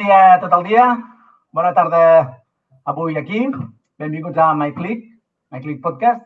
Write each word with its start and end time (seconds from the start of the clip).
dia 0.00 0.40
tot 0.40 0.52
el 0.56 0.64
dia. 0.64 0.84
Bona 1.52 1.74
tarda 1.76 2.02
avui 2.88 3.18
aquí. 3.20 3.44
Benvinguts 4.00 4.38
a 4.38 4.54
MyClick, 4.54 5.04
MyClick 5.52 5.82
Podcast, 5.84 6.22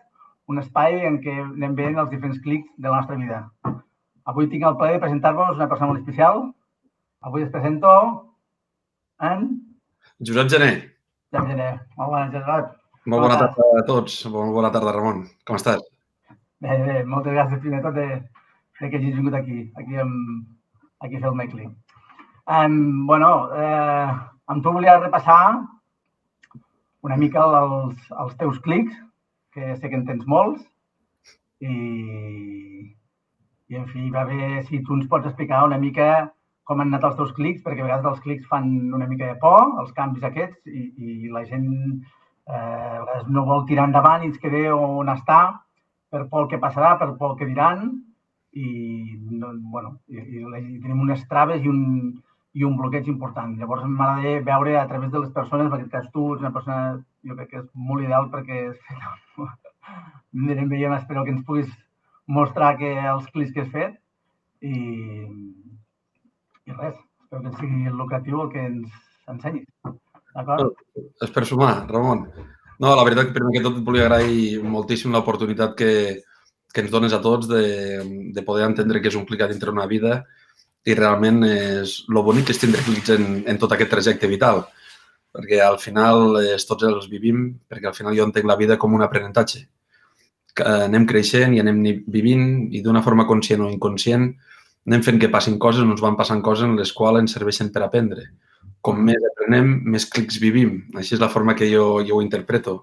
un 0.46 0.60
espai 0.62 1.00
en 1.08 1.18
què 1.24 1.34
anem 1.42 1.74
veient 1.74 1.98
els 1.98 2.12
diferents 2.12 2.38
clics 2.44 2.70
de 2.78 2.86
la 2.86 3.00
nostra 3.00 3.18
vida. 3.18 3.40
Avui 4.30 4.46
tinc 4.48 4.62
el 4.68 4.76
plaer 4.78 4.96
de 4.96 5.02
presentar-vos 5.02 5.58
una 5.58 5.68
persona 5.68 5.90
molt 5.90 6.04
especial. 6.04 6.46
Avui 7.26 7.42
us 7.42 7.50
presento 7.50 7.90
en 9.18 9.48
Josep 10.22 10.52
Gené. 10.54 10.70
Josep 11.32 11.50
Gené. 11.50 11.70
Molt 11.98 12.14
bona, 12.14 12.30
Josep. 12.30 12.70
Molt 13.10 13.26
bona 13.26 13.40
tarda 13.42 13.70
a 13.82 13.86
tots. 13.90 14.20
Molt 14.30 14.54
bona 14.54 14.70
tarda, 14.70 14.94
Ramon. 14.94 15.24
Com 15.44 15.58
estàs? 15.58 15.82
Bé, 16.62 16.78
bé. 16.86 17.00
Moltes 17.10 17.34
gràcies, 17.34 17.60
primer 17.64 17.82
de 17.82 17.88
tot, 17.88 17.98
de, 17.98 18.06
de 18.80 18.90
que 18.92 19.02
hagis 19.02 19.18
vingut 19.18 19.34
aquí, 19.40 19.64
aquí, 19.74 19.98
amb, 19.98 20.46
aquí 21.02 21.18
a 21.18 21.24
fer 21.24 21.32
el 21.32 21.40
MyClick. 21.42 21.74
Um, 22.46 23.06
bueno, 23.06 23.48
eh, 23.56 24.08
amb 24.46 24.62
tu 24.62 24.70
volia 24.70 24.98
repassar 24.98 25.64
una 27.00 27.16
mica 27.16 27.40
els, 27.40 27.96
els 28.10 28.34
teus 28.36 28.58
clics, 28.60 28.98
que 29.54 29.76
sé 29.78 29.88
que 29.88 29.96
en 29.96 30.04
tens 30.04 30.26
molts, 30.28 30.60
i, 31.64 31.76
i 33.72 33.80
en 33.80 33.86
fi, 33.88 34.10
va 34.12 34.26
bé 34.28 34.60
si 34.68 34.82
tu 34.84 34.98
ens 34.98 35.08
pots 35.08 35.30
explicar 35.30 35.62
una 35.64 35.78
mica 35.80 36.08
com 36.68 36.80
han 36.80 36.92
anat 36.92 37.06
els 37.08 37.16
teus 37.16 37.32
clics, 37.38 37.62
perquè 37.64 37.80
a 37.80 37.88
vegades 37.88 38.10
els 38.12 38.20
clics 38.26 38.50
fan 38.50 38.68
una 38.92 39.08
mica 39.08 39.30
de 39.30 39.38
por, 39.40 39.78
els 39.80 39.96
canvis 39.96 40.28
aquests, 40.28 40.60
i, 40.68 40.84
i 41.00 41.32
la 41.32 41.46
gent 41.48 41.70
eh, 41.72 42.52
a 42.52 43.00
vegades 43.06 43.32
no 43.32 43.46
vol 43.48 43.64
tirar 43.70 43.88
endavant 43.88 44.24
i 44.24 44.32
es 44.34 44.40
queda 44.44 44.76
on 44.76 45.08
està 45.12 45.40
per 46.12 46.26
por 46.28 46.44
el 46.44 46.52
que 46.52 46.60
passarà, 46.60 46.92
per 47.00 47.14
por 47.16 47.32
el 47.32 47.40
que 47.40 47.48
diran, 47.48 47.88
i, 48.52 48.68
no, 49.32 49.56
bueno, 49.72 49.96
i, 50.12 50.20
i, 50.20 50.44
i 50.44 50.78
tenim 50.84 51.00
unes 51.08 51.24
traves 51.32 51.64
i 51.64 51.72
un, 51.72 51.82
i 52.54 52.64
un 52.64 52.76
bloqueig 52.78 53.08
important. 53.10 53.56
Llavors 53.58 53.86
m'agrada 53.88 54.42
veure 54.46 54.76
a 54.78 54.86
través 54.90 55.10
de 55.10 55.22
les 55.24 55.32
persones, 55.34 55.66
en 55.66 55.74
aquest 55.74 55.90
cas 55.92 56.10
tu 56.14 56.28
ets 56.34 56.44
una 56.44 56.52
persona, 56.54 57.00
jo 57.26 57.36
crec 57.38 57.50
que 57.50 57.62
és 57.62 57.68
molt 57.74 58.04
ideal 58.04 58.30
perquè 58.30 58.60
anirem 60.34 60.70
veient, 60.70 60.94
espero 60.94 61.24
que 61.24 61.34
ens 61.34 61.44
puguis 61.46 61.70
mostrar 62.26 62.76
que 62.78 62.94
els 63.14 63.26
clics 63.34 63.52
que 63.54 63.64
has 63.64 63.72
fet 63.74 63.98
i, 64.64 64.76
i 66.64 66.76
res, 66.78 66.96
espero 67.24 67.42
que 67.44 67.56
sigui 67.58 67.90
lucratiu 67.90 68.44
el 68.44 68.52
que 68.54 68.66
ens 68.70 68.94
ensenyis. 69.30 69.68
D'acord? 70.34 70.78
per 71.34 71.44
sumar, 71.46 71.74
Ramon. 71.90 72.24
No, 72.82 72.94
la 72.94 73.04
veritat 73.06 73.34
primer 73.34 73.52
que 73.54 73.66
tot 73.66 73.76
et 73.78 73.84
volia 73.86 74.06
agrair 74.08 74.62
moltíssim 74.66 75.12
l'oportunitat 75.14 75.76
que, 75.78 75.90
que 76.74 76.82
ens 76.82 76.90
dones 76.90 77.14
a 77.14 77.20
tots 77.22 77.46
de, 77.50 77.66
de 78.34 78.46
poder 78.46 78.66
entendre 78.66 79.02
que 79.02 79.12
és 79.12 79.18
un 79.18 79.26
clic 79.28 79.44
dintre 79.50 79.74
una 79.74 79.86
vida 79.90 80.24
i 80.84 80.94
realment 80.94 81.42
és 81.48 81.98
el 82.10 82.22
bonic 82.24 82.50
és 82.52 82.60
tindre 82.60 82.82
clics 82.84 83.12
en, 83.14 83.42
en 83.48 83.60
tot 83.60 83.72
aquest 83.72 83.92
trajecte 83.92 84.28
vital, 84.28 84.64
perquè 85.34 85.60
al 85.64 85.78
final 85.82 86.40
és, 86.42 86.66
tots 86.68 86.84
els 86.86 87.08
vivim, 87.10 87.46
perquè 87.70 87.88
al 87.90 87.96
final 87.96 88.16
jo 88.16 88.26
entenc 88.28 88.46
la 88.48 88.58
vida 88.60 88.78
com 88.80 88.94
un 88.94 89.04
aprenentatge. 89.04 89.64
Que 90.54 90.74
anem 90.86 91.06
creixent 91.10 91.56
i 91.56 91.62
anem 91.62 91.80
vivint 92.06 92.44
i 92.70 92.82
d'una 92.84 93.02
forma 93.02 93.26
conscient 93.26 93.64
o 93.64 93.70
inconscient 93.72 94.28
anem 94.86 95.02
fent 95.04 95.20
que 95.20 95.32
passin 95.32 95.56
coses, 95.58 95.84
ens 95.84 96.02
van 96.04 96.16
passant 96.16 96.42
coses 96.44 96.68
en 96.68 96.76
les 96.76 96.92
quals 96.92 97.22
ens 97.22 97.34
serveixen 97.36 97.70
per 97.72 97.82
aprendre. 97.86 98.26
Com 98.84 99.00
més 99.06 99.22
aprenem, 99.30 99.70
més 99.88 100.04
clics 100.12 100.36
vivim. 100.42 100.76
Així 101.00 101.16
és 101.16 101.22
la 101.22 101.30
forma 101.32 101.54
que 101.56 101.68
jo, 101.70 102.02
jo 102.04 102.18
ho 102.18 102.24
interpreto. 102.24 102.82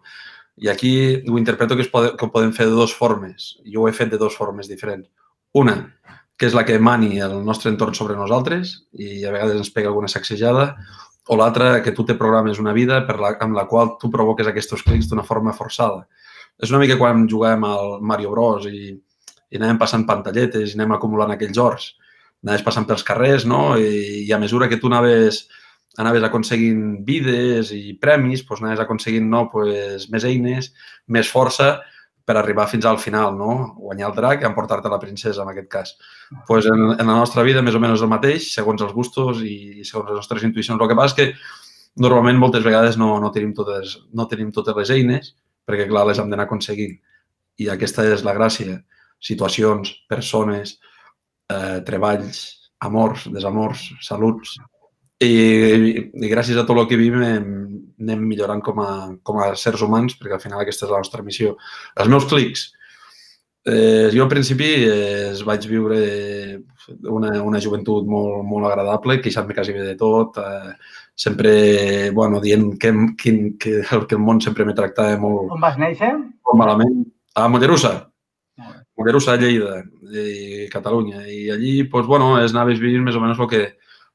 I 0.57 0.71
aquí 0.73 0.93
ho 1.29 1.37
interpreto 1.37 1.77
que, 1.77 1.85
es 1.85 1.91
pode, 1.93 2.15
que 2.17 2.25
ho 2.25 2.33
podem 2.33 2.53
fer 2.57 2.65
de 2.67 2.73
dues 2.73 2.93
formes. 2.97 3.51
Jo 3.69 3.83
ho 3.83 3.89
he 3.89 3.93
fet 3.93 4.09
de 4.09 4.19
dues 4.21 4.37
formes 4.37 4.69
diferents. 4.69 5.07
Una, 5.61 5.77
que 6.41 6.47
és 6.49 6.55
la 6.57 6.63
que 6.65 6.79
mani 6.81 7.19
el 7.21 7.35
nostre 7.45 7.69
entorn 7.69 7.93
sobre 7.93 8.15
nosaltres 8.17 8.71
i 8.97 9.19
a 9.21 9.29
vegades 9.29 9.59
ens 9.59 9.69
pega 9.69 9.91
alguna 9.91 10.07
sacsejada, 10.09 10.71
o 11.29 11.35
l'altra, 11.37 11.83
que 11.85 11.93
tu 11.93 12.01
te 12.03 12.15
programes 12.17 12.57
una 12.57 12.73
vida 12.73 13.03
per 13.05 13.19
la, 13.21 13.35
amb 13.45 13.53
la 13.53 13.67
qual 13.69 13.91
tu 14.01 14.09
provoques 14.09 14.49
aquests 14.49 14.81
clics 14.87 15.11
d'una 15.11 15.21
forma 15.27 15.53
forçada. 15.53 16.07
És 16.57 16.73
una 16.73 16.79
mica 16.81 16.97
quan 16.97 17.27
juguem 17.29 17.61
al 17.69 18.01
Mario 18.01 18.33
Bros 18.33 18.65
i, 18.65 18.89
i 18.89 19.61
anem 19.61 19.77
passant 19.77 20.07
pantalletes 20.09 20.73
i 20.73 20.79
anem 20.79 20.95
acumulant 20.97 21.35
aquells 21.35 21.61
ors. 21.61 21.87
Anaves 22.41 22.65
passant 22.65 22.89
pels 22.89 23.05
carrers, 23.05 23.45
no? 23.45 23.77
I, 23.77 24.25
i 24.25 24.33
a 24.33 24.41
mesura 24.41 24.65
que 24.67 24.81
tu 24.81 24.89
anaves, 24.89 25.43
anaves 26.01 26.25
aconseguint 26.25 27.03
vides 27.05 27.69
i 27.77 27.93
premis, 28.01 28.41
doncs 28.47 28.65
anaves 28.65 28.81
aconseguint 28.81 29.29
no? 29.29 29.45
pues, 29.53 30.09
més 30.09 30.25
eines, 30.25 30.73
més 31.05 31.29
força 31.29 31.75
per 32.25 32.37
arribar 32.37 32.67
fins 32.69 32.85
al 32.85 32.99
final, 33.01 33.33
no? 33.37 33.53
Guanyar 33.79 34.09
el 34.11 34.15
drac 34.15 34.43
i 34.43 34.47
emportar-te 34.47 34.89
la 34.91 34.99
princesa, 35.01 35.41
en 35.43 35.49
aquest 35.49 35.69
cas. 35.69 35.97
pues 36.47 36.65
en, 36.65 36.91
en 36.99 37.07
la 37.07 37.17
nostra 37.17 37.43
vida, 37.43 37.61
més 37.61 37.75
o 37.75 37.79
menys 37.79 38.01
el 38.01 38.11
mateix, 38.11 38.51
segons 38.53 38.81
els 38.81 38.93
gustos 38.93 39.41
i 39.43 39.83
segons 39.83 40.09
les 40.09 40.21
nostres 40.21 40.43
intuïcions. 40.47 40.79
El 40.81 40.89
que 40.89 40.97
passa 40.97 41.15
és 41.15 41.17
que 41.17 42.03
normalment 42.05 42.39
moltes 42.39 42.63
vegades 42.63 42.97
no, 42.97 43.19
no, 43.19 43.31
tenim, 43.31 43.53
totes, 43.57 43.97
no 44.13 44.27
tenim 44.31 44.51
totes 44.51 44.77
les 44.77 44.93
eines, 44.95 45.33
perquè, 45.67 45.87
clar, 45.89 46.05
les 46.07 46.21
hem 46.21 46.29
d'anar 46.31 46.47
aconseguint. 46.47 46.97
I 47.59 47.69
aquesta 47.73 48.05
és 48.07 48.23
la 48.23 48.35
gràcia. 48.37 48.79
Situacions, 49.21 49.91
persones, 50.09 50.77
eh, 51.51 51.79
treballs, 51.85 52.45
amors, 52.81 53.27
desamors, 53.33 53.89
saluts, 54.01 54.55
i, 55.21 55.31
i 56.25 56.29
gràcies 56.31 56.57
a 56.57 56.65
tot 56.65 56.79
el 56.81 56.87
que 56.89 56.99
vivim 56.99 57.19
anem, 57.21 57.47
anem 58.01 58.21
millorant 58.25 58.61
com 58.65 58.79
a, 58.81 58.91
com 59.23 59.41
a 59.41 59.51
sers 59.59 59.83
humans, 59.85 60.17
perquè 60.17 60.37
al 60.37 60.43
final 60.43 60.63
aquesta 60.63 60.87
és 60.87 60.93
la 60.93 61.01
nostra 61.03 61.25
missió. 61.25 61.55
Els 61.95 62.11
meus 62.11 62.25
clics. 62.29 62.71
Eh, 63.61 64.09
jo 64.09 64.23
al 64.25 64.31
principi 64.31 64.67
eh, 64.87 65.33
vaig 65.45 65.67
viure 65.69 65.99
una, 67.13 67.35
una 67.45 67.59
joventut 67.61 68.07
molt, 68.09 68.39
molt 68.49 68.65
agradable, 68.71 69.19
queixant-me 69.21 69.53
quasi 69.53 69.75
bé 69.75 69.83
de 69.85 69.93
tot, 69.99 70.39
eh, 70.41 70.71
sempre, 71.13 71.51
bueno, 72.17 72.39
dient 72.41 72.71
que, 72.81 72.91
que, 73.21 73.33
que, 73.61 73.75
que 73.85 74.17
el 74.17 74.23
món 74.23 74.41
sempre 74.41 74.65
me 74.65 74.73
tractava 74.73 75.19
molt... 75.21 75.53
On 75.53 75.61
vas 75.61 75.77
néixer? 75.77 76.15
Molt 76.47 76.57
malament. 76.57 77.03
A 77.37 77.45
Mollerussa. 77.51 77.93
Mollerussa, 78.97 79.37
Lleida, 79.37 79.83
i 80.09 80.65
Catalunya. 80.73 81.21
I 81.29 81.51
allí, 81.53 81.75
doncs, 81.85 82.09
bueno, 82.09 82.33
es 82.41 82.55
anaves 82.55 82.81
vivint 82.81 83.05
més 83.05 83.15
o 83.17 83.21
menys 83.21 83.39
el 83.39 83.49
que, 83.53 83.61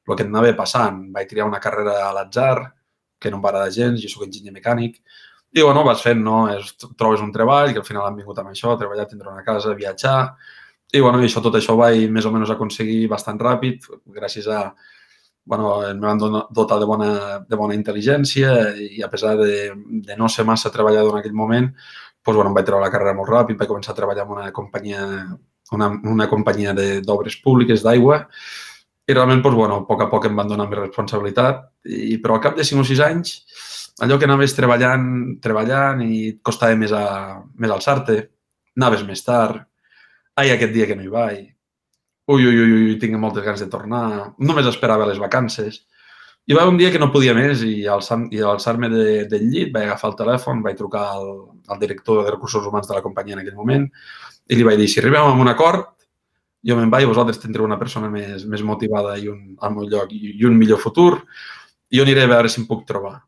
el 0.07 0.17
que 0.17 0.27
anava 0.27 0.53
passant. 0.57 1.05
Vaig 1.15 1.29
triar 1.29 1.47
una 1.47 1.61
carrera 1.63 1.97
a 2.07 2.11
l'atzar, 2.15 2.55
que 3.19 3.31
no 3.31 3.39
em 3.39 3.43
va 3.43 3.49
agradar 3.53 3.73
gens, 3.73 4.01
jo 4.01 4.11
sóc 4.11 4.27
enginyer 4.27 4.53
mecànic, 4.53 4.99
i 5.57 5.63
bueno, 5.63 5.83
vas 5.87 6.03
fent, 6.03 6.19
no? 6.23 6.41
Es, 6.51 6.75
trobes 6.99 7.23
un 7.23 7.31
treball, 7.33 7.71
que 7.73 7.81
al 7.81 7.87
final 7.87 8.05
han 8.05 8.17
vingut 8.19 8.37
amb 8.39 8.51
això, 8.51 8.75
treballar, 8.77 9.07
tindre 9.09 9.31
una 9.31 9.45
casa, 9.45 9.73
viatjar, 9.77 10.19
i 10.93 11.01
bueno, 11.01 11.19
això, 11.23 11.41
tot 11.43 11.55
això 11.57 11.75
vaig 11.79 12.05
més 12.13 12.27
o 12.27 12.31
menys 12.31 12.51
aconseguir 12.53 13.07
bastant 13.11 13.39
ràpid, 13.41 13.87
gràcies 14.19 14.47
a, 14.51 14.61
bueno, 15.47 15.71
em 15.87 15.99
van 16.03 16.19
dotar 16.19 16.77
de 16.79 16.85
bona, 16.87 17.09
de 17.47 17.59
bona 17.59 17.75
intel·ligència 17.75 18.53
i 18.75 19.01
a 19.03 19.09
pesar 19.11 19.35
de, 19.39 19.71
de 20.07 20.19
no 20.19 20.29
ser 20.29 20.45
massa 20.47 20.71
treballador 20.71 21.15
en 21.15 21.21
aquell 21.23 21.35
moment, 21.35 21.71
doncs, 21.71 22.35
bueno, 22.35 22.51
em 22.51 22.55
vaig 22.59 22.67
treure 22.67 22.83
la 22.83 22.91
carrera 22.91 23.15
molt 23.15 23.31
ràpid, 23.31 23.57
vaig 23.59 23.71
començar 23.71 23.95
a 23.95 23.99
treballar 23.99 24.27
en 24.27 24.33
una 24.35 24.51
companyia, 24.55 25.03
una, 25.75 25.91
una 26.11 26.27
companyia 26.31 26.75
d'obres 26.75 27.39
públiques 27.43 27.83
d'aigua 27.83 28.25
i 29.07 29.15
realment, 29.15 29.41
doncs, 29.43 29.55
bueno, 29.55 29.81
a 29.81 29.87
poc 29.87 30.03
a 30.03 30.09
poc 30.11 30.27
em 30.27 30.35
van 30.35 30.49
donar 30.51 30.67
més 30.67 30.81
responsabilitat, 30.81 31.63
i, 31.87 32.17
però 32.23 32.35
al 32.35 32.43
cap 32.43 32.57
de 32.57 32.65
5 32.67 32.83
o 32.83 32.87
6 32.87 33.03
anys, 33.05 33.35
allò 34.03 34.17
que 34.19 34.27
anaves 34.27 34.55
treballant, 34.57 35.05
treballant 35.43 36.03
i 36.03 36.17
et 36.33 36.41
costava 36.45 36.75
més, 36.75 36.91
a, 36.91 37.37
més 37.55 37.71
alçar-te, 37.71 38.17
anaves 38.77 39.05
més 39.07 39.23
tard, 39.23 39.63
ai, 40.35 40.51
aquest 40.51 40.75
dia 40.75 40.89
que 40.89 40.97
no 40.99 41.07
hi 41.07 41.13
vaig, 41.13 41.45
ui, 42.27 42.43
ui, 42.43 42.59
ui, 42.59 42.73
ui, 42.77 42.97
tinc 42.99 43.15
moltes 43.17 43.45
ganes 43.45 43.63
de 43.63 43.69
tornar, 43.71 44.33
només 44.37 44.67
esperava 44.67 45.07
les 45.07 45.19
vacances. 45.23 45.85
I 46.47 46.55
va 46.55 46.67
un 46.67 46.77
dia 46.79 46.91
que 46.91 46.99
no 46.99 47.09
podia 47.11 47.33
més 47.35 47.63
i 47.63 47.87
alçar-me 47.91 48.43
alçar 48.51 48.75
de, 48.91 49.25
del 49.31 49.49
llit 49.51 49.71
vaig 49.73 49.87
agafar 49.87 50.11
el 50.11 50.17
telèfon, 50.19 50.61
vaig 50.63 50.77
trucar 50.79 51.03
al, 51.15 51.31
al 51.67 51.79
director 51.79 52.23
de 52.23 52.31
recursos 52.31 52.67
humans 52.67 52.87
de 52.87 52.95
la 52.95 53.03
companyia 53.03 53.35
en 53.35 53.43
aquell 53.43 53.55
moment 53.55 53.87
i 54.47 54.55
li 54.55 54.63
vaig 54.63 54.79
dir, 54.79 54.87
si 54.87 55.01
arribem 55.01 55.27
a 55.27 55.33
un 55.35 55.51
acord, 55.51 55.96
jo 56.67 56.75
me'n 56.75 56.91
vaig 56.91 57.07
vosaltres 57.07 57.39
tindreu 57.39 57.65
una 57.65 57.79
persona 57.79 58.09
més, 58.11 58.43
més 58.49 58.63
motivada 58.65 59.15
i 59.17 59.29
un, 59.31 59.55
al 59.63 59.73
meu 59.75 59.87
lloc 59.87 60.11
i, 60.11 60.33
i 60.35 60.45
un 60.47 60.57
millor 60.59 60.81
futur. 60.83 61.21
Jo 61.93 62.03
aniré 62.03 62.25
a 62.25 62.31
veure 62.33 62.51
si 62.51 62.59
em 62.61 62.67
puc 62.67 62.83
trobar. 62.87 63.21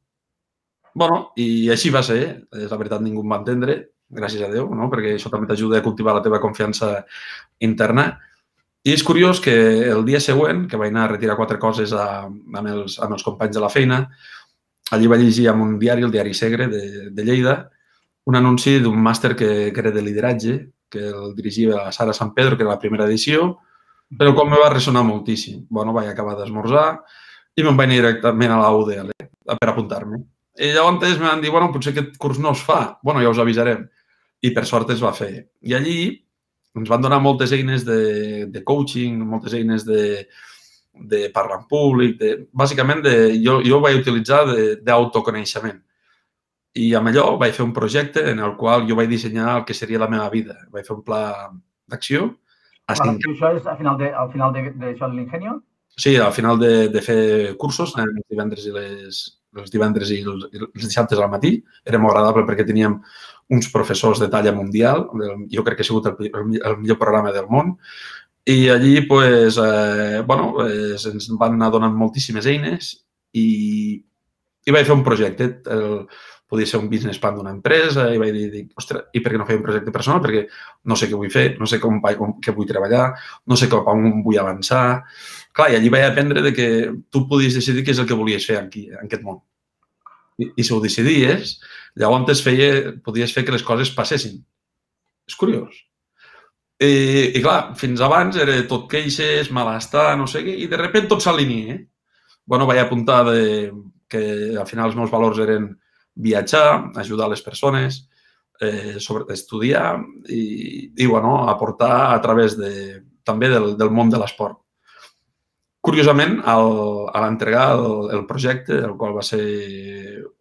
bueno, 0.94 1.31
i 1.40 1.69
així 1.72 1.92
va 1.94 2.02
ser. 2.04 2.48
És 2.52 2.72
la 2.72 2.78
veritat, 2.78 3.02
ningú 3.02 3.22
em 3.24 3.31
va 3.31 3.38
entendre, 3.40 3.75
gràcies 4.10 4.42
a 4.44 4.50
Déu, 4.52 4.68
no? 4.75 4.90
perquè 4.92 5.13
això 5.16 5.30
també 5.31 5.48
t'ajuda 5.48 5.80
a 5.80 5.86
cultivar 5.86 6.16
la 6.18 6.24
teva 6.25 6.42
confiança 6.44 7.06
interna. 7.60 8.10
I 8.84 8.96
és 8.96 9.04
curiós 9.04 9.40
que 9.40 9.54
el 9.88 10.04
dia 10.08 10.19
següent, 10.19 10.66
que 10.68 10.80
vaig 10.80 10.92
anar 10.92 11.06
a 11.06 11.12
retirar 11.13 11.38
quatre 11.40 11.60
coses 11.60 11.94
a, 11.94 12.25
amb, 12.28 12.68
els, 12.68 12.98
amb 13.00 13.16
els 13.16 13.24
companys 13.24 13.56
de 13.56 13.63
la 13.63 13.72
feina, 13.72 14.02
allí 14.92 15.08
vaig 15.08 15.24
llegir 15.24 15.48
en 15.52 15.62
un 15.63 15.78
diari, 15.80 16.04
el 16.04 16.12
diari 16.12 16.34
Segre 16.34 16.68
de, 16.68 16.84
de 17.16 17.24
Lleida, 17.28 17.56
un 18.25 18.36
anunci 18.36 18.80
d'un 18.84 19.00
màster 19.00 19.36
que, 19.36 19.72
que 19.72 19.84
era 19.84 19.92
de 19.96 20.04
lideratge 20.04 20.58
que 20.89 21.07
el 21.09 21.36
dirigia 21.36 21.75
la 21.75 21.91
Sara 21.91 22.13
San 22.13 22.33
Pedro, 22.33 22.57
que 22.57 22.63
era 22.65 22.74
la 22.74 22.81
primera 22.81 23.06
edició, 23.06 23.57
però 24.18 24.33
com 24.36 24.50
me 24.50 24.59
va 24.59 24.71
ressonar 24.74 25.06
moltíssim. 25.06 25.65
Bueno, 25.69 25.94
vaig 25.94 26.09
acabar 26.09 26.36
d'esmorzar 26.39 26.88
i 27.56 27.63
me'n 27.63 27.77
vaig 27.77 27.89
anar 27.89 28.00
directament 28.00 28.56
a 28.56 28.59
la 28.62 28.74
UDL 28.74 29.13
per 29.50 29.69
apuntar-me. 29.69 30.24
I 30.59 30.74
llavors 30.75 31.06
em 31.07 31.24
van 31.24 31.41
dir, 31.41 31.51
bueno, 31.53 31.71
potser 31.71 31.94
aquest 31.94 32.18
curs 32.19 32.39
no 32.39 32.51
es 32.51 32.63
fa. 32.65 33.00
Bueno, 33.03 33.21
ja 33.24 33.30
us 33.31 33.39
avisarem. 33.39 33.86
I 34.41 34.51
per 34.56 34.65
sort 34.65 34.89
es 34.91 35.03
va 35.03 35.13
fer. 35.15 35.50
I 35.62 35.75
allí 35.77 36.00
ens 36.75 36.89
van 36.89 37.01
donar 37.01 37.19
moltes 37.21 37.51
eines 37.56 37.86
de, 37.86 38.45
de 38.51 38.63
coaching, 38.63 39.19
moltes 39.25 39.56
eines 39.57 39.86
de, 39.86 40.27
de 40.94 41.30
parlar 41.33 41.62
en 41.62 41.68
públic, 41.69 42.18
de, 42.19 42.31
bàsicament 42.51 43.03
de, 43.06 43.15
jo, 43.44 43.59
jo 43.65 43.77
ho 43.77 43.83
vaig 43.83 44.00
utilitzar 44.01 44.44
d'autoconeixement. 44.86 45.80
I 46.77 46.92
amb 46.95 47.10
allò 47.10 47.31
vaig 47.42 47.56
fer 47.56 47.66
un 47.66 47.74
projecte 47.74 48.24
en 48.30 48.44
el 48.45 48.54
qual 48.60 48.86
jo 48.89 48.98
vaig 49.00 49.10
dissenyar 49.10 49.56
el 49.57 49.66
que 49.66 49.74
seria 49.74 50.01
la 50.01 50.10
meva 50.12 50.30
vida. 50.30 50.56
Vaig 50.74 50.86
fer 50.86 50.95
un 50.98 51.04
pla 51.04 51.24
d'acció. 51.89 52.30
Bueno, 52.89 53.18
això 53.18 53.51
és 53.57 53.66
al 53.69 53.77
final 53.77 53.98
de, 53.98 54.13
al 54.13 54.31
final 54.33 54.54
de, 54.54 54.69
de 54.74 54.94
això 54.94 55.10
de 55.10 55.18
l'Ingenio? 55.18 55.60
Sí, 56.00 56.16
al 56.16 56.31
final 56.33 56.60
de, 56.62 56.88
de 56.89 57.01
fer 57.04 57.21
cursos, 57.57 57.94
els 58.00 58.21
divendres 58.30 58.66
i 58.66 58.71
les, 58.74 59.19
els 59.57 59.74
divendres 59.74 60.13
i 60.13 60.21
els, 60.21 60.45
els 60.54 60.86
dissabtes 60.86 61.19
al 61.19 61.31
matí. 61.31 61.57
Era 61.86 62.00
molt 62.01 62.16
agradable 62.16 62.45
perquè 62.48 62.66
teníem 62.66 63.00
uns 63.50 63.69
professors 63.74 64.22
de 64.22 64.30
talla 64.30 64.54
mundial. 64.56 65.07
Jo 65.51 65.65
crec 65.65 65.80
que 65.80 65.86
ha 65.86 65.89
sigut 65.89 66.10
el, 66.12 66.31
el 66.31 66.80
millor 66.80 67.00
programa 67.01 67.33
del 67.36 67.50
món. 67.50 67.75
I 68.50 68.69
allí, 68.69 69.01
pues, 69.01 69.57
eh, 69.62 70.24
bueno, 70.25 70.54
pues, 70.56 71.06
ens 71.06 71.30
van 71.38 71.57
anar 71.57 71.69
donant 71.74 71.94
moltíssimes 71.94 72.48
eines 72.50 72.94
i, 73.38 74.00
i 74.65 74.74
vaig 74.74 74.88
fer 74.88 74.95
un 74.95 75.06
projecte. 75.06 75.50
El, 75.69 76.06
podia 76.50 76.66
ser 76.66 76.80
un 76.81 76.90
business 76.90 77.19
plan 77.22 77.36
d'una 77.38 77.51
empresa 77.54 78.07
i 78.10 78.18
vaig 78.18 78.31
dir, 78.34 78.46
dic, 78.50 78.69
ostres, 78.81 79.06
i 79.13 79.22
per 79.22 79.34
què 79.34 79.40
no 79.40 79.46
feia 79.46 79.60
un 79.60 79.66
projecte 79.68 79.94
personal? 79.94 80.22
Perquè 80.24 80.46
no 80.90 80.98
sé 80.98 81.10
què 81.10 81.18
vull 81.19 81.30
fer, 81.34 81.46
no 81.62 81.68
sé 81.69 81.78
com, 81.84 82.00
com 82.01 82.31
què 82.42 82.54
vull 82.56 82.68
treballar, 82.69 83.12
no 83.46 83.57
sé 83.60 83.69
cap 83.69 83.88
on 83.92 84.24
vull 84.25 84.40
avançar. 84.42 84.84
Clar, 85.54 85.69
i 85.69 85.78
allí 85.78 85.92
vaig 85.94 86.07
aprendre 86.07 86.42
de 86.46 86.54
que 86.56 86.69
tu 87.13 87.28
podies 87.30 87.60
decidir 87.60 87.84
què 87.86 87.94
és 87.94 88.01
el 88.01 88.07
que 88.10 88.18
volies 88.18 88.48
fer 88.50 88.57
aquí, 88.63 88.88
en 88.90 89.06
aquest 89.06 89.25
món. 89.28 89.44
I, 90.42 90.50
i 90.57 90.66
si 90.66 90.74
ho 90.74 90.80
decidies, 90.81 91.60
llavors 92.01 92.42
feia, 92.42 92.96
podies 93.06 93.36
fer 93.36 93.46
que 93.46 93.54
les 93.54 93.66
coses 93.68 93.94
passessin. 93.94 94.42
És 95.30 95.38
curiós. 95.38 95.84
I, 96.81 97.36
i 97.36 97.44
clar, 97.44 97.75
fins 97.78 98.01
abans 98.01 98.40
era 98.40 98.56
tot 98.72 98.88
queixes, 98.90 99.51
malestar, 99.54 100.16
no 100.18 100.25
sé 100.31 100.42
què, 100.48 100.56
i 100.63 100.66
de 100.72 100.81
sobte 100.81 101.06
tot 101.12 101.22
s'alinia. 101.22 101.75
Eh? 101.75 101.80
Bueno, 102.50 102.66
vaig 102.66 102.80
apuntar 102.81 103.22
de, 103.28 103.69
que 104.10 104.24
al 104.57 104.66
final 104.66 104.90
els 104.90 104.98
meus 104.98 105.12
valors 105.13 105.38
eren 105.44 105.69
viatjar, 106.19 106.92
ajudar 107.00 107.30
les 107.31 107.42
persones, 107.42 108.04
eh, 108.60 109.00
sobre, 109.00 109.33
estudiar 109.33 110.00
i, 110.27 110.94
i 110.95 111.06
bueno, 111.06 111.50
aportar 111.50 112.13
a 112.13 112.21
través 112.21 112.57
de, 112.57 113.04
també 113.24 113.50
del, 113.50 113.75
del 113.77 113.92
món 113.92 114.12
de 114.12 114.19
l'esport. 114.19 114.60
Curiosament, 115.80 116.42
al, 116.44 116.74
a 117.16 117.21
l'entregar 117.24 117.69
el, 117.77 118.10
el 118.18 118.25
projecte, 118.27 118.75
el 118.83 118.98
qual 119.00 119.16
va 119.16 119.24
ser 119.24 119.45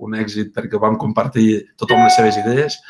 un 0.02 0.16
èxit 0.19 0.50
perquè 0.54 0.80
vam 0.82 0.98
compartir 0.98 1.76
tothom 1.78 2.02
les 2.02 2.16
seves 2.19 2.40
idees 2.42 2.81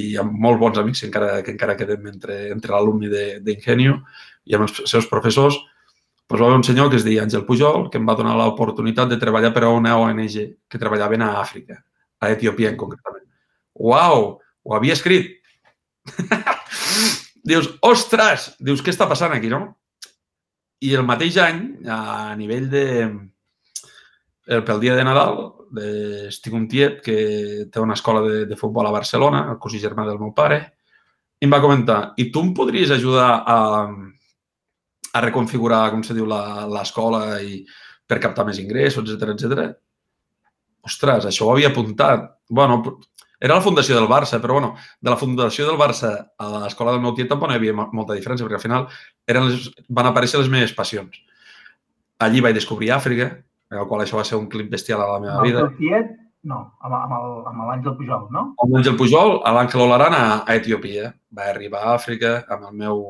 i 0.00 0.14
amb 0.22 0.32
molt 0.32 0.60
bons 0.60 0.78
amics 0.80 1.04
encara, 1.04 1.42
que 1.44 1.52
encara 1.52 1.76
quedem 1.76 2.06
entre, 2.08 2.38
entre 2.54 2.72
l'alumni 2.72 3.10
d'Ingenio 3.44 3.98
i 4.48 4.56
amb 4.56 4.64
els 4.64 4.80
seus 4.88 5.10
professors, 5.10 5.58
doncs 6.30 6.40
va 6.40 6.46
haver 6.46 6.60
un 6.60 6.64
senyor 6.64 6.88
que 6.88 6.96
es 6.96 7.04
deia 7.04 7.26
Àngel 7.26 7.44
Pujol, 7.44 7.88
que 7.90 7.98
em 7.98 8.06
va 8.06 8.16
donar 8.16 8.36
l'oportunitat 8.38 9.10
de 9.10 9.18
treballar 9.20 9.50
per 9.52 9.66
a 9.66 9.72
una 9.74 9.96
ONG 9.98 10.36
que 10.70 10.80
treballaven 10.80 11.26
a 11.26 11.34
Àfrica 11.42 11.82
a 12.20 12.30
Etiòpia 12.34 12.70
en 12.70 12.78
concretament. 12.80 13.24
Uau, 13.80 14.38
ho 14.40 14.74
havia 14.76 14.96
escrit. 14.96 15.38
dius, 17.50 17.70
ostres, 17.86 18.52
dius, 18.60 18.82
què 18.84 18.92
està 18.92 19.08
passant 19.08 19.32
aquí, 19.34 19.50
no? 19.52 19.62
I 20.84 20.94
el 20.96 21.06
mateix 21.08 21.40
any, 21.40 21.62
a 21.88 22.36
nivell 22.40 22.68
de... 22.72 22.84
El, 24.50 24.64
pel 24.66 24.80
dia 24.82 24.96
de 24.98 25.04
Nadal, 25.06 25.36
de, 25.76 25.88
estic 26.28 26.54
un 26.56 26.64
tiet 26.68 26.98
que 27.04 27.16
té 27.70 27.80
una 27.80 27.94
escola 27.94 28.22
de, 28.24 28.38
de 28.50 28.56
futbol 28.58 28.88
a 28.88 28.94
Barcelona, 28.94 29.44
el 29.52 29.60
cosí 29.62 29.78
germà 29.78 30.06
del 30.08 30.18
meu 30.18 30.32
pare, 30.34 30.58
i 31.40 31.46
em 31.46 31.52
va 31.52 31.60
comentar, 31.62 32.00
i 32.18 32.26
tu 32.34 32.42
em 32.42 32.50
podries 32.56 32.90
ajudar 32.90 33.28
a, 33.46 33.60
a 35.12 35.22
reconfigurar, 35.22 35.84
com 35.92 36.02
se 36.02 36.16
diu, 36.16 36.26
l'escola 36.26 37.38
i 37.44 37.62
per 38.10 38.18
captar 38.18 38.48
més 38.48 38.58
ingressos, 38.58 39.06
etc 39.14 39.36
etc 39.36 39.70
ostres, 40.86 41.26
això 41.26 41.46
ho 41.46 41.54
havia 41.54 41.70
apuntat. 41.70 42.30
bueno, 42.48 42.82
era 43.40 43.54
la 43.54 43.64
fundació 43.64 43.96
del 43.96 44.08
Barça, 44.08 44.38
però 44.40 44.58
bueno, 44.58 44.74
de 45.00 45.10
la 45.10 45.16
fundació 45.16 45.66
del 45.66 45.78
Barça 45.80 46.10
a 46.36 46.48
l'escola 46.66 46.92
del 46.92 47.00
meu 47.00 47.14
tiet 47.16 47.30
tampoc 47.30 47.48
no 47.48 47.54
hi 47.56 47.60
havia 47.60 47.72
molta 47.72 48.12
diferència, 48.12 48.44
perquè 48.44 48.58
al 48.58 48.64
final 48.64 48.88
eren 49.26 49.48
les, 49.48 49.70
van 49.88 50.10
aparèixer 50.10 50.42
les 50.42 50.50
meves 50.52 50.74
passions. 50.76 51.22
Allí 52.20 52.42
vaig 52.44 52.58
descobrir 52.58 52.92
Àfrica, 52.92 53.30
en 53.72 53.78
el 53.80 53.86
qual 53.88 54.04
això 54.04 54.18
va 54.18 54.26
ser 54.28 54.36
un 54.36 54.50
clip 54.52 54.68
bestial 54.68 55.00
a 55.00 55.08
la 55.14 55.22
meva 55.22 55.38
vida. 55.46 55.62
Amb 55.64 55.72
el 55.72 55.78
tiet, 55.78 56.12
no, 56.50 56.60
amb 56.84 57.64
l'Àngel 57.64 57.96
Pujol, 57.96 58.28
no? 58.34 58.44
Amb 58.60 58.76
l'Àngel 58.76 58.98
Pujol, 59.00 59.38
a 59.40 59.54
l'Àngel 59.56 59.86
Olaran 59.86 60.18
a, 60.18 60.22
a 60.44 60.58
Etiòpia. 60.60 61.14
Va 61.32 61.48
arribar 61.48 61.86
a 61.86 61.96
Àfrica 61.96 62.42
amb 62.50 62.68
el 62.68 62.76
meu 62.84 63.02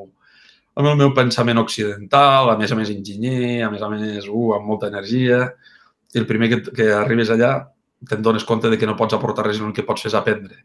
amb 0.79 0.87
el 0.87 0.95
meu 0.97 1.11
pensament 1.13 1.59
occidental, 1.59 2.53
a 2.53 2.57
més 2.57 2.71
a 2.71 2.79
més 2.79 2.93
enginyer, 2.95 3.65
a 3.67 3.71
més 3.73 3.83
a 3.83 3.89
més, 3.91 4.29
uh, 4.31 4.53
amb 4.57 4.71
molta 4.71 4.89
energia 4.89 5.49
i 6.15 6.19
el 6.19 6.27
primer 6.27 6.49
que, 6.51 6.61
que 6.75 6.89
arribes 6.95 7.31
allà 7.31 7.53
te'n 8.09 8.23
dones 8.25 8.45
compte 8.49 8.71
de 8.71 8.79
que 8.81 8.89
no 8.89 8.97
pots 8.97 9.15
aportar 9.15 9.45
res, 9.47 9.61
el 9.61 9.75
que 9.77 9.85
pots 9.87 10.03
fer 10.03 10.11
és 10.11 10.17
aprendre. 10.19 10.63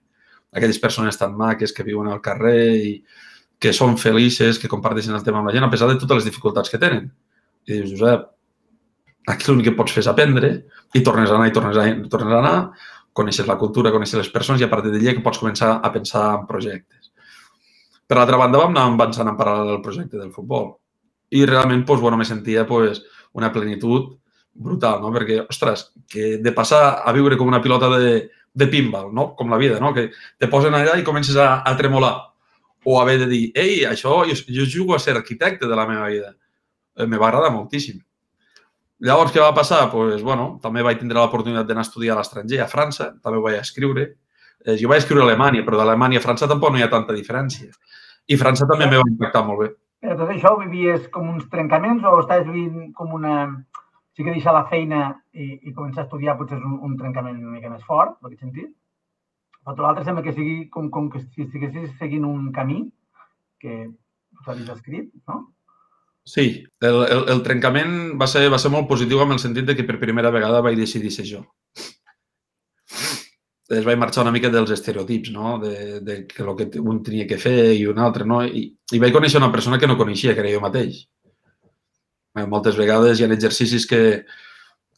Aquelles 0.55 0.79
persones 0.79 1.17
tan 1.19 1.35
maques 1.35 1.73
que 1.75 1.83
viuen 1.83 2.07
al 2.07 2.21
carrer 2.23 2.61
i 2.79 2.93
que 3.59 3.73
són 3.75 3.97
felices, 3.99 4.59
que 4.59 4.71
comparteixen 4.71 5.15
el 5.15 5.23
tema 5.23 5.41
amb 5.41 5.49
la 5.49 5.55
gent, 5.55 5.65
a 5.67 5.71
pesar 5.71 5.89
de 5.91 5.99
totes 5.99 6.21
les 6.21 6.29
dificultats 6.29 6.71
que 6.71 6.79
tenen. 6.79 7.09
I 7.67 7.79
dius, 7.79 7.91
Josep, 7.95 8.27
aquí 9.31 9.49
l'únic 9.49 9.71
que 9.71 9.75
pots 9.77 9.95
fer 9.95 10.03
és 10.03 10.11
aprendre 10.11 10.51
i 10.95 11.03
tornes 11.03 11.31
a 11.31 11.37
anar 11.37 11.49
i 11.49 11.55
tornes 11.55 11.79
a, 11.81 11.87
i 11.91 12.11
tornes 12.11 12.35
a 12.35 12.41
anar, 12.41 12.57
coneixes 13.15 13.47
la 13.47 13.57
cultura, 13.59 13.93
coneixes 13.95 14.19
les 14.19 14.31
persones 14.31 14.61
i 14.61 14.67
a 14.67 14.71
partir 14.71 14.91
d'allà 14.93 15.15
que 15.15 15.23
pots 15.25 15.39
començar 15.41 15.77
a 15.81 15.91
pensar 15.91 16.25
en 16.39 16.47
projectes. 16.49 17.11
Per 18.05 18.17
l'altra 18.19 18.37
banda, 18.37 18.59
vam 18.61 18.75
anar 18.75 18.85
avançant 18.91 19.31
en 19.31 19.37
paral·lel 19.39 19.77
al 19.77 19.81
projecte 19.81 20.19
del 20.19 20.33
futbol. 20.35 20.75
I 21.33 21.45
realment, 21.49 21.85
doncs, 21.87 22.03
bueno, 22.03 22.19
me 22.21 22.27
sentia 22.27 22.67
doncs, 22.69 23.01
una 23.33 23.51
plenitud 23.51 24.13
brutal, 24.55 25.01
no? 25.03 25.11
Perquè, 25.13 25.41
ostres, 25.49 25.89
que 26.09 26.37
de 26.41 26.53
passar 26.55 27.03
a 27.03 27.13
viure 27.15 27.37
com 27.37 27.51
una 27.51 27.61
pilota 27.61 27.91
de, 27.99 28.29
de 28.55 28.67
pinball, 28.71 29.11
no? 29.13 29.33
Com 29.35 29.51
la 29.51 29.59
vida, 29.61 29.79
no? 29.83 29.93
Que 29.93 30.09
te 30.39 30.49
posen 30.51 30.73
allà 30.73 30.95
i 30.97 31.05
comences 31.05 31.37
a, 31.37 31.59
a 31.67 31.75
tremolar. 31.77 32.15
O 32.85 32.99
haver 33.01 33.19
de 33.23 33.27
dir, 33.27 33.45
ei, 33.57 33.83
això, 33.89 34.23
jo, 34.29 34.37
jo 34.47 34.65
jugo 34.69 34.95
a 34.95 34.99
ser 35.01 35.17
arquitecte 35.17 35.67
de 35.67 35.77
la 35.77 35.87
meva 35.89 36.07
vida. 36.07 36.35
Eh, 36.95 37.07
me 37.07 37.19
va 37.19 37.29
agradar 37.29 37.51
moltíssim. 37.51 37.99
Llavors, 39.05 39.33
què 39.35 39.41
va 39.43 39.53
passar? 39.53 39.89
pues, 39.91 40.21
bueno, 40.23 40.57
també 40.63 40.83
vaig 40.85 41.01
tindre 41.01 41.19
l'oportunitat 41.19 41.67
d'anar 41.67 41.83
a 41.83 41.89
estudiar 41.89 42.15
a 42.15 42.21
l'estranger, 42.21 42.61
a 42.63 42.69
França, 42.71 43.11
també 43.21 43.41
ho 43.41 43.43
vaig 43.43 43.59
escriure. 43.59 44.05
Eh, 44.63 44.77
jo 44.79 44.87
vaig 44.87 45.03
escriure 45.03 45.25
a 45.25 45.27
Alemanya, 45.27 45.65
però 45.65 45.81
d'Alemanya 45.81 46.21
a 46.21 46.23
França 46.23 46.47
tampoc 46.47 46.71
no 46.71 46.79
hi 46.79 46.85
ha 46.85 46.93
tanta 46.93 47.13
diferència. 47.13 47.73
I 48.27 48.37
França 48.39 48.65
també 48.69 48.87
me 48.87 49.01
va 49.01 49.09
impactar 49.09 49.43
molt 49.45 49.61
bé. 49.61 49.73
Però 50.05 50.15
tot 50.21 50.31
això 50.31 50.53
ho 50.53 50.61
vivies 50.61 51.09
com 51.11 51.27
uns 51.33 51.49
trencaments 51.51 52.05
o 52.07 52.19
estàs 52.21 52.45
vivint 52.47 52.93
com 52.95 53.11
una, 53.17 53.35
sí 54.15 54.23
que 54.23 54.31
deixar 54.31 54.53
la 54.55 54.65
feina 54.71 55.09
i, 55.33 55.59
i 55.67 55.73
començar 55.75 56.03
a 56.03 56.07
estudiar 56.07 56.37
potser 56.39 56.57
és 56.57 56.65
un, 56.65 56.77
un 56.87 56.95
trencament 56.99 57.41
una 57.41 57.57
mica 57.57 57.71
més 57.71 57.83
fort, 57.87 58.15
en 58.21 58.29
aquest 58.29 58.45
sentit. 58.45 58.71
Però 59.65 59.81
l'altre 59.81 60.05
sembla 60.05 60.23
que 60.23 60.33
sigui 60.35 60.69
com, 60.71 60.87
com 60.93 61.09
que 61.11 61.19
si 61.25 61.43
estiguessis 61.43 61.97
seguint 61.99 62.27
un 62.29 62.51
camí 62.55 62.85
que 63.59 63.89
s'havies 64.45 64.71
escrit, 64.75 65.09
no? 65.27 65.41
Sí, 66.25 66.63
el, 66.81 67.01
el, 67.05 67.23
el 67.35 67.41
trencament 67.45 68.15
va 68.21 68.27
ser, 68.29 68.47
va 68.49 68.59
ser 68.61 68.71
molt 68.73 68.87
positiu 68.89 69.21
en 69.21 69.35
el 69.35 69.41
sentit 69.41 69.67
de 69.67 69.75
que 69.77 69.85
per 69.85 69.99
primera 70.01 70.31
vegada 70.33 70.63
vaig 70.65 70.77
decidir 70.79 71.11
ser 71.13 71.25
jo. 71.29 71.43
Es 73.75 73.85
vaig 73.85 73.97
marxar 73.97 74.23
una 74.23 74.33
mica 74.33 74.51
dels 74.53 74.71
estereotips, 74.73 75.33
no? 75.33 75.57
De, 75.59 75.99
de 76.05 76.17
que 76.29 76.43
el 76.45 76.55
que 76.57 76.69
un 76.79 77.01
tenia 77.03 77.27
que 77.27 77.41
fer 77.41 77.73
i 77.73 77.85
un 77.89 77.99
altre, 77.99 78.25
no? 78.29 78.43
I, 78.45 78.67
i 78.93 79.01
vaig 79.01 79.13
conèixer 79.13 79.41
una 79.41 79.51
persona 79.53 79.81
que 79.81 79.89
no 79.89 79.97
coneixia, 79.97 80.37
que 80.37 80.45
era 80.45 80.53
jo 80.53 80.63
mateix 80.63 81.03
moltes 82.49 82.75
vegades 82.75 83.19
hi 83.19 83.25
ha 83.25 83.31
exercicis 83.31 83.85
que, 83.87 84.01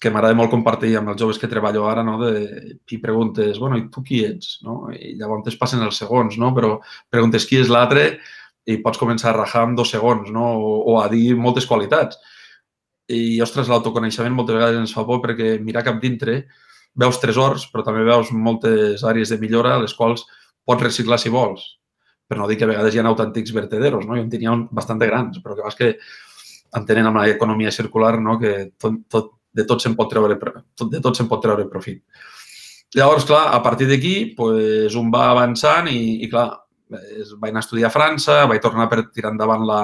que 0.02 0.12
m'agrada 0.14 0.38
molt 0.38 0.52
compartir 0.54 0.96
amb 0.98 1.12
els 1.14 1.22
joves 1.22 1.40
que 1.42 1.50
treballo 1.50 1.88
ara, 1.90 2.04
no? 2.06 2.18
De, 2.22 2.78
i 2.90 3.00
preguntes, 3.02 3.58
bueno, 3.62 3.78
i 3.78 3.88
tu 3.94 4.04
qui 4.06 4.24
ets? 4.26 4.58
No? 4.66 4.88
I 4.94 5.16
llavors 5.20 5.50
es 5.50 5.58
passen 5.58 5.82
els 5.86 5.98
segons, 6.02 6.38
no? 6.42 6.54
Però 6.58 6.78
preguntes 7.14 7.46
qui 7.50 7.62
és 7.62 7.72
l'altre 7.74 8.10
i 8.68 8.78
pots 8.84 9.00
començar 9.00 9.32
a 9.32 9.38
rajar 9.38 9.64
en 9.68 9.78
dos 9.78 9.94
segons, 9.94 10.30
no? 10.34 10.52
O, 10.58 10.74
o 10.94 11.00
a 11.02 11.08
dir 11.14 11.32
moltes 11.38 11.66
qualitats. 11.70 12.20
I, 13.08 13.40
ostres, 13.42 13.70
l'autoconeixement 13.72 14.36
moltes 14.36 14.58
vegades 14.58 14.82
ens 14.82 14.94
fa 14.94 15.06
por 15.08 15.22
perquè 15.24 15.56
mirar 15.64 15.86
cap 15.88 16.02
dintre 16.04 16.42
veus 16.98 17.20
tresors, 17.22 17.68
però 17.72 17.86
també 17.86 18.04
veus 18.06 18.34
moltes 18.34 19.04
àrees 19.06 19.32
de 19.32 19.38
millora 19.42 19.76
a 19.76 19.82
les 19.84 19.94
quals 19.96 20.26
pots 20.68 20.84
reciclar 20.84 21.20
si 21.22 21.32
vols. 21.34 21.64
Per 22.28 22.38
no 22.38 22.48
dir 22.50 22.58
que 22.60 22.66
a 22.68 22.72
vegades 22.74 22.96
hi 22.96 23.00
ha 23.00 23.06
autèntics 23.08 23.54
vertederos, 23.56 24.06
no? 24.06 24.18
Jo 24.18 24.26
en 24.26 24.32
tenia 24.34 24.52
un 24.52 24.66
bastant 24.76 25.00
grans, 25.00 25.40
però 25.44 25.56
que 25.56 25.64
vas 25.64 25.78
que 25.80 25.94
entenent 26.76 27.10
amb 27.10 27.22
l'economia 27.22 27.72
circular 27.72 28.18
no? 28.20 28.38
que 28.42 28.54
tot, 28.80 29.00
tot, 29.12 29.32
de 29.58 29.66
tot 29.68 29.84
se'n 29.84 29.96
pot 29.98 30.10
treure, 30.12 30.38
tot, 30.76 30.90
de 30.92 31.02
tot 31.04 31.18
se'n 31.18 31.30
pot 31.30 31.42
treure 31.44 31.68
profit. 31.72 32.04
Llavors, 32.96 33.26
clar, 33.28 33.50
a 33.52 33.60
partir 33.64 33.88
d'aquí, 33.90 34.16
pues, 34.38 34.96
un 34.96 35.10
va 35.12 35.28
avançant 35.32 35.90
i, 35.92 36.24
i 36.24 36.30
clar, 36.32 36.48
es, 36.94 37.34
vaig 37.36 37.52
anar 37.52 37.64
a 37.64 37.66
estudiar 37.66 37.90
a 37.90 37.96
França, 37.96 38.46
vaig 38.48 38.64
tornar 38.64 38.88
per 38.92 39.10
tirar 39.12 39.34
endavant 39.34 39.66
la... 39.68 39.82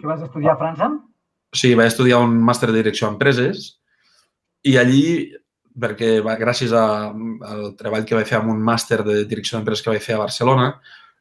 Què 0.00 0.08
vas 0.08 0.24
estudiar 0.24 0.54
a 0.54 0.60
França? 0.60 0.88
Sí, 1.52 1.74
vaig 1.76 1.90
estudiar 1.90 2.22
un 2.24 2.38
màster 2.46 2.70
de 2.70 2.78
direcció 2.78 3.08
a 3.08 3.12
empreses 3.12 3.74
i 4.64 4.76
allí, 4.80 5.04
perquè 5.80 6.16
va, 6.24 6.38
gràcies 6.40 6.72
a, 6.76 6.86
al 7.52 7.70
treball 7.76 8.06
que 8.08 8.16
vaig 8.16 8.28
fer 8.28 8.40
amb 8.40 8.54
un 8.54 8.64
màster 8.64 9.02
de 9.04 9.22
direcció 9.28 9.58
d'empreses 9.58 9.84
que 9.84 9.92
vaig 9.92 10.04
fer 10.04 10.16
a 10.16 10.24
Barcelona, 10.24 10.72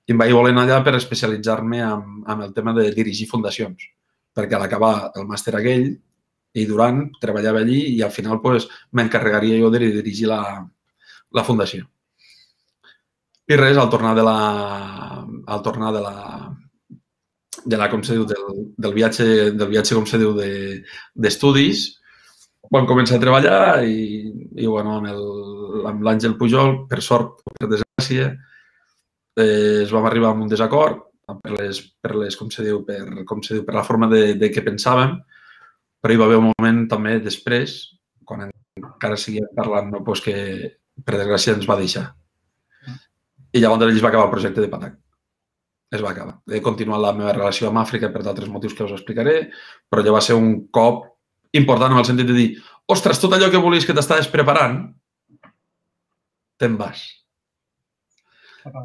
em 0.10 0.18
vaig 0.18 0.32
voler 0.34 0.56
anar 0.56 0.65
allà 0.65 0.79
per 0.86 0.96
especialitzar-me 0.98 1.84
en, 1.86 2.06
en 2.32 2.46
el 2.48 2.53
tema 2.56 2.74
de 2.77 2.88
dirigir 2.96 3.27
fundacions 3.29 3.89
perquè 4.36 4.55
a 4.55 4.62
l'acabar 4.63 5.12
el 5.15 5.27
màster 5.29 5.55
aquell 5.57 5.89
i 6.57 6.65
durant 6.65 7.03
treballava 7.21 7.62
allí 7.62 7.81
i 7.95 8.01
al 8.01 8.13
final 8.13 8.41
pues, 8.41 8.67
m'encarregaria 8.91 9.59
jo 9.62 9.69
de 9.74 9.83
dirigir 9.86 10.29
la, 10.31 10.41
la 11.31 11.43
fundació. 11.45 11.86
I 13.50 13.57
res, 13.57 13.77
al 13.77 13.89
tornar 13.89 14.15
de 14.17 14.24
la, 14.25 14.39
al 15.48 15.62
tornar 15.65 15.93
de 15.93 16.01
la, 16.05 16.17
de 17.65 17.77
la 17.77 17.88
com 17.89 18.03
se 18.05 18.17
diu, 18.17 18.25
del, 18.29 18.67
del, 18.77 18.93
viatge, 18.93 19.25
del 19.57 19.71
viatge, 19.71 19.95
com 19.98 20.05
se 20.09 20.19
diu, 20.21 20.36
d'estudis, 20.38 21.86
de, 21.88 22.67
vam 22.74 22.86
començar 22.89 23.17
a 23.17 23.24
treballar 23.24 23.59
i, 23.89 24.29
i 24.53 24.69
bueno, 24.69 25.00
amb 25.89 26.05
l'Àngel 26.05 26.38
Pujol, 26.38 26.83
per 26.89 27.01
sort 27.05 27.41
per 27.57 27.69
desgràcia, 27.71 28.29
eh, 29.39 29.86
es 29.86 29.93
vam 29.93 30.05
arribar 30.05 30.33
a 30.33 30.38
un 30.38 30.51
desacord 30.51 31.08
per 31.43 31.53
les, 31.57 31.81
per 32.01 32.15
les 32.17 32.38
com 32.39 32.50
se 32.53 32.65
diu, 32.65 32.81
per, 32.88 33.01
com 33.29 33.43
se 33.45 33.57
diu, 33.57 33.65
per 33.67 33.75
la 33.77 33.86
forma 33.88 34.09
de, 34.12 34.33
de 34.39 34.50
què 34.53 34.63
pensàvem, 34.65 35.17
però 36.00 36.15
hi 36.15 36.21
va 36.21 36.29
haver 36.29 36.39
un 36.39 36.50
moment 36.51 36.86
també 36.91 37.17
després, 37.24 37.75
quan 38.25 38.48
encara 38.48 39.17
seguia 39.19 39.50
parlant, 39.55 39.91
no, 39.93 40.03
pues 40.05 40.24
que 40.25 40.36
per 41.05 41.17
desgràcia 41.17 41.55
ens 41.57 41.67
va 41.69 41.77
deixar. 41.79 42.07
I 43.53 43.62
llavors 43.62 43.83
allà 43.83 43.95
es 43.95 44.03
va 44.03 44.12
acabar 44.12 44.27
el 44.27 44.33
projecte 44.33 44.62
de 44.62 44.71
Patac. 44.71 44.98
Es 45.89 46.03
va 46.05 46.12
acabar. 46.13 46.36
He 46.53 46.62
continuat 46.62 47.01
la 47.01 47.15
meva 47.17 47.33
relació 47.33 47.69
amb 47.69 47.81
Àfrica 47.81 48.12
per 48.13 48.21
d'altres 48.21 48.50
motius 48.53 48.75
que 48.77 48.86
us 48.86 48.93
explicaré, 48.93 49.50
però 49.89 50.05
ja 50.05 50.13
va 50.13 50.21
ser 50.21 50.38
un 50.38 50.67
cop 50.69 51.07
important 51.57 51.95
en 51.95 52.01
el 52.01 52.05
sentit 52.05 52.29
de 52.29 52.36
dir 52.38 52.50
ostres, 52.89 53.21
tot 53.21 53.33
allò 53.33 53.50
que 53.50 53.62
volies 53.62 53.86
que 53.86 53.95
t'estaves 53.98 54.29
preparant, 54.29 54.83
te'n 56.62 56.77
vas. 56.77 57.01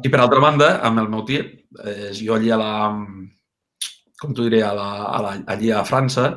I 0.03 0.09
per 0.09 0.19
altra 0.23 0.39
banda, 0.39 0.69
amb 0.87 1.01
el 1.01 1.09
meu 1.11 1.25
tiet, 1.27 1.51
eh, 1.83 2.11
jo 2.15 2.35
allí 2.35 2.51
a 2.53 2.59
la, 2.59 2.71
com 4.21 4.33
t'ho 4.33 4.45
diré, 4.47 4.61
a 4.63 4.71
la, 4.75 4.89
a 5.11 5.21
la, 5.23 5.33
allí 5.51 5.71
a 5.71 5.83
França, 5.87 6.29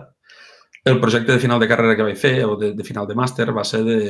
el 0.84 1.00
projecte 1.00 1.32
de 1.32 1.38
final 1.38 1.60
de 1.60 1.68
carrera 1.68 1.96
que 1.96 2.06
vaig 2.06 2.18
fer, 2.18 2.34
o 2.46 2.56
de, 2.58 2.72
de 2.74 2.84
final 2.86 3.06
de 3.06 3.16
màster, 3.18 3.50
va 3.54 3.64
ser 3.64 3.82
de, 3.86 4.00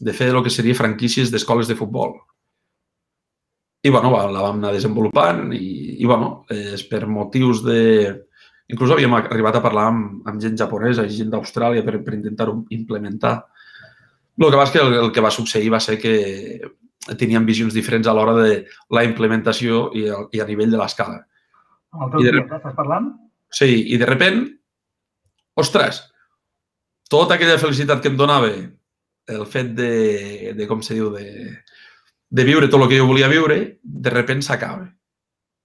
de 0.00 0.12
fer 0.12 0.30
el 0.32 0.42
que 0.44 0.52
seria 0.52 0.76
franquícies 0.76 1.32
d'escoles 1.32 1.70
de 1.70 1.78
futbol. 1.78 2.16
I, 3.84 3.90
bueno, 3.92 4.10
la 4.16 4.44
vam 4.46 4.60
anar 4.62 4.72
desenvolupant 4.72 5.50
i, 5.52 6.00
i 6.00 6.06
bueno, 6.08 6.44
és 6.52 6.86
per 6.88 7.04
motius 7.06 7.60
de... 7.64 7.80
Inclús 8.72 8.94
havíem 8.94 9.12
arribat 9.18 9.58
a 9.58 9.64
parlar 9.64 9.90
amb, 9.90 10.22
amb 10.24 10.40
gent 10.40 10.56
japonesa 10.56 11.04
i 11.04 11.12
gent 11.12 11.28
d'Austràlia 11.32 11.84
per, 11.84 11.98
per 12.04 12.14
intentar-ho 12.16 12.62
implementar. 12.72 13.34
El 14.40 14.48
que 14.48 14.56
va 14.56 14.64
que 14.72 14.80
el, 14.80 14.96
el 15.02 15.12
que 15.12 15.22
va 15.22 15.30
succeir 15.30 15.68
va 15.70 15.82
ser 15.84 15.98
que 16.00 16.14
tenien 17.20 17.46
visions 17.46 17.74
diferents 17.76 18.08
a 18.08 18.14
l'hora 18.16 18.34
de 18.38 18.56
la 18.94 19.04
implementació 19.04 19.88
i, 19.96 20.06
el, 20.08 20.28
i 20.32 20.40
a 20.40 20.48
nivell 20.48 20.72
de 20.72 20.80
l'escala. 20.80 21.20
El 21.94 22.10
teu 22.12 22.24
de... 22.24 22.32
dia, 22.32 22.44
estàs 22.58 22.76
parlant? 22.76 23.12
Sí, 23.54 23.70
i 23.94 23.98
de 24.00 24.08
repent, 24.08 24.44
ostres, 25.60 26.00
tota 27.10 27.36
aquella 27.36 27.60
felicitat 27.60 28.02
que 28.02 28.10
em 28.10 28.18
donava 28.18 28.50
el 28.50 29.46
fet 29.48 29.72
de, 29.78 30.52
de 30.56 30.66
com 30.68 30.82
se 30.82 30.96
diu, 30.98 31.12
de, 31.14 31.54
de 32.34 32.46
viure 32.46 32.68
tot 32.68 32.82
el 32.82 32.90
que 32.90 32.98
jo 32.98 33.08
volia 33.08 33.30
viure, 33.30 33.58
de 33.82 34.12
repent 34.12 34.42
s'acaba. 34.44 34.88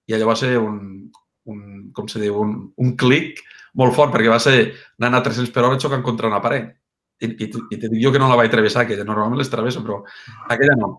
I 0.08 0.16
allò 0.16 0.30
va 0.30 0.36
ser 0.38 0.56
un, 0.58 1.10
un 1.50 1.90
com 1.96 2.08
se 2.08 2.22
diu, 2.22 2.38
un, 2.44 2.54
un 2.78 2.94
clic 3.00 3.42
molt 3.80 3.94
fort, 3.96 4.12
perquè 4.14 4.30
va 4.30 4.40
ser 4.42 4.56
anant 5.00 5.18
a 5.18 5.24
300 5.26 5.52
per 5.54 5.64
hora 5.64 5.78
xocant 5.82 6.04
contra 6.06 6.30
una 6.30 6.42
paret. 6.42 6.72
I, 7.20 7.28
i, 7.34 7.46
i 7.50 7.76
te 7.76 7.90
dic 7.90 8.00
jo 8.00 8.12
que 8.14 8.20
no 8.22 8.30
la 8.30 8.38
vaig 8.38 8.50
travessar, 8.52 8.86
que 8.88 8.96
normalment 9.04 9.38
les 9.42 9.50
travesso, 9.52 9.82
però 9.84 10.00
aquella 10.48 10.78
no. 10.78 10.92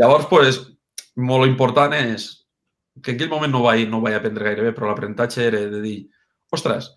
Llavors, 0.00 0.26
pues, 0.30 0.60
molt 1.16 1.48
important 1.48 1.94
és 1.96 2.28
que 3.02 3.12
en 3.12 3.18
aquell 3.18 3.32
moment 3.32 3.52
no 3.54 3.62
vaig, 3.64 3.86
no 3.90 4.02
vaig 4.04 4.18
aprendre 4.18 4.46
gaire 4.46 4.68
bé, 4.68 4.72
però 4.74 4.90
l'aprenentatge 4.90 5.42
era 5.46 5.60
de 5.70 5.82
dir, 5.82 5.98
ostres, 6.54 6.92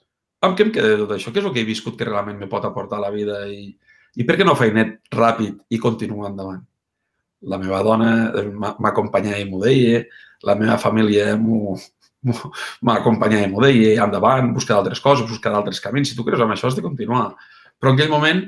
amb 0.45 0.57
què 0.57 0.67
em 0.67 0.73
queda 0.73 0.93
de 0.93 1.01
tot 1.03 1.13
això? 1.15 1.33
Què 1.33 1.41
és 1.41 1.49
el 1.49 1.53
que 1.53 1.63
he 1.63 1.69
viscut 1.69 1.97
que 1.97 2.07
realment 2.07 2.39
me 2.39 2.49
pot 2.49 2.65
aportar 2.65 2.99
a 3.01 3.07
la 3.07 3.13
vida 3.13 3.43
i, 3.49 3.69
i 4.17 4.25
per 4.25 4.37
què 4.37 4.45
no 4.45 4.57
faig 4.57 4.73
net 4.77 4.97
ràpid 5.13 5.63
i 5.73 5.81
continuo 5.81 6.27
endavant? 6.29 6.65
la 7.41 7.57
meva 7.61 7.81
dona 7.85 8.31
m'acompanyava 8.81 9.39
i 9.41 9.45
m'ho 9.49 9.59
deia, 9.61 10.01
la 10.47 10.55
meva 10.57 10.77
família 10.81 11.35
m'acompanyava 12.81 13.45
i 13.45 13.51
m'ho 13.51 13.61
deia, 13.63 14.03
endavant, 14.05 14.53
buscar 14.55 14.77
altres 14.77 15.01
coses, 15.03 15.27
buscar 15.29 15.53
altres 15.53 15.81
camins. 15.83 16.09
Si 16.09 16.17
tu 16.17 16.25
creus 16.25 16.41
amb 16.41 16.55
això, 16.55 16.67
has 16.69 16.77
de 16.77 16.85
continuar. 16.85 17.29
Però 17.77 17.93
en 17.93 17.99
aquell 17.99 18.13
moment 18.13 18.47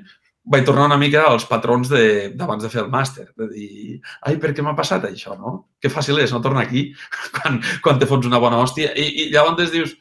vaig 0.50 0.66
tornar 0.66 0.88
una 0.90 0.98
mica 0.98 1.28
als 1.30 1.46
patrons 1.46 1.92
d'abans 1.92 2.64
de, 2.64 2.66
de 2.66 2.72
fer 2.74 2.82
el 2.82 2.90
màster, 2.90 3.28
de 3.38 3.48
dir, 3.52 4.00
ai, 4.26 4.38
per 4.42 4.50
què 4.56 4.66
m'ha 4.66 4.76
passat 4.78 5.06
això, 5.06 5.36
no? 5.38 5.52
Que 5.82 5.92
fàcil 5.94 6.18
és 6.24 6.34
no 6.34 6.42
tornar 6.42 6.66
aquí 6.66 6.88
quan, 7.38 7.60
quan 7.86 8.02
te 8.02 8.10
fots 8.10 8.30
una 8.30 8.42
bona 8.42 8.62
hòstia. 8.64 8.96
I, 8.98 9.06
i 9.06 9.28
llavors 9.34 9.70
dius, 9.74 9.94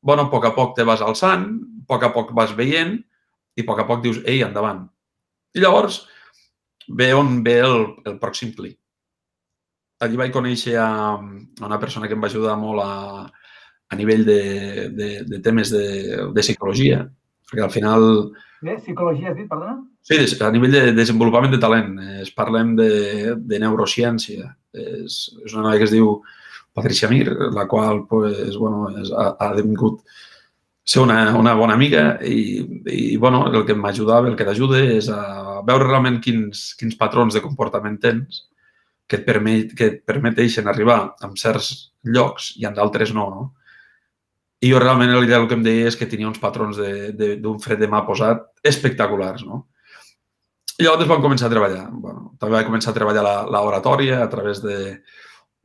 bueno, 0.00 0.24
a 0.24 0.32
poc 0.32 0.48
a 0.48 0.54
poc 0.56 0.72
te 0.78 0.86
vas 0.88 1.04
alçant, 1.04 1.44
a 1.82 1.84
poc 1.90 2.06
a 2.06 2.12
poc 2.14 2.32
vas 2.36 2.56
veient 2.56 2.96
i 3.58 3.64
a 3.64 3.68
poc 3.68 3.84
a 3.84 3.86
poc 3.88 4.00
dius, 4.06 4.22
ei, 4.24 4.40
endavant. 4.46 4.86
I 5.52 5.60
llavors, 5.60 6.00
ve 6.88 7.12
on 7.12 7.42
ve 7.44 7.58
el, 7.66 7.78
el 8.08 8.18
pròxim 8.22 8.56
clic. 8.56 8.78
Allí 10.00 10.16
vaig 10.16 10.32
conèixer 10.32 10.78
a, 10.80 10.88
a 11.18 11.66
una 11.66 11.80
persona 11.82 12.08
que 12.08 12.16
em 12.16 12.24
va 12.24 12.30
ajudar 12.30 12.56
molt 12.56 12.80
a, 12.86 13.28
a 13.90 13.96
nivell 13.98 14.24
de, 14.24 14.42
de, 14.94 15.08
de 15.28 15.40
temes 15.44 15.74
de, 15.74 15.88
de 16.32 16.46
psicologia, 16.46 17.04
perquè 17.50 17.68
al 17.68 17.74
final... 17.74 18.06
Eh? 18.64 18.76
Psicologia 18.80 19.30
has 19.30 19.36
dit, 19.38 19.48
perdona? 19.50 19.78
Sí, 20.02 20.18
a 20.42 20.50
nivell 20.54 20.74
de 20.74 20.84
desenvolupament 20.96 21.52
de 21.54 21.60
talent. 21.62 21.92
Es 22.22 22.32
parlem 22.34 22.74
de, 22.78 22.90
de 23.38 23.60
neurociència. 23.62 24.48
És, 24.74 25.20
és 25.44 25.54
una 25.54 25.68
noia 25.68 25.80
que 25.80 25.88
es 25.88 25.94
diu 25.94 26.18
Patricia 26.74 27.10
Mir, 27.10 27.28
la 27.54 27.66
qual 27.70 28.04
pues, 28.10 28.56
bueno, 28.56 28.88
és, 29.02 29.12
ha, 29.12 29.30
ha 29.38 29.52
vingut 29.58 30.02
ser 30.88 31.02
una, 31.02 31.36
una 31.36 31.52
bona 31.54 31.74
amiga 31.76 32.16
i, 32.24 32.64
i 32.88 33.16
bueno, 33.20 33.42
el 33.52 33.66
que 33.68 33.76
m'ajudava, 33.76 34.30
el 34.30 34.36
que 34.38 34.46
t'ajuda 34.48 34.80
és 34.96 35.10
a 35.12 35.60
veure 35.66 35.84
realment 35.84 36.16
quins, 36.24 36.70
quins 36.80 36.96
patrons 36.96 37.36
de 37.36 37.42
comportament 37.44 37.98
tens 38.00 38.46
que 39.08 39.18
et, 39.20 39.26
permet, 39.26 39.74
que 39.76 39.90
et 39.90 39.98
permeteixen 40.08 40.68
arribar 40.68 40.98
a 41.20 41.30
certs 41.36 41.92
llocs 42.04 42.54
i 42.56 42.64
en 42.68 42.76
d'altres 42.76 43.12
no, 43.16 43.28
no? 43.34 43.44
I 44.60 44.72
jo 44.72 44.80
realment 44.82 45.12
el, 45.14 45.28
el 45.30 45.46
que 45.46 45.54
em 45.54 45.62
deia 45.62 45.86
és 45.90 45.96
que 45.96 46.08
tenia 46.10 46.28
uns 46.28 46.40
patrons 46.42 46.78
d'un 46.78 47.58
fred 47.62 47.78
de 47.78 47.88
mà 47.90 48.02
posat 48.06 48.48
espectaculars, 48.66 49.44
no? 49.46 49.66
I 50.78 50.86
llavors 50.86 51.10
vam 51.10 51.22
començar 51.22 51.48
a 51.48 51.52
treballar. 51.52 51.88
Bueno, 51.90 52.32
també 52.38 52.54
vaig 52.54 52.66
començar 52.66 52.92
a 52.92 52.96
treballar 52.96 53.22
l'oratòria 53.50 54.22
a 54.22 54.28
través 54.30 54.62
de, 54.62 54.78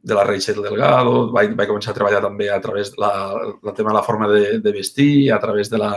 de 0.03 0.17
la 0.17 0.25
Rachel 0.25 0.61
Delgado, 0.61 1.31
vaig, 1.33 1.53
vaig 1.57 1.69
començar 1.69 1.93
a 1.93 1.97
treballar 1.97 2.21
també 2.25 2.49
a 2.49 2.59
través 2.61 2.91
de 2.93 3.01
la, 3.01 3.13
la 3.61 3.73
tema 3.77 3.93
de 3.93 3.97
la 3.97 4.05
forma 4.05 4.29
de, 4.29 4.59
de 4.59 4.73
vestir, 4.73 5.31
a 5.31 5.39
través 5.39 5.69
de 5.69 5.81
la 5.81 5.93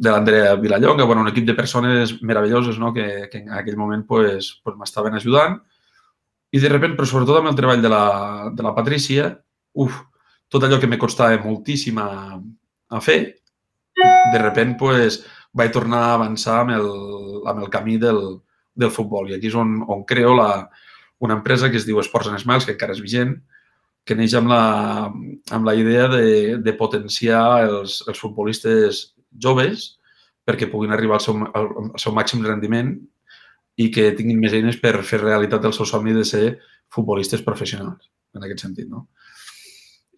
de 0.00 0.08
l'Andrea 0.08 0.54
Vilallonga, 0.54 1.04
bueno, 1.04 1.20
un 1.20 1.28
equip 1.28 1.44
de 1.44 1.54
persones 1.54 2.22
meravelloses 2.22 2.78
no? 2.78 2.94
que, 2.94 3.28
que 3.30 3.38
en 3.38 3.50
aquell 3.52 3.76
moment 3.76 4.06
pues, 4.06 4.60
pues 4.64 4.76
m'estaven 4.78 5.14
ajudant. 5.18 5.58
I 6.50 6.58
de 6.58 6.70
sobretot, 6.70 6.94
però 6.96 7.06
sobretot 7.06 7.40
amb 7.42 7.50
el 7.50 7.58
treball 7.58 7.82
de 7.84 7.90
la, 7.92 8.06
de 8.54 8.64
la 8.64 8.72
Patrícia, 8.74 9.28
uf, 9.76 9.98
tot 10.50 10.64
allò 10.66 10.80
que 10.82 10.90
me 10.90 10.98
costava 10.98 11.38
moltíssim 11.42 11.98
a, 12.02 12.10
a 12.90 13.00
fer, 13.04 13.20
de 14.00 14.38
sobte 14.42 14.66
pues, 14.78 15.20
vaig 15.56 15.72
tornar 15.74 16.02
a 16.04 16.14
avançar 16.18 16.60
amb 16.62 16.74
el, 16.76 16.90
amb 17.50 17.62
el 17.64 17.70
camí 17.70 17.98
del, 18.02 18.20
del 18.74 18.90
futbol. 18.94 19.30
I 19.30 19.38
aquí 19.38 19.50
és 19.50 19.56
on, 19.58 19.80
on 19.90 20.04
creo 20.08 20.34
la, 20.36 20.68
una 21.20 21.36
empresa 21.38 21.70
que 21.70 21.78
es 21.80 21.86
diu 21.86 22.00
Esports 22.00 22.30
and 22.30 22.42
Smiles, 22.42 22.66
que 22.66 22.76
encara 22.76 22.96
és 22.96 23.02
vigent, 23.04 23.36
que 24.06 24.16
neix 24.16 24.34
amb 24.38 24.50
la, 24.50 24.64
amb 25.54 25.66
la 25.66 25.74
idea 25.76 26.08
de, 26.08 26.58
de 26.64 26.74
potenciar 26.78 27.42
els, 27.66 28.00
els 28.08 28.18
futbolistes 28.18 29.02
joves 29.30 29.90
perquè 30.46 30.70
puguin 30.70 30.94
arribar 30.94 31.18
al 31.18 31.24
seu, 31.24 31.36
al, 31.36 31.68
al 31.84 32.00
seu 32.00 32.14
màxim 32.16 32.42
rendiment 32.46 32.94
i 33.80 33.90
que 33.94 34.10
tinguin 34.16 34.40
més 34.40 34.56
eines 34.56 34.80
per 34.80 34.96
fer 35.06 35.20
realitat 35.22 35.64
el 35.68 35.76
seu 35.76 35.86
somni 35.86 36.16
de 36.16 36.24
ser 36.26 36.44
futbolistes 36.90 37.44
professionals, 37.46 38.08
en 38.34 38.46
aquest 38.46 38.64
sentit. 38.64 38.88
No? 38.90 39.06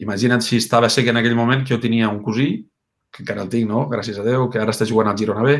Imagina't 0.02 0.42
si 0.42 0.58
estava 0.58 0.88
que 0.88 1.10
en 1.10 1.16
aquell 1.20 1.36
moment 1.38 1.64
que 1.64 1.74
jo 1.74 1.80
tenia 1.80 2.08
un 2.10 2.22
cosí, 2.22 2.66
que 3.12 3.22
encara 3.22 3.42
el 3.42 3.50
tinc, 3.52 3.68
no? 3.68 3.88
gràcies 3.88 4.18
a 4.18 4.24
Déu, 4.24 4.48
que 4.50 4.58
ara 4.58 4.72
està 4.72 4.86
jugant 4.88 5.10
al 5.10 5.18
Girona 5.18 5.44
B, 5.44 5.58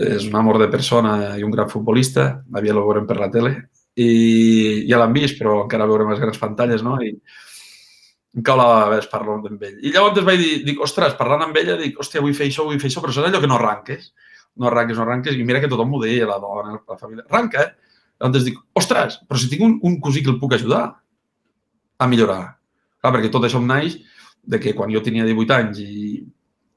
és 0.00 0.24
un 0.26 0.36
amor 0.36 0.58
de 0.58 0.70
persona 0.72 1.36
i 1.36 1.44
un 1.44 1.52
gran 1.52 1.68
futbolista, 1.68 2.42
havia 2.56 2.72
el 2.72 2.80
veurem 2.80 3.06
per 3.06 3.18
la 3.20 3.28
tele, 3.30 3.52
i 4.00 4.86
ja 4.88 4.98
l'han 5.00 5.12
vist, 5.12 5.36
però 5.38 5.64
encara 5.64 5.88
veurem 5.90 6.10
les 6.12 6.20
grans 6.22 6.40
pantalles, 6.40 6.82
no? 6.82 6.96
I 7.04 7.12
em 8.36 8.44
cau 8.46 8.56
la 8.56 8.68
vegada 8.88 9.10
parlar 9.10 9.36
amb 9.40 9.62
ell. 9.66 9.76
I 9.82 9.92
llavors 9.92 10.24
vaig 10.24 10.40
dir, 10.40 10.52
dic, 10.64 10.80
ostres, 10.80 11.16
parlant 11.18 11.44
amb 11.48 11.56
ella, 11.60 11.76
dic, 11.80 11.98
hòstia, 11.98 12.22
vull 12.24 12.36
fer 12.38 12.48
això, 12.48 12.64
vull 12.68 12.80
fer 12.80 12.88
això, 12.90 13.02
però 13.02 13.12
és 13.12 13.18
allò 13.20 13.42
que 13.42 13.50
no 13.50 13.58
arranques. 13.58 14.12
No 14.60 14.70
arranques, 14.70 14.96
no 14.96 15.04
arranques, 15.04 15.36
i 15.36 15.44
mira 15.46 15.60
que 15.62 15.70
tothom 15.70 15.90
m'ho 15.90 16.00
deia, 16.02 16.28
la 16.28 16.38
dona, 16.42 16.78
la 16.78 16.98
família, 16.98 17.26
arranca, 17.28 17.66
eh? 17.66 17.98
Llavors 18.20 18.46
dic, 18.46 18.58
ostres, 18.76 19.18
però 19.26 19.40
si 19.40 19.50
tinc 19.50 19.64
un, 19.66 19.76
un 19.86 20.00
cosí 20.00 20.22
que 20.22 20.30
el 20.32 20.38
puc 20.40 20.54
ajudar 20.54 20.84
a 21.98 22.08
millorar. 22.08 22.59
Clar, 23.00 23.14
perquè 23.14 23.30
tot 23.32 23.46
això 23.48 23.60
em 23.60 23.66
naix 23.70 23.96
de 24.42 24.60
que 24.60 24.74
quan 24.76 24.92
jo 24.92 25.02
tenia 25.04 25.24
18 25.28 25.56
anys 25.56 25.80
i, 25.84 26.20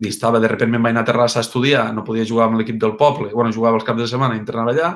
i 0.03 0.07
estava, 0.07 0.39
de 0.39 0.49
sobte 0.51 0.67
me'n 0.67 0.83
vaig 0.83 0.95
anar 0.95 1.03
a 1.03 1.09
Terrassa 1.11 1.41
a 1.41 1.45
estudiar, 1.45 1.89
no 1.95 2.05
podia 2.07 2.27
jugar 2.27 2.47
amb 2.47 2.59
l'equip 2.59 2.79
del 2.79 2.95
poble, 2.99 3.31
bueno, 3.33 3.51
jugava 3.55 3.79
els 3.79 3.85
caps 3.87 4.03
de 4.03 4.09
setmana 4.11 4.35
i 4.35 4.43
entrenava 4.43 4.73
allà, 4.73 4.95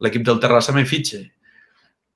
l'equip 0.00 0.24
del 0.26 0.40
Terrassa 0.42 0.74
me 0.76 0.86
fitxa 0.86 1.20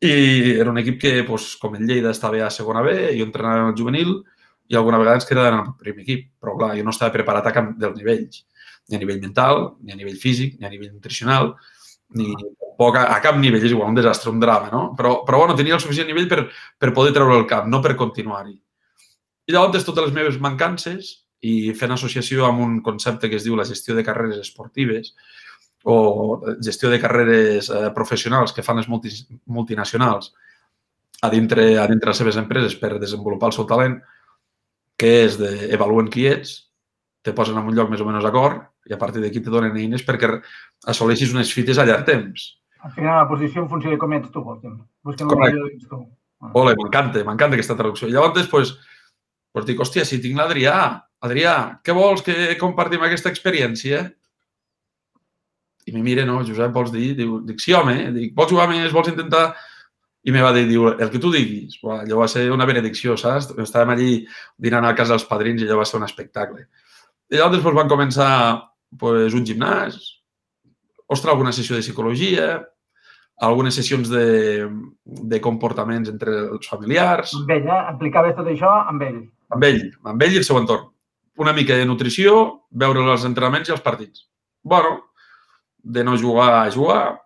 i 0.04 0.58
era 0.61 0.70
un 0.70 0.78
equip 0.78 0.99
que, 1.00 1.12
pues, 1.25 1.54
com 1.61 1.76
el 1.76 1.87
Lleida, 1.88 2.11
estava 2.12 2.42
a 2.44 2.50
segona 2.50 2.82
B, 2.84 2.94
jo 3.18 3.25
entrenava 3.25 3.62
en 3.62 3.70
el 3.73 3.78
juvenil, 3.78 4.16
i 4.68 4.76
alguna 4.76 4.99
vegada 5.00 5.20
ens 5.20 5.28
quedaven 5.28 5.58
al 5.58 5.70
primer 5.80 6.02
equip. 6.04 6.26
Però, 6.40 6.56
clar, 6.58 6.75
jo 6.78 6.84
no 6.84 6.92
estava 6.92 7.12
preparat 7.14 7.49
a 7.49 7.52
cap 7.54 7.70
dels 7.80 7.96
nivells, 7.96 8.42
ni 8.88 8.99
a 8.99 9.00
nivell 9.00 9.23
mental, 9.23 9.64
ni 9.82 9.94
a 9.94 9.96
nivell 9.96 10.18
físic, 10.20 10.58
ni 10.58 10.68
a 10.68 10.73
nivell 10.73 10.92
nutricional, 10.92 11.54
ni 12.18 12.33
poc 12.78 12.99
a, 12.99 13.06
a 13.14 13.21
cap 13.25 13.38
nivell. 13.40 13.62
És 13.64 13.75
igual, 13.75 13.90
un 13.92 13.99
desastre, 13.99 14.33
un 14.33 14.40
drama, 14.42 14.71
no? 14.73 14.85
Però, 14.99 15.16
però 15.26 15.42
bueno, 15.44 15.56
tenia 15.59 15.76
el 15.76 15.83
suficient 15.83 16.09
nivell 16.11 16.28
per, 16.30 16.44
per 16.78 16.92
poder 16.97 17.14
treure 17.16 17.38
el 17.38 17.47
camp, 17.50 17.68
no 17.71 17.83
per 17.85 17.97
continuar-hi. 18.00 18.56
I 19.44 19.54
llavors, 19.54 19.85
totes 19.85 20.09
les 20.09 20.16
meves 20.16 20.40
mancances 20.40 21.12
i 21.44 21.75
fent 21.76 21.92
associació 21.92 22.47
amb 22.49 22.62
un 22.64 22.78
concepte 22.83 23.28
que 23.28 23.37
es 23.37 23.44
diu 23.44 23.56
la 23.59 23.66
gestió 23.68 23.97
de 23.97 24.04
carreres 24.06 24.40
esportives 24.40 25.12
o 25.85 26.40
gestió 26.64 26.88
de 26.88 26.99
carreres 27.00 27.68
eh, 27.68 27.90
professionals 27.94 28.54
que 28.56 28.64
fan 28.64 28.80
les 28.80 28.88
multi, 28.88 29.12
multinacionals 29.44 30.33
a 31.21 31.28
dintre, 31.28 31.75
a 31.78 31.85
dintre 31.90 32.11
les 32.11 32.21
seves 32.23 32.38
empreses 32.40 32.76
per 32.80 32.94
desenvolupar 33.00 33.50
el 33.50 33.56
seu 33.56 33.66
talent, 33.68 33.99
que 34.97 35.11
és 35.26 35.37
d'evaluen 35.37 36.09
qui 36.12 36.25
ets, 36.30 36.54
te 37.25 37.35
posen 37.37 37.61
en 37.61 37.68
un 37.68 37.76
lloc 37.76 37.92
més 37.92 38.00
o 38.00 38.09
menys 38.09 38.25
d'acord 38.25 38.64
i 38.88 38.94
a 38.94 38.98
partir 39.00 39.22
d'aquí 39.22 39.40
te 39.40 39.52
donen 39.52 39.76
eines 39.80 40.04
perquè 40.04 40.30
assoleixis 40.90 41.32
unes 41.34 41.52
fites 41.56 41.78
a 41.78 41.86
llarg 41.88 42.04
temps. 42.08 42.50
Al 42.84 42.92
final, 42.92 43.16
la 43.22 43.28
posició 43.28 43.62
en 43.62 43.70
funció 43.70 43.90
de 43.90 43.98
com 43.98 44.12
ets 44.12 44.30
tu, 44.30 44.42
vols 44.44 44.60
Busquem 45.04 45.28
Correcte. 45.28 45.56
el 45.56 45.64
millor 45.64 45.88
tu. 45.88 46.02
Ole, 46.60 46.74
m'encanta, 46.76 47.22
m'encanta 47.24 47.56
aquesta 47.56 47.76
traducció. 47.78 48.08
I 48.08 48.12
llavors, 48.12 48.48
pues, 48.52 48.74
pues 49.52 49.64
dic, 49.64 49.80
hòstia, 49.80 50.04
si 50.04 50.20
tinc 50.20 50.36
l'Adrià, 50.36 50.76
Adrià, 51.24 51.54
què 51.84 51.94
vols 51.96 52.20
que 52.24 52.34
compartim 52.60 53.04
aquesta 53.06 53.32
experiència? 53.32 54.02
I 55.86 55.92
me 55.92 56.02
mira, 56.04 56.24
no, 56.28 56.42
Josep, 56.44 56.72
vols 56.72 56.92
dir? 56.92 57.14
Diu, 57.16 57.38
dic, 57.44 57.60
sí, 57.64 57.72
home, 57.76 57.96
dic, 58.12 58.34
vols 58.36 58.52
jugar 58.52 58.68
més, 58.72 58.92
vols 58.92 59.08
intentar... 59.12 59.54
I 60.24 60.32
me 60.32 60.40
va 60.40 60.54
dir, 60.56 60.64
diu, 60.64 60.86
el 60.88 61.10
que 61.12 61.20
tu 61.20 61.28
diguis. 61.32 61.76
Buah, 61.82 61.98
allò 62.06 62.22
va 62.22 62.28
ser 62.32 62.46
una 62.52 62.64
benedicció, 62.64 63.12
saps? 63.20 63.50
Estàvem 63.60 63.90
allí 63.92 64.12
dinant 64.56 64.86
a 64.88 64.94
casa 64.96 65.12
dels 65.12 65.26
padrins 65.28 65.60
i 65.60 65.66
allò 65.66 65.82
va 65.82 65.84
ser 65.88 65.98
un 65.98 66.06
espectacle. 66.06 66.64
I 67.28 67.36
llavors 67.36 67.58
després 67.58 67.76
van 67.76 67.90
començar 67.92 68.30
pues, 68.98 69.34
un 69.34 69.44
gimnàs, 69.46 69.98
ostres, 71.06 71.32
alguna 71.32 71.52
sessió 71.52 71.76
de 71.76 71.82
psicologia, 71.84 72.48
algunes 73.44 73.74
sessions 73.74 74.08
de, 74.08 74.66
de 75.04 75.40
comportaments 75.42 76.10
entre 76.12 76.34
els 76.54 76.70
familiars. 76.70 77.34
Amb 77.40 77.54
ell, 77.56 77.68
eh? 77.68 77.84
Aplicaves 77.94 78.36
tot 78.38 78.50
això 78.50 78.72
amb 78.88 79.02
ell. 79.02 79.22
Amb 79.54 79.66
ell, 79.66 79.80
amb 80.06 80.22
ell 80.26 80.36
i 80.36 80.42
el 80.42 80.46
seu 80.46 80.58
entorn 80.60 80.90
una 81.36 81.52
mica 81.52 81.74
de 81.74 81.86
nutrició, 81.86 82.66
veure 82.70 83.02
els 83.02 83.24
entrenaments 83.26 83.68
i 83.68 83.72
els 83.72 83.82
partits. 83.82 84.28
bueno, 84.62 85.10
de 85.78 86.02
no 86.02 86.16
jugar 86.16 86.64
a 86.64 86.70
jugar, 86.70 87.20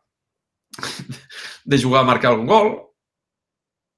de 1.64 1.78
jugar 1.78 2.00
a 2.02 2.06
marcar 2.06 2.32
algun 2.32 2.46
gol, 2.46 2.70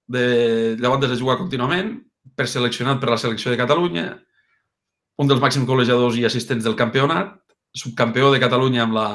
de 0.07 0.77
llavors 0.79 1.09
de 1.09 1.17
jugar 1.17 1.39
contínuament, 1.39 2.03
per 2.37 2.47
seleccionat 2.47 3.01
per 3.01 3.09
la 3.09 3.17
selecció 3.17 3.51
de 3.51 3.57
Catalunya, 3.57 4.21
un 5.17 5.29
dels 5.29 5.41
màxims 5.41 5.65
golejadors 5.67 6.19
i 6.19 6.27
assistents 6.27 6.65
del 6.65 6.77
campionat, 6.77 7.40
subcampió 7.77 8.31
de 8.33 8.41
Catalunya 8.43 8.85
amb 8.85 8.97
la 8.97 9.09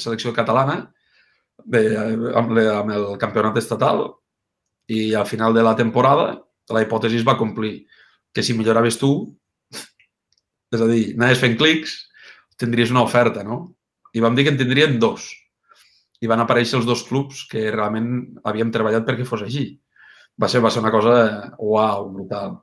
selecció 0.00 0.32
catalana, 0.36 0.92
de, 1.64 1.82
amb, 2.36 2.52
la, 2.56 2.64
amb 2.80 2.94
el 2.94 3.06
campionat 3.20 3.58
estatal, 3.60 4.08
i 4.90 5.12
al 5.14 5.26
final 5.26 5.54
de 5.54 5.62
la 5.62 5.76
temporada 5.78 6.42
la 6.72 6.82
hipòtesi 6.82 7.20
es 7.20 7.26
va 7.26 7.38
complir, 7.38 7.84
que 8.32 8.42
si 8.42 8.56
milloraves 8.56 8.98
tu, 9.00 9.12
és 10.74 10.80
a 10.80 10.88
dir, 10.88 11.12
anaves 11.16 11.42
fent 11.42 11.56
clics, 11.60 11.98
tindries 12.60 12.92
una 12.94 13.04
oferta, 13.04 13.44
no? 13.44 13.74
I 14.12 14.22
vam 14.24 14.36
dir 14.36 14.46
que 14.46 14.52
en 14.54 14.60
tindrien 14.60 14.98
dos. 15.00 15.30
I 16.22 16.28
van 16.30 16.42
aparèixer 16.42 16.78
els 16.78 16.86
dos 16.86 17.02
clubs 17.08 17.46
que 17.50 17.70
realment 17.74 18.38
havíem 18.46 18.70
treballat 18.74 19.06
perquè 19.08 19.26
fos 19.26 19.42
així. 19.42 19.66
Va 20.40 20.48
ser, 20.48 20.62
va 20.64 20.70
ser 20.72 20.82
una 20.84 20.92
cosa, 20.94 21.14
uau, 21.58 22.06
brutal. 22.14 22.60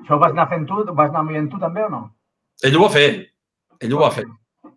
Això 0.00 0.16
ho 0.16 0.22
vas 0.22 0.32
anar 0.32 0.48
fent 0.50 0.64
tu? 0.66 0.80
Vas 0.90 1.12
anar 1.12 1.26
movent 1.26 1.50
tu 1.52 1.60
també 1.60 1.84
o 1.84 1.90
no? 1.92 2.00
Ell 2.64 2.78
ho 2.78 2.86
va 2.86 2.94
fer. 2.94 3.08
Ell 3.82 3.94
ho 3.94 4.00
va 4.00 4.10
fer. 4.14 4.24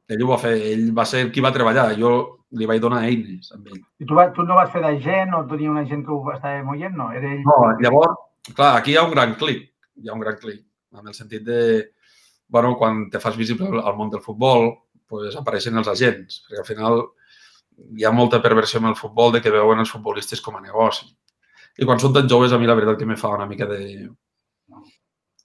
Ell 0.08 0.24
ho 0.24 0.32
va 0.32 0.40
fer. 0.42 0.56
Ell 0.72 0.90
va 0.96 1.06
ser 1.06 1.28
qui 1.32 1.44
va 1.44 1.54
treballar. 1.56 1.90
Jo 2.00 2.14
li 2.58 2.70
vaig 2.70 2.80
donar 2.84 3.04
eines 3.10 3.52
amb 3.56 3.68
ell. 3.68 3.82
I 4.00 4.08
tu, 4.08 4.16
tu 4.36 4.48
no 4.48 4.56
vas 4.60 4.72
fer 4.72 4.82
d'agent 4.86 5.36
o 5.36 5.44
tenia 5.50 5.74
una 5.74 5.86
gent 5.90 6.06
que 6.06 6.16
ho 6.16 6.22
estava 6.34 6.64
movent? 6.64 6.96
No, 6.96 7.12
era 7.12 7.34
ell... 7.34 7.44
No, 7.44 7.58
llavors, 7.84 8.16
clar, 8.54 8.78
aquí 8.78 8.96
hi 8.96 8.98
ha 9.02 9.06
un 9.08 9.14
gran 9.16 9.36
clic. 9.42 9.68
Hi 10.00 10.10
ha 10.10 10.16
un 10.16 10.24
gran 10.24 10.40
clic. 10.40 10.64
En 10.98 11.12
el 11.12 11.16
sentit 11.18 11.44
de 11.44 11.62
bueno, 12.48 12.78
quan 12.78 13.10
te 13.10 13.20
fas 13.20 13.38
visible 13.38 13.82
al 13.84 13.96
món 13.96 14.10
del 14.10 14.22
futbol, 14.22 14.70
pues, 15.08 15.36
apareixen 15.36 15.78
els 15.78 15.90
agents, 15.92 16.42
perquè 16.48 16.62
al 16.64 16.68
final 16.68 17.02
hi 17.98 18.06
ha 18.08 18.12
molta 18.12 18.42
perversió 18.42 18.80
en 18.80 18.88
el 18.92 18.96
futbol 18.96 19.34
de 19.34 19.42
que 19.42 19.54
veuen 19.54 19.84
els 19.84 19.92
futbolistes 19.92 20.42
com 20.42 20.56
a 20.58 20.62
negoci. 20.64 21.10
I 21.78 21.86
quan 21.86 22.00
són 22.02 22.16
tan 22.16 22.30
joves, 22.30 22.54
a 22.54 22.58
mi 22.58 22.70
la 22.70 22.76
veritat 22.76 22.98
que 23.00 23.06
me 23.06 23.20
fa 23.20 23.36
una 23.36 23.46
mica 23.46 23.68
de, 23.70 24.08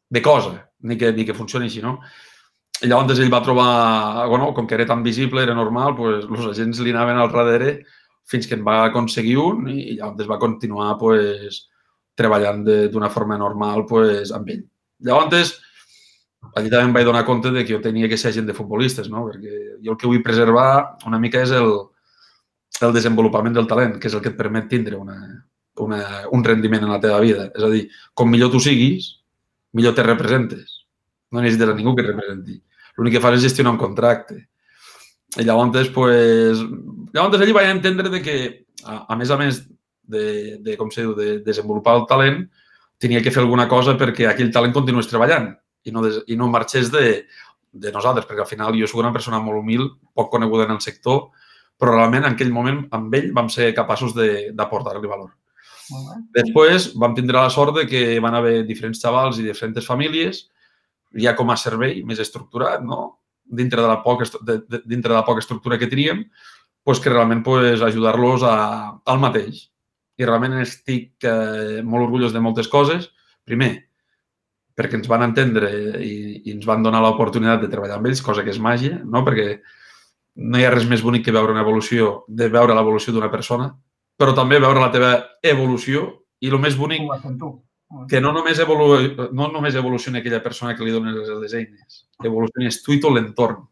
de 0.09 0.23
cosa, 0.23 0.55
ni 0.81 0.97
que, 0.97 1.13
ni 1.13 1.27
que 1.27 1.35
funcioni 1.35 1.69
així, 1.69 1.83
no? 1.83 1.99
I 2.83 2.89
llavors 2.91 3.21
ell 3.23 3.31
va 3.31 3.43
trobar, 3.45 4.27
bueno, 4.29 4.53
com 4.55 4.67
que 4.67 4.75
era 4.75 4.87
tan 4.87 5.03
visible, 5.03 5.43
era 5.43 5.55
normal, 5.55 5.95
pues, 5.95 6.25
els 6.25 6.49
agents 6.55 6.81
li 6.83 6.95
anaven 6.95 7.21
al 7.21 7.31
darrere 7.31 7.83
fins 8.27 8.47
que 8.49 8.57
en 8.57 8.65
va 8.67 8.85
aconseguir 8.87 9.37
un 9.39 9.69
i 9.71 9.99
llavors 9.99 10.31
va 10.31 10.41
continuar 10.41 10.97
pues, 10.99 11.67
treballant 12.19 12.65
d'una 12.65 13.11
forma 13.11 13.39
normal 13.39 13.85
pues, 13.87 14.33
amb 14.33 14.51
ell. 14.55 14.65
Llavors, 15.03 15.55
allí 16.57 16.71
també 16.73 16.89
em 16.89 16.97
vaig 16.97 17.07
donar 17.07 17.25
compte 17.29 17.53
de 17.55 17.65
que 17.65 17.75
jo 17.77 17.81
tenia 17.85 18.09
que 18.09 18.19
ser 18.19 18.33
agent 18.33 18.51
de 18.51 18.57
futbolistes, 18.57 19.09
no? 19.11 19.27
perquè 19.29 19.79
jo 19.85 19.95
el 19.95 19.99
que 20.01 20.11
vull 20.11 20.25
preservar 20.25 20.99
una 21.07 21.21
mica 21.23 21.43
és 21.43 21.55
el, 21.55 21.71
el 22.83 22.95
desenvolupament 22.95 23.55
del 23.57 23.69
talent, 23.71 23.99
que 24.01 24.11
és 24.11 24.15
el 24.17 24.23
que 24.25 24.33
et 24.33 24.39
permet 24.39 24.69
tindre 24.71 24.99
una, 24.99 25.19
una, 25.79 26.03
un 26.33 26.45
rendiment 26.45 26.87
en 26.87 26.93
la 26.95 27.01
teva 27.01 27.21
vida. 27.21 27.49
És 27.55 27.67
a 27.67 27.71
dir, 27.73 27.87
com 28.15 28.31
millor 28.31 28.53
tu 28.53 28.61
siguis, 28.63 29.13
millor 29.73 29.97
te 29.97 30.07
representes. 30.07 30.72
No 31.33 31.43
necessites 31.43 31.73
a 31.73 31.77
ningú 31.77 31.95
que 31.97 32.05
et 32.05 32.11
representi. 32.13 32.59
L'únic 32.99 33.17
que 33.17 33.23
fas 33.25 33.39
és 33.39 33.47
gestionar 33.49 33.73
un 33.75 33.81
contracte. 33.81 34.37
I 35.41 35.47
llavors, 35.49 35.89
pues, 35.95 36.61
llavors 37.15 37.41
allí 37.41 37.55
vaig 37.57 37.71
entendre 37.71 38.13
de 38.13 38.21
que, 38.25 38.37
a, 38.85 39.07
a 39.15 39.17
més 39.17 39.31
a 39.33 39.39
més 39.41 39.63
de, 40.03 40.59
de, 40.61 40.77
com 40.77 40.91
se 40.93 41.07
diu, 41.07 41.15
de 41.17 41.39
desenvolupar 41.47 41.97
el 41.97 42.07
talent, 42.11 42.43
tenia 43.01 43.23
que 43.25 43.33
fer 43.35 43.43
alguna 43.43 43.67
cosa 43.71 43.97
perquè 43.99 44.29
aquell 44.29 44.53
talent 44.55 44.75
continués 44.77 45.09
treballant 45.11 45.49
i 45.89 45.95
no, 45.95 46.05
des, 46.05 46.21
i 46.31 46.37
no 46.39 46.51
marxés 46.53 46.93
de, 46.93 47.25
de 47.73 47.93
nosaltres, 47.95 48.29
perquè 48.29 48.45
al 48.45 48.51
final 48.51 48.77
jo 48.79 48.87
soc 48.87 49.01
una 49.01 49.13
persona 49.15 49.41
molt 49.43 49.63
humil, 49.63 49.89
poc 50.15 50.31
coneguda 50.35 50.69
en 50.69 50.77
el 50.77 50.83
sector, 50.85 51.31
però 51.81 51.97
realment 51.97 52.27
en 52.27 52.37
aquell 52.37 52.53
moment 52.55 52.85
amb 52.95 53.15
ell 53.19 53.33
vam 53.35 53.49
ser 53.51 53.73
capaços 53.75 54.15
d'aportar-li 54.15 55.11
valor. 55.11 55.33
Després 56.37 56.93
vam 56.95 57.17
tindre 57.17 57.41
la 57.41 57.51
sort 57.51 57.75
de 57.81 57.87
que 57.89 58.21
van 58.23 58.37
haver 58.39 58.63
diferents 58.69 59.01
xavals 59.03 59.41
i 59.41 59.49
diferents 59.49 59.89
famílies, 59.89 60.45
ja 61.19 61.35
com 61.37 61.51
a 61.53 61.59
servei 61.61 62.03
més 62.07 62.21
estructurat, 62.23 62.83
no? 62.85 63.19
dintre 63.45 63.83
de 63.83 63.89
la 63.89 64.01
poca, 64.03 64.25
de, 64.41 64.59
de, 64.69 64.81
dintre 64.87 65.13
de 65.13 65.19
la 65.19 65.25
poca 65.27 65.43
estructura 65.43 65.79
que 65.79 65.91
teníem, 65.91 66.25
pues 66.83 67.01
que 67.01 67.11
realment 67.11 67.43
pues, 67.45 67.83
ajudar-los 67.83 68.43
al 68.43 69.21
mateix. 69.21 69.69
I 70.19 70.27
realment 70.27 70.59
estic 70.63 71.25
eh, 71.25 71.83
molt 71.85 72.07
orgullós 72.09 72.33
de 72.33 72.41
moltes 72.41 72.69
coses. 72.69 73.11
Primer, 73.45 73.73
perquè 74.79 74.99
ens 74.99 75.09
van 75.11 75.25
entendre 75.27 75.71
i, 76.01 76.15
i 76.45 76.55
ens 76.55 76.67
van 76.69 76.85
donar 76.85 77.03
l'oportunitat 77.05 77.65
de 77.65 77.71
treballar 77.73 77.99
amb 77.99 78.09
ells, 78.11 78.23
cosa 78.25 78.45
que 78.45 78.53
és 78.55 78.61
màgia, 78.63 79.01
no? 79.05 79.25
perquè 79.27 79.57
no 80.43 80.59
hi 80.59 80.65
ha 80.65 80.73
res 80.73 80.89
més 80.89 81.03
bonic 81.05 81.27
que 81.27 81.35
veure 81.35 81.53
una 81.53 81.65
evolució, 81.65 82.23
de 82.29 82.49
veure 82.53 82.77
l'evolució 82.77 83.13
d'una 83.13 83.31
persona, 83.33 83.69
però 84.17 84.35
també 84.37 84.61
veure 84.63 84.81
la 84.81 84.93
teva 84.95 85.13
evolució 85.43 86.07
i 86.41 86.51
el 86.51 86.59
més 86.63 86.79
bonic, 86.79 87.05
que 88.09 88.21
no 88.21 88.33
només, 88.33 88.61
evolu 88.63 88.87
no 89.37 89.49
només 89.53 89.77
evoluciona 89.79 90.21
aquella 90.21 90.43
persona 90.45 90.77
que 90.77 90.85
li 90.85 90.95
dones 90.95 91.29
les 91.43 91.57
eines, 91.59 92.05
evoluciones 92.25 92.81
tu 92.85 92.97
i 92.97 93.01
tot 93.03 93.15
l'entorn. 93.15 93.65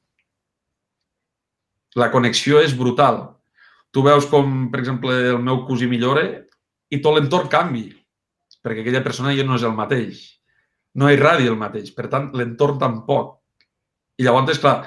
La 1.99 2.11
connexió 2.13 2.61
és 2.63 2.77
brutal. 2.77 3.23
Tu 3.91 4.03
veus 4.07 4.27
com, 4.31 4.69
per 4.71 4.83
exemple, 4.83 5.15
el 5.33 5.41
meu 5.43 5.65
cosí 5.67 5.89
millora 5.91 6.27
i 6.91 7.01
tot 7.03 7.17
l'entorn 7.17 7.51
canvi, 7.51 7.89
perquè 8.63 8.85
aquella 8.85 9.03
persona 9.03 9.35
ja 9.35 9.47
no 9.47 9.57
és 9.59 9.67
el 9.67 9.75
mateix 9.75 10.29
no 10.95 11.11
irradia 11.11 11.51
el 11.51 11.59
mateix. 11.59 11.93
Per 11.95 12.09
tant, 12.11 12.31
l'entorn 12.37 12.79
tampoc. 12.81 13.37
I 14.21 14.27
llavors, 14.27 14.55
és 14.55 14.63
clar, 14.63 14.83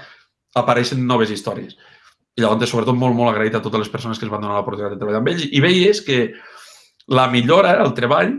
apareixen 0.60 1.04
noves 1.08 1.32
històries. 1.34 1.78
I 2.38 2.44
llavors, 2.44 2.70
sobretot, 2.70 2.98
molt, 2.98 3.16
molt 3.18 3.34
agraït 3.34 3.56
a 3.56 3.62
totes 3.64 3.86
les 3.86 3.94
persones 3.94 4.20
que 4.20 4.28
ens 4.28 4.34
van 4.34 4.44
donar 4.44 4.58
l'oportunitat 4.60 4.96
de 4.96 5.02
treballar 5.02 5.22
amb 5.22 5.32
ells. 5.34 5.46
I 5.50 5.62
veies 5.64 6.02
que 6.06 6.20
la 7.14 7.28
millora, 7.32 7.78
el 7.84 7.94
treball, 7.98 8.36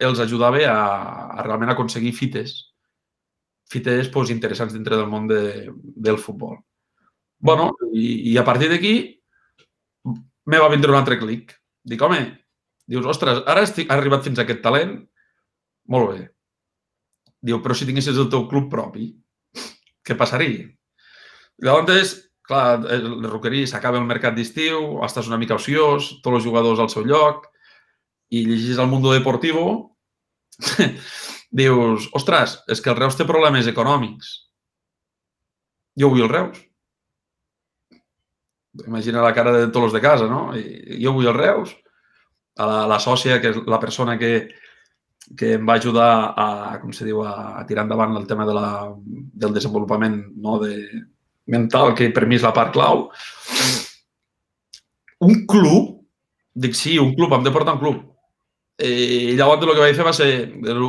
els 0.00 0.20
ajudava 0.22 0.62
a, 0.66 0.80
a 1.36 1.44
realment 1.46 1.72
aconseguir 1.74 2.14
fites. 2.16 2.56
Fites 3.70 4.08
pues, 4.10 4.32
interessants 4.34 4.74
dintre 4.74 4.96
del 4.96 5.08
món 5.10 5.28
de, 5.30 5.70
del 5.74 6.18
futbol. 6.18 6.58
bueno, 7.40 7.70
i, 7.96 8.32
i 8.32 8.36
a 8.36 8.44
partir 8.44 8.68
d'aquí 8.68 8.94
me 10.50 10.58
va 10.60 10.68
vindre 10.68 10.90
un 10.92 10.98
altre 10.98 11.16
clic. 11.18 11.54
Dic, 11.84 12.02
home, 12.02 12.20
dius, 12.84 13.06
ostres, 13.08 13.40
ara 13.48 13.62
estic, 13.64 13.88
ha 13.88 13.96
arribat 13.96 14.26
fins 14.26 14.38
a 14.38 14.44
aquest 14.44 14.60
talent, 14.60 14.98
molt 15.88 16.10
bé, 16.10 16.26
Diu, 17.40 17.60
però 17.64 17.74
si 17.76 17.86
tinguessis 17.88 18.18
el 18.20 18.28
teu 18.32 18.44
club 18.50 18.68
propi, 18.72 19.06
què 20.04 20.16
passaria? 20.16 20.66
Llavors, 21.64 22.12
clar, 22.44 22.82
el 22.92 23.24
roquerí 23.30 23.64
s'acaba 23.68 24.00
el 24.00 24.08
mercat 24.08 24.36
d'estiu, 24.36 24.98
estàs 25.06 25.30
una 25.30 25.38
mica 25.40 25.56
ociós, 25.56 26.10
tots 26.20 26.40
els 26.40 26.44
jugadors 26.44 26.82
al 26.82 26.90
seu 26.92 27.06
lloc, 27.08 27.46
i 28.30 28.44
llegis 28.46 28.78
el 28.78 28.90
Mundo 28.90 29.12
Deportivo 29.12 29.96
dius, 31.50 32.08
ostres, 32.14 32.60
és 32.70 32.80
que 32.80 32.92
el 32.92 32.98
Reus 32.98 33.18
té 33.18 33.26
problemes 33.26 33.68
econòmics. 33.70 34.32
Jo 35.98 36.10
vull 36.12 36.24
el 36.24 36.32
Reus. 36.32 36.58
Imagina 38.86 39.24
la 39.24 39.34
cara 39.34 39.52
de 39.56 39.66
tots 39.68 39.90
els 39.90 39.96
de 39.96 40.02
casa, 40.02 40.28
no? 40.30 40.50
I 40.54 41.00
jo 41.02 41.14
vull 41.16 41.28
el 41.28 41.36
Reus. 41.36 41.74
A 42.60 42.66
la, 42.68 42.80
la 42.90 42.98
sòcia, 43.02 43.40
que 43.42 43.50
és 43.50 43.58
la 43.66 43.80
persona 43.82 44.16
que, 44.20 44.32
que 45.36 45.54
em 45.56 45.66
va 45.66 45.78
ajudar 45.80 46.10
a, 46.38 46.48
com 46.82 46.92
se 46.94 47.06
diu, 47.08 47.24
a, 47.26 47.56
a 47.58 47.64
tirar 47.66 47.86
endavant 47.86 48.14
el 48.16 48.28
tema 48.30 48.46
de 48.46 48.54
la, 48.54 48.68
del 49.02 49.56
desenvolupament 49.56 50.20
no, 50.36 50.58
de, 50.62 50.76
mental, 51.50 51.94
que 51.98 52.12
per 52.14 52.28
mi 52.30 52.38
és 52.38 52.46
la 52.46 52.54
part 52.54 52.72
clau. 52.76 53.08
Un 55.26 55.42
club, 55.50 55.96
dic 56.54 56.78
sí, 56.78 56.96
un 57.02 57.14
club, 57.18 57.34
hem 57.34 57.44
de 57.46 57.52
portar 57.54 57.74
un 57.74 57.82
club. 57.82 58.09
Eh, 58.80 59.32
I 59.32 59.36
llavors 59.36 59.62
el 59.66 59.74
que 59.74 59.82
vaig 59.82 59.96
fer 59.98 60.06
va 60.06 60.16
ser 60.16 60.30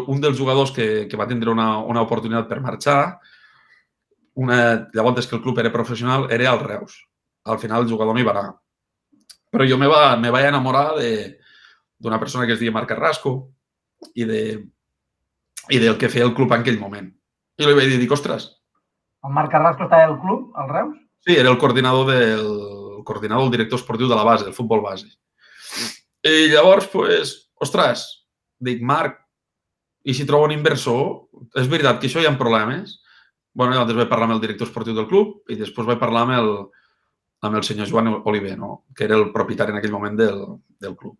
un 0.07 0.21
dels 0.23 0.37
jugadors 0.39 0.71
que, 0.71 1.07
que 1.11 1.19
va 1.19 1.27
tindre 1.27 1.51
una, 1.51 1.77
una 1.83 2.03
oportunitat 2.05 2.47
per 2.49 2.61
marxar. 2.63 3.19
Una, 4.39 4.87
llavors 4.95 5.27
que 5.27 5.35
el 5.35 5.43
club 5.43 5.59
era 5.59 5.73
professional, 5.73 6.29
era 6.31 6.53
el 6.53 6.61
Reus. 6.63 7.01
Al 7.45 7.59
final 7.59 7.83
el 7.83 7.91
jugador 7.91 8.15
no 8.15 8.21
hi 8.21 8.27
va 8.27 8.35
anar. 8.37 8.53
Però 9.51 9.67
jo 9.67 9.77
me, 9.77 9.89
va, 9.91 10.15
me 10.15 10.31
vaig 10.31 10.47
enamorar 10.47 10.93
d'una 10.95 12.19
persona 12.19 12.47
que 12.47 12.55
es 12.55 12.61
deia 12.61 12.71
Marc 12.71 12.87
Carrasco 12.93 13.35
i, 14.15 14.23
de, 14.23 14.41
i 15.67 15.81
del 15.83 15.97
que 15.99 16.09
feia 16.09 16.29
el 16.29 16.35
club 16.37 16.53
en 16.55 16.63
aquell 16.63 16.79
moment. 16.79 17.11
I 17.59 17.67
li 17.67 17.75
vaig 17.75 17.91
dir, 17.91 17.99
dic, 17.99 18.15
ostres... 18.15 18.47
El 19.21 19.35
Marc 19.35 19.51
Carrasco 19.53 19.85
estava 19.85 20.07
al 20.07 20.15
club, 20.21 20.47
al 20.57 20.69
Reus? 20.71 20.95
Sí, 21.27 21.35
era 21.35 21.51
el 21.51 21.59
coordinador 21.61 22.07
del 22.09 22.47
el 23.01 23.05
coordinador, 23.05 23.45
el 23.45 23.51
director 23.51 23.79
esportiu 23.79 24.07
de 24.07 24.15
la 24.15 24.23
base, 24.23 24.45
del 24.45 24.53
futbol 24.53 24.81
base. 24.81 25.07
I 26.23 26.49
llavors, 26.53 26.87
pues, 26.87 27.50
ostres, 27.61 28.05
dic, 28.59 28.81
Marc, 28.81 29.19
i 30.03 30.15
si 30.17 30.25
trobo 30.25 30.47
un 30.47 30.55
inversor, 30.55 31.27
és 31.61 31.69
veritat 31.69 31.99
que 32.01 32.09
això 32.09 32.21
hi 32.21 32.27
ha 32.29 32.37
problemes. 32.37 32.99
bueno, 33.53 33.73
llavors 33.73 33.97
vaig 33.97 34.07
parlar 34.07 34.29
amb 34.29 34.37
el 34.37 34.41
director 34.41 34.67
esportiu 34.67 34.93
del 34.95 35.09
club 35.09 35.49
i 35.51 35.57
després 35.59 35.85
vaig 35.85 35.99
parlar 35.99 36.21
amb 36.23 36.31
el, 36.37 36.51
amb 37.41 37.57
el 37.57 37.63
senyor 37.67 37.89
Joan 37.89 38.07
Oliver, 38.23 38.57
no? 38.57 38.85
que 38.95 39.03
era 39.03 39.17
el 39.17 39.31
propietari 39.33 39.73
en 39.73 39.77
aquell 39.77 39.91
moment 39.91 40.15
del, 40.15 40.39
del 40.79 40.95
club. 40.95 41.17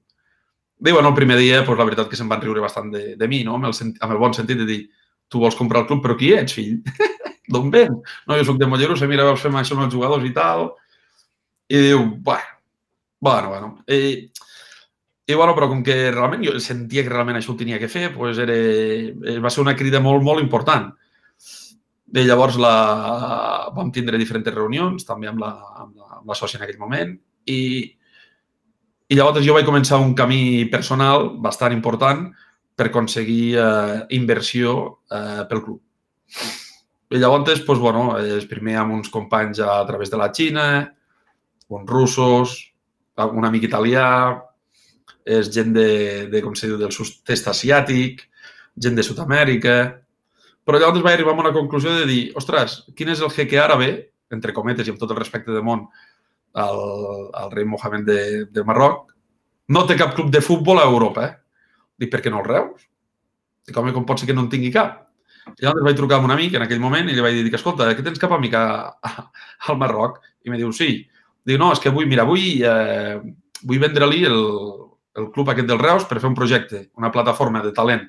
I 0.79 0.91
bueno, 0.91 1.09
el 1.09 1.15
primer 1.15 1.37
dia, 1.37 1.65
pues, 1.65 1.77
la 1.77 1.83
veritat 1.83 2.07
que 2.09 2.15
se'n 2.15 2.29
van 2.29 2.41
riure 2.41 2.63
bastant 2.63 2.89
de, 2.89 3.15
de 3.17 3.27
mi, 3.27 3.43
no? 3.43 3.57
amb, 3.59 3.67
el, 3.67 3.75
amb 3.99 4.13
el 4.13 4.21
bon 4.21 4.33
sentit 4.33 4.63
de 4.63 4.65
dir 4.65 4.79
tu 5.27 5.39
vols 5.43 5.57
comprar 5.59 5.83
el 5.83 5.89
club, 5.89 6.01
però 6.03 6.15
qui 6.17 6.31
ets, 6.35 6.55
fill? 6.55 6.79
D'on 7.51 7.69
vens? 7.73 8.15
No, 8.27 8.37
jo 8.39 8.47
sóc 8.47 8.57
de 8.61 8.69
Mollerussa, 8.71 9.09
mira, 9.11 9.27
veus 9.27 9.43
fer 9.43 9.51
això 9.51 9.75
amb 9.75 9.85
els 9.85 9.93
jugadors 9.93 10.25
i 10.27 10.31
tal. 10.35 10.69
I 11.71 11.83
diu, 11.89 12.05
bueno, 12.23 12.57
bueno, 13.19 13.51
bueno. 13.51 13.69
I, 13.91 14.31
i 15.27 15.35
bueno, 15.35 15.53
però 15.55 15.67
com 15.69 15.83
que 15.85 15.95
realment 16.11 16.43
jo 16.43 16.57
sentia 16.59 17.03
que 17.05 17.11
realment 17.11 17.37
això 17.37 17.53
ho 17.53 17.57
tenia 17.59 17.79
que 17.79 17.89
fer, 17.91 18.09
pues 18.15 18.39
era, 18.41 18.55
eh, 18.55 19.37
va 19.39 19.51
ser 19.53 19.61
una 19.63 19.75
crida 19.77 20.01
molt, 20.01 20.23
molt 20.25 20.41
important. 20.41 20.89
I 22.11 22.25
llavors 22.27 22.57
la, 22.59 22.75
vam 23.75 23.91
tindre 23.95 24.19
diferents 24.19 24.51
reunions, 24.51 25.05
també 25.07 25.29
amb 25.29 25.39
la, 25.39 25.51
amb 25.85 25.95
la, 25.95 26.07
amb 26.19 26.33
la 26.33 26.35
sòcia 26.35 26.59
en 26.59 26.65
aquell 26.65 26.81
moment, 26.81 27.13
i, 27.47 27.61
i 29.07 29.19
llavors 29.19 29.45
jo 29.45 29.55
vaig 29.55 29.67
començar 29.67 30.01
un 30.01 30.15
camí 30.17 30.65
personal 30.73 31.29
bastant 31.39 31.77
important 31.77 32.27
per 32.75 32.89
aconseguir 32.89 33.55
eh, 33.61 34.01
inversió 34.17 34.75
eh, 35.05 35.45
pel 35.47 35.63
club. 35.63 35.79
I 37.11 37.19
llavors, 37.19 37.61
pues, 37.67 37.79
bueno, 37.79 38.15
és 38.19 38.47
primer 38.47 38.77
amb 38.79 38.95
uns 38.95 39.11
companys 39.11 39.59
a 39.59 39.81
través 39.87 40.09
de 40.11 40.19
la 40.19 40.31
Xina, 40.31 40.67
uns 41.71 41.89
russos, 41.89 42.55
un 43.21 43.45
amic 43.45 43.67
italià, 43.67 44.07
és 45.25 45.49
gent 45.53 45.73
de, 45.75 45.89
de 46.31 46.41
com 46.43 46.55
se 46.57 46.69
diu, 46.69 46.77
del 46.79 46.93
sud-est 46.95 47.49
asiàtic, 47.51 48.27
gent 48.77 48.95
de 48.97 49.05
Sud-amèrica... 49.05 49.81
Però 50.61 50.77
llavors 50.77 51.01
vaig 51.01 51.15
arribar 51.15 51.31
a 51.33 51.41
una 51.41 51.51
conclusió 51.55 51.89
de 51.95 52.03
dir, 52.05 52.19
ostres, 52.37 52.83
quin 52.93 53.09
és 53.09 53.21
el 53.25 53.31
jeque 53.33 53.57
àrabe, 53.57 53.87
entre 54.31 54.53
cometes 54.53 54.85
i 54.85 54.91
amb 54.93 54.99
tot 55.01 55.09
el 55.09 55.17
respecte 55.17 55.49
del 55.49 55.63
món, 55.65 55.87
al, 56.53 56.81
al 57.33 57.49
rei 57.51 57.65
Mohamed 57.65 58.05
de, 58.05 58.19
de 58.45 58.63
Marroc, 58.67 59.09
no 59.73 59.83
té 59.89 59.97
cap 59.97 60.13
club 60.13 60.29
de 60.31 60.43
futbol 60.45 60.77
a 60.77 60.85
Europa. 60.85 61.25
Eh? 61.25 61.33
Dic, 62.03 62.11
per 62.13 62.21
què 62.21 62.29
no 62.29 62.43
el 62.43 62.47
Reus? 62.47 62.85
Dic, 63.65 63.77
home, 63.77 63.93
com 63.95 64.05
pot 64.05 64.21
ser 64.21 64.29
que 64.29 64.35
no 64.37 64.45
en 64.45 64.51
tingui 64.53 64.69
cap? 64.75 64.99
I 65.49 65.65
llavors 65.65 65.87
vaig 65.87 65.97
trucar 65.97 66.19
a 66.21 66.25
un 66.27 66.35
amic 66.35 66.53
en 66.55 66.67
aquell 66.67 66.83
moment 66.83 67.09
i 67.09 67.17
li 67.17 67.25
vaig 67.25 67.39
dir, 67.39 67.55
escolta, 67.57 67.89
que 67.97 68.05
tens 68.05 68.21
cap 68.21 68.37
amic 68.37 68.53
a, 68.57 68.65
a, 69.01 69.27
al 69.65 69.81
Marroc? 69.81 70.21
I 70.45 70.53
em 70.53 70.59
diu, 70.61 70.69
sí. 70.77 70.91
Diu, 71.41 71.57
no, 71.57 71.71
és 71.73 71.81
que 71.81 71.93
vull, 71.93 72.05
mira, 72.09 72.27
vull, 72.29 72.61
eh, 72.61 73.17
vull 73.65 73.81
vendre-li 73.81 74.25
el, 74.29 74.39
el 75.17 75.31
club 75.31 75.51
aquest 75.51 75.67
del 75.67 75.81
Reus 75.81 76.05
per 76.07 76.19
fer 76.19 76.29
un 76.29 76.37
projecte, 76.37 76.85
una 76.99 77.11
plataforma 77.11 77.61
de 77.63 77.73
talent 77.75 78.05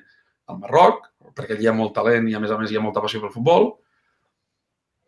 al 0.47 0.59
Marroc, 0.59 1.09
perquè 1.35 1.57
hi 1.59 1.67
ha 1.67 1.75
molt 1.75 1.95
talent 1.95 2.27
i 2.29 2.35
a 2.35 2.41
més 2.43 2.51
a 2.51 2.57
més 2.59 2.71
hi 2.71 2.77
ha 2.77 2.83
molta 2.83 3.01
passió 3.03 3.21
pel 3.21 3.33
futbol, 3.33 3.71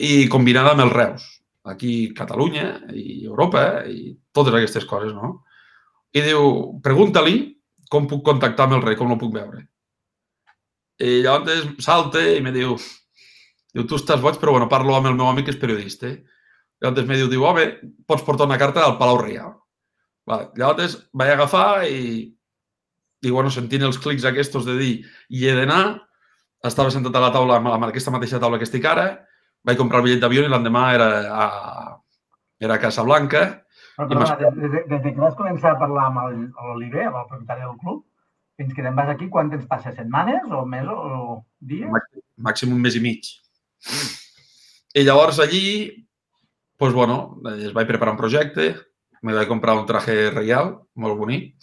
i 0.01 0.27
combinada 0.31 0.73
amb 0.73 0.83
el 0.85 0.91
Reus, 0.91 1.25
aquí 1.65 2.13
Catalunya 2.17 2.67
i 2.93 3.23
Europa 3.25 3.63
eh, 3.83 3.91
i 3.91 4.17
totes 4.35 4.53
aquestes 4.53 4.85
coses, 4.89 5.13
no? 5.15 5.45
I 6.15 6.23
diu, 6.23 6.79
pregunta-li 6.83 7.37
com 7.91 8.07
puc 8.09 8.23
contactar 8.25 8.67
amb 8.67 8.77
el 8.77 8.85
rei, 8.85 8.97
com 8.99 9.09
no 9.09 9.19
puc 9.19 9.33
veure. 9.35 9.65
I 10.99 11.19
llavors 11.25 11.67
salta 11.83 12.21
i 12.23 12.39
me 12.43 12.53
diu, 12.55 12.77
diu, 13.75 13.83
tu 13.83 13.99
estàs 13.99 14.21
boig, 14.23 14.39
però 14.39 14.55
bueno, 14.55 14.69
parlo 14.71 14.95
amb 14.95 15.11
el 15.11 15.17
meu 15.17 15.27
amic 15.27 15.49
que 15.49 15.55
és 15.55 15.59
periodista. 15.59 16.11
Llavors 16.83 17.07
me 17.07 17.19
diu, 17.19 17.27
diu, 17.31 17.43
home, 17.47 17.67
pots 18.07 18.23
portar 18.27 18.47
una 18.47 18.59
carta 18.61 18.83
al 18.85 18.97
Palau 18.99 19.19
Reial. 19.21 19.55
Vale. 20.25 20.49
Llavors 20.57 20.97
vaig 21.13 21.31
agafar 21.33 21.85
i, 21.85 22.25
i 23.25 23.31
bueno, 23.33 23.51
sentint 23.53 23.85
els 23.85 23.99
clics 24.01 24.25
aquests 24.25 24.65
de 24.65 24.77
dir 24.79 24.93
hi 25.29 25.45
he 25.45 25.53
d'anar, 25.57 25.83
estava 26.65 26.93
sentat 26.93 27.15
a 27.15 27.27
la 27.27 27.33
taula 27.33 27.59
amb 27.59 27.87
aquesta 27.87 28.13
mateixa 28.13 28.41
taula 28.41 28.57
que 28.57 28.65
estic 28.67 28.85
ara, 28.89 29.05
vaig 29.65 29.77
comprar 29.77 30.01
el 30.01 30.07
bitllet 30.07 30.23
d'avió 30.23 30.45
i 30.45 30.49
l'endemà 30.49 30.87
era 30.95 31.09
a, 31.29 31.45
era 32.61 32.77
a 32.77 32.81
Casablanca. 32.81 33.45
Però, 33.95 34.09
perdona, 34.09 34.35
des, 34.57 34.73
des, 34.89 34.99
des 35.03 35.13
que 35.13 35.21
vas 35.21 35.37
començar 35.37 35.73
a 35.73 35.79
parlar 35.79 36.09
amb 36.09 36.23
l'Oliver, 36.25 37.05
amb 37.07 37.21
el 37.21 37.29
propietari 37.29 37.63
del 37.63 37.77
club, 37.81 38.03
fins 38.59 38.73
que 38.75 38.83
te'n 38.83 38.97
vas 38.97 39.11
aquí, 39.11 39.29
quan 39.31 39.51
tens 39.51 39.67
passa? 39.69 39.93
Setmanes 39.95 40.49
o 40.51 40.65
mesos 40.67 40.95
o 40.95 41.37
dies? 41.59 41.87
Màxim, 41.91 42.25
màxim 42.49 42.73
un 42.75 42.81
mes 42.83 42.97
i 42.97 43.03
mig. 43.03 43.29
I 44.95 45.05
llavors 45.05 45.39
allí, 45.43 45.63
doncs, 46.79 46.95
bueno, 46.95 47.17
es 47.55 47.73
vaig 47.75 47.87
preparar 47.87 48.15
un 48.15 48.19
projecte, 48.19 48.73
me 49.25 49.33
vaig 49.33 49.49
comprar 49.49 49.75
un 49.79 49.87
traje 49.89 50.29
reial, 50.29 50.75
molt 51.01 51.17
bonic. 51.17 51.55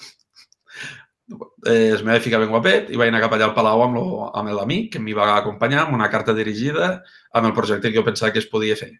Eh, 1.67 1.93
es 1.95 2.03
me 2.03 2.13
vaig 2.13 2.25
ficar 2.25 2.41
ben 2.43 2.51
guapet 2.51 2.91
i 2.91 2.99
vaig 2.99 3.13
anar 3.13 3.23
cap 3.23 3.37
allà 3.37 3.47
al 3.49 3.55
Palau 3.57 3.85
amb, 3.85 3.95
lo, 3.97 4.07
amb 4.37 4.51
l'amic 4.53 4.91
que 4.93 5.01
m'hi 5.01 5.15
va 5.17 5.31
acompanyar 5.37 5.87
amb 5.87 5.95
una 5.97 6.11
carta 6.13 6.35
dirigida 6.37 6.97
amb 7.33 7.47
el 7.49 7.55
projecte 7.57 7.89
que 7.89 7.97
jo 7.97 8.05
pensava 8.05 8.33
que 8.35 8.43
es 8.43 8.51
podia 8.51 8.77
fer. 8.77 8.91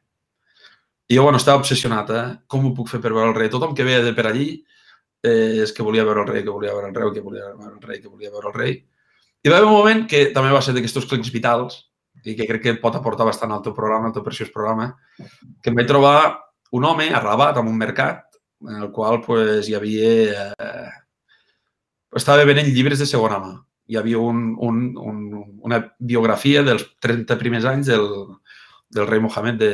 I 1.11 1.19
jo, 1.19 1.25
bueno, 1.27 1.41
estava 1.43 1.61
obsessionat, 1.61 2.13
eh? 2.15 2.27
Com 2.49 2.69
ho 2.69 2.73
puc 2.77 2.89
fer 2.89 3.03
per 3.03 3.13
veure 3.13 3.33
el 3.33 3.37
rei? 3.37 3.51
Tothom 3.53 3.75
que 3.77 3.85
veia 3.85 4.01
de 4.05 4.15
per 4.17 4.29
allí 4.31 4.47
eh, 5.27 5.63
és 5.67 5.75
que 5.75 5.85
volia 5.85 6.07
veure 6.09 6.23
el 6.23 6.31
rei, 6.31 6.45
que 6.47 6.55
volia 6.55 6.73
veure 6.73 6.89
el 6.89 6.97
rei, 6.97 7.11
que 7.13 7.27
volia 7.27 7.51
veure 7.51 7.75
el 7.75 7.83
rei, 7.83 8.01
que 8.01 8.09
volia 8.09 8.31
veure 8.31 8.53
el 8.53 8.57
rei. 8.57 8.79
I 9.43 9.51
va 9.51 9.59
haver 9.59 9.69
un 9.69 9.75
moment 9.75 10.07
que 10.09 10.29
també 10.33 10.55
va 10.55 10.63
ser 10.63 10.73
d'aquests 10.77 11.11
clics 11.11 11.35
vitals 11.35 11.83
i 12.23 12.37
que 12.39 12.47
crec 12.47 12.63
que 12.63 12.79
pot 12.81 12.95
aportar 12.95 13.27
bastant 13.27 13.53
al 13.53 13.65
teu 13.67 13.75
programa, 13.75 14.09
al 14.09 14.15
teu 14.15 14.23
preciós 14.23 14.55
programa, 14.55 14.93
que 15.19 15.73
em 15.73 15.77
vaig 15.77 15.91
trobar 15.91 16.17
un 16.79 16.87
home 16.87 17.11
arrabat 17.11 17.59
en 17.59 17.69
un 17.69 17.77
mercat 17.77 18.32
en 18.69 18.83
el 18.83 18.91
qual 18.93 19.21
pues, 19.25 19.69
hi 19.69 19.77
havia... 19.79 20.53
Eh, 20.53 20.91
estava 22.17 22.45
venent 22.49 22.69
llibres 22.69 23.01
de 23.01 23.09
segona 23.09 23.39
mà. 23.43 23.53
Hi 23.91 23.99
havia 23.99 24.21
un, 24.21 24.53
un, 24.63 24.83
un, 25.01 25.23
una 25.65 25.81
biografia 25.99 26.63
dels 26.67 26.85
30 27.03 27.39
primers 27.41 27.65
anys 27.69 27.89
del, 27.91 28.07
del 28.93 29.09
rei 29.09 29.21
Mohamed 29.21 29.59
de, 29.59 29.73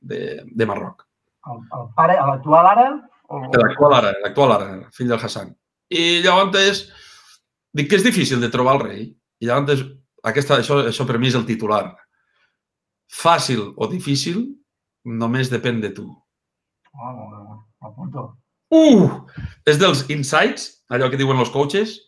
de, 0.00 0.20
de 0.44 0.68
Marroc. 0.68 1.06
El, 1.48 1.64
el 1.78 1.88
pare, 1.96 2.18
l'actual 2.20 2.68
ara? 2.74 2.86
O... 3.32 3.40
L'actual 3.56 3.96
ara, 3.98 4.12
l'actual 4.22 4.54
ara, 4.58 4.68
fill 4.94 5.10
del 5.10 5.18
Hassan. 5.20 5.50
I 5.92 6.20
llavors 6.24 6.84
dic 7.72 7.88
que 7.90 7.98
és 7.98 8.06
difícil 8.06 8.40
de 8.40 8.52
trobar 8.52 8.76
el 8.78 8.84
rei. 8.84 9.04
I 9.42 9.48
llavors 9.48 9.82
aquesta, 10.28 10.60
això, 10.62 10.82
això 10.92 11.06
per 11.08 11.18
mi 11.18 11.32
és 11.32 11.38
el 11.38 11.48
titular. 11.48 11.84
Fàcil 13.12 13.72
o 13.76 13.88
difícil 13.90 14.44
només 15.04 15.50
depèn 15.52 15.80
de 15.82 15.90
tu. 15.96 16.06
Oh, 16.92 17.12
molt 17.16 17.32
bé, 17.32 17.42
Uh! 18.72 19.08
És 19.68 19.78
dels 19.80 20.06
insights, 20.12 20.70
allò 20.92 21.10
que 21.12 21.20
diuen 21.20 21.40
els 21.42 21.52
coaches, 21.52 21.98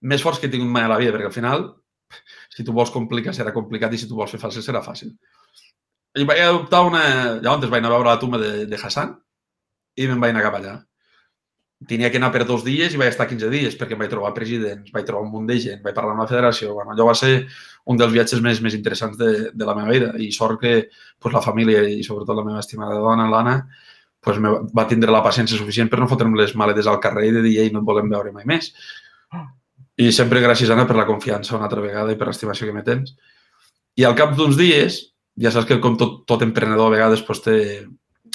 més 0.00 0.24
forts 0.24 0.40
que 0.40 0.48
he 0.48 0.52
tingut 0.52 0.70
mai 0.72 0.86
a 0.86 0.90
la 0.90 0.98
vida, 1.00 1.12
perquè 1.14 1.28
al 1.28 1.36
final, 1.36 1.66
si 2.50 2.66
tu 2.66 2.74
vols 2.76 2.92
complicar, 2.94 3.34
serà 3.36 3.54
complicat, 3.54 3.94
i 3.94 4.00
si 4.00 4.08
tu 4.10 4.18
vols 4.18 4.32
fer 4.34 4.40
fàcil, 4.42 4.64
serà 4.64 4.82
fàcil. 4.84 5.12
I 6.18 6.26
vaig 6.26 6.40
adoptar 6.42 6.84
una... 6.88 7.02
Llavors 7.38 7.70
vaig 7.70 7.82
anar 7.82 7.92
a 7.92 7.96
veure 7.98 8.10
la 8.10 8.20
tumba 8.22 8.40
de, 8.42 8.64
de 8.66 8.78
Hassan 8.78 9.12
i 10.00 10.08
me'n 10.08 10.22
vaig 10.22 10.32
anar 10.34 10.46
cap 10.46 10.56
allà. 10.58 10.72
Tenia 11.90 12.10
que 12.12 12.18
anar 12.20 12.32
per 12.34 12.42
dos 12.48 12.64
dies 12.66 12.92
i 12.92 12.98
vaig 13.00 13.12
estar 13.12 13.28
15 13.30 13.48
dies 13.52 13.76
perquè 13.78 13.94
em 13.94 14.02
vaig 14.02 14.10
trobar 14.12 14.34
presidents, 14.36 14.90
vaig 14.92 15.06
trobar 15.08 15.28
un 15.28 15.30
munt 15.32 15.46
de 15.48 15.56
gent, 15.62 15.78
vaig 15.84 15.94
parlar 15.96 16.16
amb 16.16 16.24
la 16.24 16.28
federació. 16.28 16.74
Bueno, 16.76 16.92
allò 16.92 17.06
va 17.08 17.14
ser 17.16 17.30
un 17.88 18.00
dels 18.00 18.12
viatges 18.12 18.42
més, 18.44 18.60
més 18.64 18.74
interessants 18.76 19.16
de, 19.20 19.30
de 19.54 19.68
la 19.68 19.76
meva 19.78 19.94
vida 19.94 20.10
i 20.18 20.28
sort 20.34 20.60
que 20.60 20.74
pues, 20.90 21.32
la 21.32 21.44
família 21.44 21.86
i 21.88 22.02
sobretot 22.04 22.36
la 22.36 22.44
meva 22.48 22.60
estimada 22.60 22.98
dona, 23.00 23.30
l'Anna, 23.30 23.56
pues, 24.24 24.40
va 24.40 24.86
tindre 24.88 25.12
la 25.12 25.22
paciència 25.24 25.58
suficient 25.58 25.90
per 25.90 26.00
no 26.00 26.08
fotre'm 26.10 26.36
les 26.38 26.54
maletes 26.58 26.88
al 26.90 27.00
carrer 27.02 27.28
i 27.28 27.36
de 27.36 27.44
dir, 27.46 27.56
ei, 27.62 27.70
no 27.72 27.82
et 27.82 27.88
volem 27.88 28.10
veure 28.12 28.32
mai 28.32 28.46
més. 28.48 28.72
I 30.00 30.10
sempre 30.16 30.42
gràcies, 30.44 30.70
Anna, 30.72 30.86
per 30.88 30.96
la 30.96 31.08
confiança 31.08 31.56
una 31.56 31.68
altra 31.68 31.82
vegada 31.84 32.12
i 32.12 32.18
per 32.20 32.30
l'estimació 32.30 32.68
que 32.68 32.76
me 32.76 32.84
tens. 32.86 33.14
I 34.00 34.06
al 34.08 34.16
cap 34.16 34.36
d'uns 34.36 34.56
dies, 34.56 35.00
ja 35.40 35.52
saps 35.52 35.68
que 35.68 35.80
com 35.80 35.96
tot, 36.00 36.22
tot 36.28 36.44
emprenedor 36.46 36.88
a 36.88 36.94
vegades 36.94 37.24
pues, 37.26 37.42
té, 37.44 37.56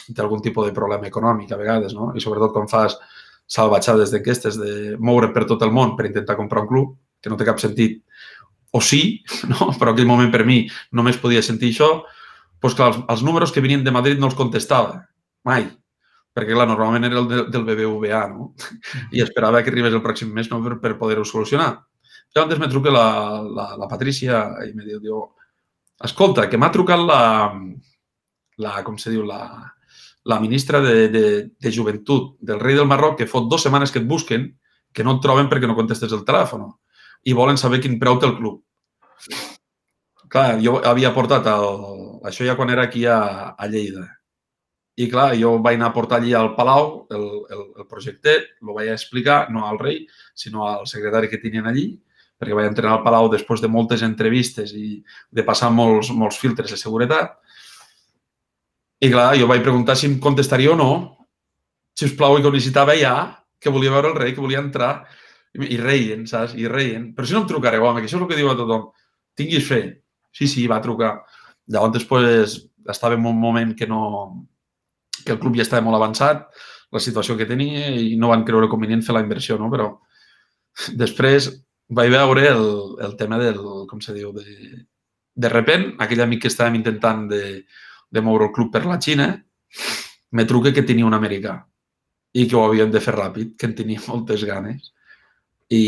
té 0.08 0.22
algun 0.22 0.44
tipus 0.46 0.68
de 0.68 0.76
problema 0.76 1.10
econòmic 1.10 1.54
a 1.54 1.60
vegades, 1.62 1.96
no? 1.98 2.12
I 2.16 2.24
sobretot 2.24 2.54
quan 2.54 2.70
fas 2.72 2.98
salvatjades 3.50 4.12
d'enquestes 4.14 4.58
de 4.58 4.72
moure 4.98 5.32
per 5.34 5.46
tot 5.50 5.62
el 5.66 5.74
món 5.74 5.94
per 5.98 6.08
intentar 6.10 6.38
comprar 6.38 6.66
un 6.66 6.70
club, 6.70 6.94
que 7.22 7.30
no 7.30 7.38
té 7.38 7.46
cap 7.46 7.62
sentit, 7.62 8.02
o 8.76 8.82
sí, 8.82 9.24
no? 9.52 9.72
però 9.80 9.94
aquell 9.94 10.10
moment 10.10 10.32
per 10.34 10.44
mi 10.46 10.66
només 10.94 11.20
podia 11.22 11.44
sentir 11.46 11.74
això, 11.74 11.90
doncs 12.62 12.78
clar, 12.78 12.92
els, 12.92 13.04
els 13.14 13.26
números 13.26 13.54
que 13.54 13.62
venien 13.62 13.84
de 13.86 13.94
Madrid 13.94 14.22
no 14.22 14.32
els 14.32 14.38
contestava, 14.38 15.04
mai, 15.48 15.68
perquè 16.36 16.56
clar, 16.56 16.68
normalment 16.70 17.08
era 17.08 17.22
el 17.22 17.30
de, 17.30 17.42
del 17.54 17.66
BBVA, 17.68 18.26
no? 18.34 18.52
I 19.16 19.24
esperava 19.24 19.62
que 19.64 19.72
arribés 19.74 19.96
el 19.96 20.04
pròxim 20.04 20.34
mes 20.36 20.50
no? 20.52 20.62
per, 20.66 20.80
per 20.84 20.98
poder-ho 21.00 21.26
solucionar. 21.26 21.72
Llavors 22.36 22.60
me 22.60 22.68
truca 22.68 22.92
la, 22.92 23.08
la, 23.48 23.70
la 23.80 23.88
Patrícia 23.88 24.42
i 24.68 24.74
me 24.76 24.84
diu, 24.84 25.00
diu 25.00 25.22
escolta, 26.04 26.50
que 26.52 26.60
m'ha 26.60 26.72
trucat 26.74 27.00
la, 27.00 27.22
la, 28.60 28.74
com 28.84 28.98
se 29.00 29.14
diu, 29.14 29.24
la, 29.24 29.40
la 30.26 30.40
ministra 30.44 30.82
de, 30.84 31.08
de, 31.14 31.26
de 31.56 31.72
Joventut 31.72 32.36
del 32.42 32.60
rei 32.60 32.76
del 32.76 32.90
Marroc, 32.90 33.20
que 33.22 33.30
fot 33.30 33.48
dues 33.48 33.64
setmanes 33.64 33.94
que 33.94 34.02
et 34.04 34.10
busquen, 34.10 34.50
que 34.92 35.04
no 35.06 35.16
et 35.16 35.24
troben 35.24 35.48
perquè 35.52 35.70
no 35.70 35.78
contestes 35.78 36.12
el 36.16 36.26
telèfon 36.28 36.68
i 37.26 37.34
volen 37.34 37.58
saber 37.58 37.80
quin 37.82 37.98
preu 38.02 38.20
té 38.20 38.28
el 38.28 38.36
club. 38.38 38.60
Clar, 40.30 40.60
jo 40.62 40.78
havia 40.84 41.14
portat 41.16 41.48
el, 41.50 41.80
això 42.28 42.46
ja 42.48 42.56
quan 42.58 42.74
era 42.74 42.86
aquí 42.90 43.06
a, 43.10 43.20
a 43.56 43.70
Lleida. 43.72 44.06
I 44.96 45.10
clar, 45.12 45.34
jo 45.36 45.58
vaig 45.60 45.76
anar 45.76 45.90
a 45.92 45.96
portar 45.96 46.22
allí 46.22 46.32
al 46.34 46.54
Palau 46.56 47.08
el, 47.12 47.26
el, 47.52 47.64
el 47.82 47.88
projecte, 47.88 48.36
el 48.62 48.74
vaig 48.78 48.94
explicar, 48.94 49.50
no 49.52 49.66
al 49.68 49.80
rei, 49.80 50.06
sinó 50.34 50.68
al 50.70 50.86
secretari 50.88 51.28
que 51.28 51.42
tenien 51.42 51.68
allí, 51.68 51.90
perquè 52.40 52.56
vaig 52.56 52.70
entrenar 52.70 52.96
al 52.96 53.04
Palau 53.04 53.28
després 53.32 53.64
de 53.64 53.72
moltes 53.72 54.06
entrevistes 54.08 54.72
i 54.76 55.02
de 55.32 55.44
passar 55.44 55.72
molts, 55.72 56.14
molts 56.16 56.40
filtres 56.40 56.72
de 56.72 56.80
seguretat. 56.80 57.36
I 59.04 59.12
clar, 59.12 59.34
jo 59.36 59.52
vaig 59.52 59.64
preguntar 59.66 59.98
si 60.00 60.08
em 60.08 60.16
contestaria 60.24 60.72
o 60.72 60.80
no, 60.80 60.92
si 61.96 62.08
us 62.08 62.16
plau, 62.16 62.38
i 62.38 62.44
que 62.44 62.50
ho 62.50 62.56
necessitava 62.56 62.96
ja, 63.00 63.16
que 63.60 63.72
volia 63.72 63.92
veure 63.92 64.12
el 64.12 64.18
rei, 64.20 64.34
que 64.36 64.44
volia 64.44 64.64
entrar, 64.64 65.06
i 65.56 65.78
reien, 65.80 66.26
saps? 66.28 66.56
I 66.60 66.68
reien. 66.68 67.14
Però 67.16 67.28
si 67.28 67.36
no 67.36 67.44
em 67.44 67.48
trucareu, 67.48 67.86
home, 67.88 68.02
que 68.04 68.10
això 68.10 68.18
és 68.18 68.24
el 68.24 68.30
que 68.32 68.40
diu 68.40 68.50
a 68.52 68.58
tothom. 68.60 68.90
Tinguis 69.40 69.68
fe. 69.68 69.82
Sí, 70.36 70.50
sí, 70.52 70.66
va 70.68 70.82
trucar. 70.84 71.14
Llavors, 71.72 71.96
després, 71.96 72.58
estava 72.92 73.16
en 73.16 73.24
un 73.26 73.40
moment 73.40 73.72
que 73.80 73.88
no, 73.88 74.02
que 75.26 75.34
el 75.36 75.42
club 75.42 75.58
ja 75.58 75.66
estava 75.66 75.84
molt 75.86 76.00
avançat, 76.00 76.48
la 76.94 77.02
situació 77.04 77.36
que 77.38 77.48
tenia 77.50 77.90
i 77.90 78.16
no 78.20 78.32
van 78.32 78.46
creure 78.48 78.70
convenient 78.72 79.04
fer 79.04 79.16
la 79.18 79.24
inversió, 79.26 79.58
no? 79.60 79.70
Però 79.74 79.90
després 81.00 81.50
vaig 81.98 82.12
veure 82.14 82.48
el, 82.50 82.68
el 83.06 83.16
tema 83.20 83.40
del, 83.42 83.60
com 83.90 84.02
se 84.02 84.14
diu, 84.16 84.32
de, 84.36 84.86
de 85.36 85.52
repent, 85.52 85.92
aquell 86.02 86.24
amic 86.26 86.46
que 86.46 86.52
estàvem 86.52 86.80
intentant 86.80 87.26
de, 87.32 87.44
de 88.10 88.24
moure 88.24 88.50
el 88.50 88.54
club 88.56 88.72
per 88.74 88.86
la 88.86 89.00
Xina, 89.02 89.30
me 90.36 90.46
truca 90.46 90.74
que 90.74 90.86
tenia 90.88 91.08
un 91.08 91.16
americà 91.18 91.60
i 92.36 92.46
que 92.50 92.58
ho 92.58 92.66
havien 92.66 92.92
de 92.92 93.02
fer 93.04 93.16
ràpid, 93.16 93.56
que 93.60 93.70
en 93.70 93.76
tenia 93.76 94.04
moltes 94.10 94.44
ganes. 94.48 94.92
I 95.74 95.84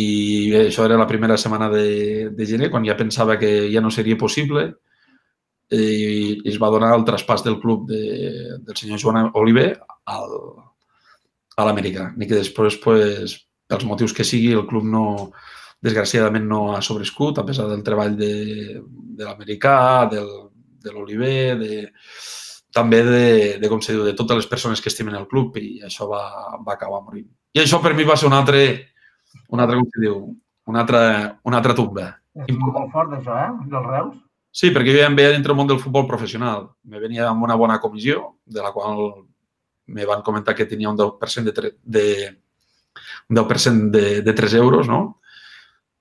això 0.64 0.88
era 0.88 0.98
la 0.98 1.08
primera 1.10 1.38
setmana 1.38 1.70
de, 1.70 2.30
de 2.34 2.46
gener, 2.50 2.72
quan 2.74 2.86
ja 2.86 2.98
pensava 2.98 3.38
que 3.38 3.70
ja 3.74 3.84
no 3.84 3.92
seria 3.94 4.18
possible 4.18 4.72
i, 5.74 6.40
i 6.44 6.50
es 6.52 6.60
va 6.62 6.72
donar 6.74 6.94
el 6.96 7.06
traspàs 7.08 7.44
del 7.46 7.60
club 7.60 7.88
de, 7.90 8.02
del 8.64 8.80
senyor 8.80 9.02
Joan 9.02 9.32
Oliver 9.36 9.70
al, 10.06 10.34
a 11.58 11.68
l'Amèrica. 11.68 12.12
Ni 12.18 12.30
que 12.30 12.40
després, 12.40 12.80
pues, 12.84 13.38
pels 13.68 13.88
motius 13.88 14.16
que 14.16 14.26
sigui, 14.28 14.54
el 14.56 14.68
club 14.70 14.86
no, 14.88 15.06
desgraciadament 15.84 16.48
no 16.48 16.62
ha 16.76 16.82
sobrescut, 16.86 17.40
a 17.40 17.46
pesar 17.48 17.68
del 17.70 17.84
treball 17.86 18.16
de, 18.18 18.34
de 19.18 19.26
l'americà, 19.26 20.08
de 20.12 20.24
l'Oliver, 20.94 21.58
de, 21.60 21.82
també 22.74 23.02
de, 23.04 23.24
de, 23.62 23.70
com 23.72 23.82
se 23.84 23.96
diu, 23.96 24.06
de 24.06 24.16
totes 24.18 24.42
les 24.42 24.50
persones 24.50 24.82
que 24.82 24.92
estimen 24.92 25.18
el 25.18 25.28
club 25.32 25.58
i 25.62 25.82
això 25.88 26.08
va, 26.10 26.24
va 26.64 26.76
acabar 26.76 27.04
morint. 27.04 27.28
I 27.58 27.64
això 27.64 27.82
per 27.84 27.96
mi 27.98 28.06
va 28.08 28.18
ser 28.20 28.30
un 28.30 28.38
altre, 28.38 28.64
un 29.50 29.64
altre 29.64 29.80
com 29.80 29.90
se 29.94 30.04
diu, 30.04 30.22
una 30.70 30.84
altra, 30.84 31.02
una 31.48 31.62
altra 31.62 31.76
tumba. 31.78 32.12
És 32.46 32.54
molt 32.60 32.92
fort, 32.94 33.16
això, 33.18 33.34
eh? 33.34 33.52
Dels 33.72 33.88
Reus. 33.90 34.16
Sí, 34.58 34.72
perquè 34.74 34.90
jo 34.90 35.02
ja 35.04 35.10
em 35.12 35.16
veia 35.18 35.36
dintre 35.36 35.52
del 35.52 35.60
món 35.60 35.68
del 35.70 35.78
futbol 35.78 36.08
professional. 36.10 36.72
Me 36.90 36.98
venia 36.98 37.28
amb 37.30 37.44
una 37.46 37.56
bona 37.62 37.78
comissió, 37.78 38.40
de 38.46 38.64
la 38.66 38.72
qual 38.74 39.12
me 39.94 40.06
van 40.10 40.24
comentar 40.26 40.56
que 40.58 40.66
tenia 40.66 40.90
un 40.90 40.98
10% 40.98 41.52
de, 41.54 41.74
de, 41.84 42.06
un 43.30 43.38
10% 43.38 43.92
de, 43.94 44.22
de 44.26 44.34
3 44.34 44.56
euros, 44.58 44.90
no? 44.90 45.20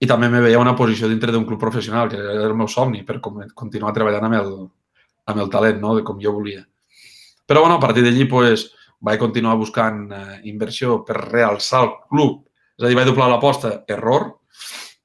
I 0.00 0.08
també 0.08 0.30
me 0.32 0.40
veia 0.40 0.62
una 0.62 0.72
posició 0.76 1.08
dintre 1.08 1.34
d'un 1.34 1.44
club 1.44 1.60
professional, 1.60 2.08
que 2.08 2.16
era 2.16 2.46
el 2.48 2.56
meu 2.56 2.68
somni, 2.68 3.02
per 3.04 3.18
continuar 3.20 3.92
treballant 3.96 4.24
amb 4.30 4.38
el, 4.40 4.50
amb 5.32 5.44
el 5.44 5.52
talent, 5.52 5.78
no? 5.80 5.92
de 5.98 6.04
com 6.04 6.20
jo 6.20 6.32
volia. 6.32 6.64
Però, 7.46 7.60
bueno, 7.60 7.76
a 7.76 7.80
partir 7.84 8.04
d'allí, 8.04 8.24
pues, 8.24 8.70
vaig 9.04 9.20
continuar 9.20 9.56
buscant 9.60 10.02
eh, 10.12 10.40
inversió 10.48 11.02
per 11.04 11.20
realçar 11.28 11.84
el 11.84 11.92
club. 12.08 12.40
És 12.76 12.84
a 12.84 12.88
dir, 12.88 12.96
vaig 12.96 13.12
doblar 13.12 13.28
l'aposta, 13.32 13.82
error, 13.88 14.30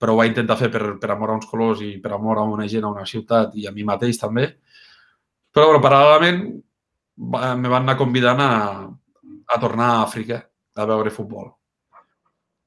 però 0.02 0.16
ho 0.16 0.18
vaig 0.18 0.32
intentar 0.32 0.58
fer 0.58 0.72
per, 0.74 0.96
per 0.98 1.12
amor 1.14 1.30
a 1.30 1.38
uns 1.38 1.46
colors 1.46 1.84
i 1.86 1.92
per 2.02 2.16
amor 2.16 2.42
a 2.42 2.48
una 2.50 2.66
gent, 2.66 2.88
a 2.88 2.94
una 2.96 3.06
ciutat 3.06 3.54
i 3.62 3.68
a 3.70 3.74
mi 3.76 3.86
mateix 3.86 4.18
també. 4.18 4.48
Però, 5.54 5.68
bueno, 5.68 5.82
paral·lelament, 5.84 6.42
me 7.22 7.70
van 7.70 7.84
anar 7.84 7.98
convidant 8.00 8.42
a, 8.42 8.52
a 9.46 9.60
tornar 9.62 9.92
a 9.92 10.04
Àfrica 10.08 10.42
a 10.74 10.88
veure 10.90 11.14
futbol. 11.14 11.52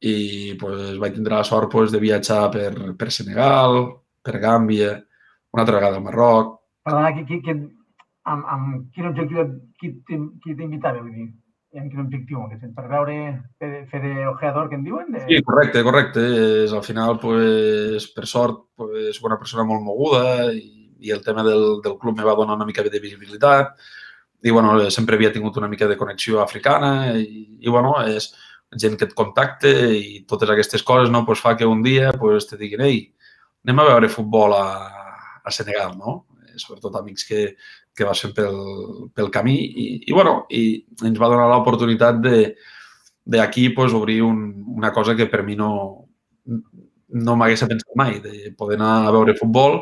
I 0.05 0.55
pues, 0.61 0.95
vaig 1.01 1.17
tindre 1.17 1.41
la 1.41 1.49
sort 1.49 1.73
pues, 1.73 1.91
de 1.91 1.99
viatjar 1.99 2.43
per, 2.55 2.73
per 3.01 3.11
Senegal, 3.11 3.81
per 4.23 4.39
Gàmbia, 4.39 4.93
una 5.57 5.65
altra 5.65 5.81
vegada 5.81 5.99
al 5.99 6.05
Marroc. 6.05 6.59
Perdona, 6.87 7.15
qui, 7.17 7.25
qui, 7.31 7.41
qui, 7.43 7.57
amb, 8.31 8.45
amb 8.55 8.93
quin 8.95 9.11
objectiu 9.11 9.49
qui 9.81 9.95
t'invitava? 10.05 11.01
Vull 11.01 11.17
dir, 11.17 11.33
en 11.75 11.91
quin 11.91 12.05
objectiu? 12.05 12.45
Per 12.77 12.87
veure, 12.91 13.17
fer, 13.59 14.01
d'ojeador, 14.05 14.71
que 14.71 14.79
en 14.79 14.87
diuen? 14.87 15.11
De... 15.13 15.25
Sí, 15.27 15.41
correcte, 15.47 15.83
correcte. 15.87 16.23
És, 16.65 16.73
al 16.73 16.85
final, 16.87 17.19
pues, 17.23 18.09
per 18.15 18.29
sort, 18.31 18.65
pues, 18.79 19.21
una 19.27 19.39
persona 19.41 19.67
molt 19.69 19.85
moguda 19.85 20.53
i, 20.55 20.89
i 21.05 21.13
el 21.15 21.23
tema 21.25 21.45
del, 21.47 21.83
del 21.85 21.99
club 22.01 22.19
me 22.19 22.27
va 22.27 22.37
donar 22.39 22.57
una 22.57 22.69
mica 22.69 22.83
de 22.83 23.03
visibilitat 23.03 23.75
i 24.45 24.53
bueno, 24.53 24.77
sempre 24.93 25.17
havia 25.17 25.33
tingut 25.33 25.57
una 25.57 25.71
mica 25.73 25.87
de 25.89 25.97
connexió 25.97 26.43
africana 26.43 27.15
i, 27.17 27.47
i 27.65 27.71
bueno, 27.73 27.95
és 28.05 28.29
gent 28.81 28.99
que 29.01 29.09
et 29.09 29.15
contacte 29.17 29.71
i 29.97 30.21
totes 30.29 30.51
aquestes 30.53 30.83
coses 30.85 31.13
no, 31.13 31.25
pues, 31.25 31.41
fa 31.41 31.55
que 31.57 31.67
un 31.67 31.83
dia 31.83 32.13
pues, 32.13 32.49
te 32.51 32.59
diguin 32.61 32.85
ei, 32.85 32.99
anem 33.65 33.81
a 33.81 33.89
veure 33.89 34.13
futbol 34.13 34.53
a, 34.59 34.67
a 35.41 35.55
Senegal, 35.55 35.97
no? 35.97 36.19
Sobretot 36.61 37.01
amics 37.01 37.25
que, 37.27 37.47
que 37.95 38.07
va 38.07 38.15
ser 38.15 38.33
pel, 38.35 38.57
pel 39.15 39.31
camí 39.31 39.55
i, 39.55 39.87
i, 40.07 40.13
bueno, 40.13 40.45
i 40.51 40.85
ens 41.07 41.21
va 41.21 41.31
donar 41.33 41.51
l'oportunitat 41.51 42.23
de 42.25 42.39
d'aquí 43.25 43.71
pues, 43.73 43.95
obrir 43.97 44.21
un, 44.23 44.65
una 44.77 44.93
cosa 44.93 45.15
que 45.17 45.27
per 45.33 45.43
mi 45.47 45.55
no, 45.57 45.71
no 46.45 47.37
m'hagués 47.41 47.65
pensat 47.65 47.95
mai, 47.97 48.19
de 48.21 48.53
poder 48.59 48.77
anar 48.77 49.07
a 49.09 49.15
veure 49.15 49.37
futbol 49.39 49.79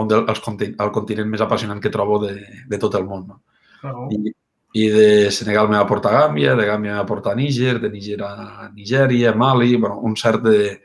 on 0.00 0.08
el, 0.14 0.24
el 0.30 0.92
continent 0.94 1.28
més 1.28 1.42
apassionant 1.44 1.82
que 1.84 1.92
trobo 1.92 2.16
de, 2.22 2.34
de 2.68 2.78
tot 2.80 2.94
el 2.96 3.04
món. 3.04 3.26
No? 3.28 3.40
-huh. 3.82 4.08
I, 4.12 4.32
I 4.72 4.88
de 4.92 5.30
Senegal 5.30 5.68
me 5.68 5.78
va 5.78 5.86
portar 5.86 6.12
a 6.14 6.20
Gàmbia, 6.26 6.54
de 6.56 6.66
Gàmbia 6.66 6.92
me 6.92 6.98
va 6.98 7.06
portar 7.06 7.32
a 7.32 7.36
Níger, 7.36 7.78
de 7.80 7.90
Níger 7.90 8.22
a 8.22 8.70
Nigèria, 8.74 9.34
Mali, 9.34 9.76
bueno, 9.76 9.98
un 10.00 10.16
cert 10.16 10.42
de, 10.42 10.80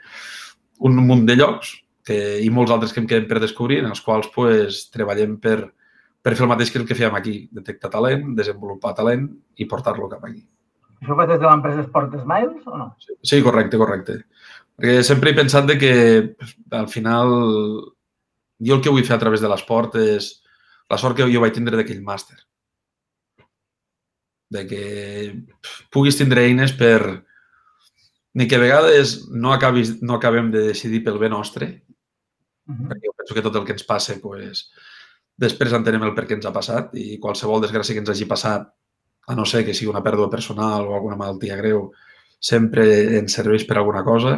un 0.79 0.95
munt 0.95 1.25
de 1.25 1.36
llocs 1.36 1.73
que, 2.03 2.39
i 2.43 2.49
molts 2.49 2.71
altres 2.71 2.93
que 2.93 3.01
em 3.01 3.07
queden 3.07 3.27
per 3.27 3.39
descobrir, 3.39 3.79
en 3.79 3.91
els 3.91 4.01
quals 4.01 4.29
pues, 4.36 4.89
treballem 4.91 5.38
per, 5.39 5.73
per 6.23 6.33
fer 6.38 6.45
el 6.45 6.51
mateix 6.53 6.71
que 6.71 6.79
el 6.79 6.88
que 6.88 6.95
fèiem 6.95 7.15
aquí, 7.19 7.36
detectar 7.51 7.91
talent, 7.91 8.29
desenvolupar 8.38 8.93
talent 8.95 9.27
i 9.59 9.67
portar-lo 9.69 10.07
cap 10.12 10.23
aquí. 10.23 10.45
Això 11.01 11.12
ho 11.12 11.17
fas 11.19 11.27
des 11.33 11.41
de 11.41 11.49
l'empresa 11.49 11.83
Sport 11.83 12.15
Smiles 12.21 12.69
o 12.71 12.77
no? 12.79 12.86
Sí, 13.27 13.41
correcte, 13.43 13.79
correcte. 13.81 14.21
Perquè 14.79 15.01
sempre 15.03 15.33
he 15.33 15.38
pensat 15.38 15.67
de 15.67 15.75
que 15.81 15.91
al 16.79 16.88
final 16.88 17.33
jo 18.63 18.77
el 18.77 18.81
que 18.81 18.93
vull 18.93 19.03
fer 19.03 19.17
a 19.17 19.21
través 19.21 19.43
de 19.43 19.51
l'esport 19.51 19.99
és 19.99 20.31
la 20.89 20.99
sort 21.01 21.17
que 21.17 21.27
jo 21.27 21.43
vaig 21.43 21.53
tindre 21.57 21.75
d'aquell 21.75 22.01
màster. 22.07 22.39
De 24.53 24.63
que 24.69 24.83
puguis 25.91 26.15
tindre 26.15 26.47
eines 26.47 26.71
per 26.79 27.25
ni 28.33 28.47
que 28.47 28.57
a 28.57 28.63
vegades 28.63 29.27
no, 29.29 29.51
acabis, 29.53 29.97
no 30.01 30.15
acabem 30.15 30.49
de 30.53 30.63
decidir 30.71 31.03
pel 31.05 31.19
bé 31.21 31.29
nostre, 31.29 31.67
uh 32.65 32.73
-huh. 32.73 32.88
perquè 32.89 33.05
jo 33.05 33.13
penso 33.17 33.33
que 33.36 33.41
tot 33.41 33.55
el 33.55 33.65
que 33.65 33.73
ens 33.73 33.83
passa 33.83 34.15
pues, 34.21 34.71
Després 35.41 35.74
entenem 35.74 36.04
el 36.06 36.13
per 36.13 36.28
què 36.30 36.38
ens 36.38 36.46
ha 36.46 36.54
passat 36.54 36.93
i 37.00 37.17
qualsevol 37.22 37.62
desgràcia 37.63 37.96
que 37.96 38.04
ens 38.04 38.12
hagi 38.13 38.28
passat, 38.30 38.67
a 39.28 39.36
no 39.36 39.46
ser 39.48 39.63
que 39.65 39.74
sigui 39.74 39.91
una 39.91 40.04
pèrdua 40.04 40.30
personal 40.30 40.88
o 40.88 40.96
alguna 40.96 41.17
malaltia 41.17 41.58
greu, 41.58 41.88
sempre 42.43 42.86
ens 43.19 43.38
serveix 43.39 43.63
per 43.65 43.78
alguna 43.80 44.04
cosa, 44.04 44.36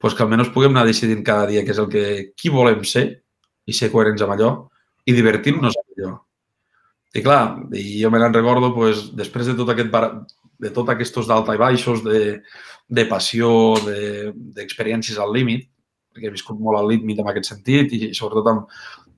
doncs 0.00 0.16
que 0.16 0.24
almenys 0.24 0.52
puguem 0.54 0.74
anar 0.74 0.86
decidint 0.88 1.24
cada 1.26 1.46
dia 1.50 1.64
què 1.66 1.74
és 1.74 1.82
el 1.82 1.90
que, 1.92 2.04
qui 2.38 2.50
volem 2.54 2.84
ser 2.86 3.04
i 3.68 3.76
ser 3.76 3.90
coherents 3.92 4.24
amb 4.24 4.34
allò 4.34 4.50
i 5.04 5.14
divertir-nos 5.16 5.76
amb 5.76 5.96
allò. 5.96 6.12
I 7.16 7.22
clar, 7.24 7.42
i 7.72 8.00
jo 8.02 8.10
me 8.12 8.20
recordo, 8.20 8.72
doncs, 8.74 9.08
després 9.16 9.48
de 9.48 9.56
tot 9.58 9.72
aquest 9.74 9.90
bar... 9.92 10.08
de 10.58 10.72
tot 10.74 10.88
aquests 10.90 11.28
d'alta 11.28 11.54
i 11.54 11.58
baixos, 11.60 12.00
de, 12.02 12.40
de 12.88 13.04
passió, 13.06 13.76
d'experiències 14.56 15.14
de, 15.14 15.22
al 15.22 15.30
límit, 15.32 15.68
perquè 16.10 16.26
he 16.26 16.34
viscut 16.34 16.58
molt 16.58 16.80
al 16.80 16.88
límit 16.90 17.20
en 17.22 17.28
aquest 17.30 17.52
sentit 17.52 17.92
i 17.94 18.08
sobretot 18.16 18.50
amb 18.50 18.66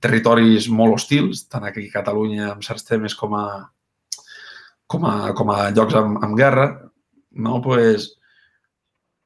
territoris 0.00 0.68
molt 0.72 0.96
hostils, 0.96 1.44
tant 1.52 1.66
aquí 1.68 1.86
a 1.88 1.94
Catalunya 1.98 2.50
amb 2.54 2.64
certs 2.64 2.86
temes 2.88 3.14
com 3.18 3.36
a, 3.36 3.46
com 4.90 5.04
a, 5.06 5.14
com 5.36 5.52
a 5.52 5.58
llocs 5.76 5.96
amb, 6.00 6.20
amb 6.24 6.36
guerra, 6.38 6.66
no? 7.32 7.60
pues, 7.62 8.10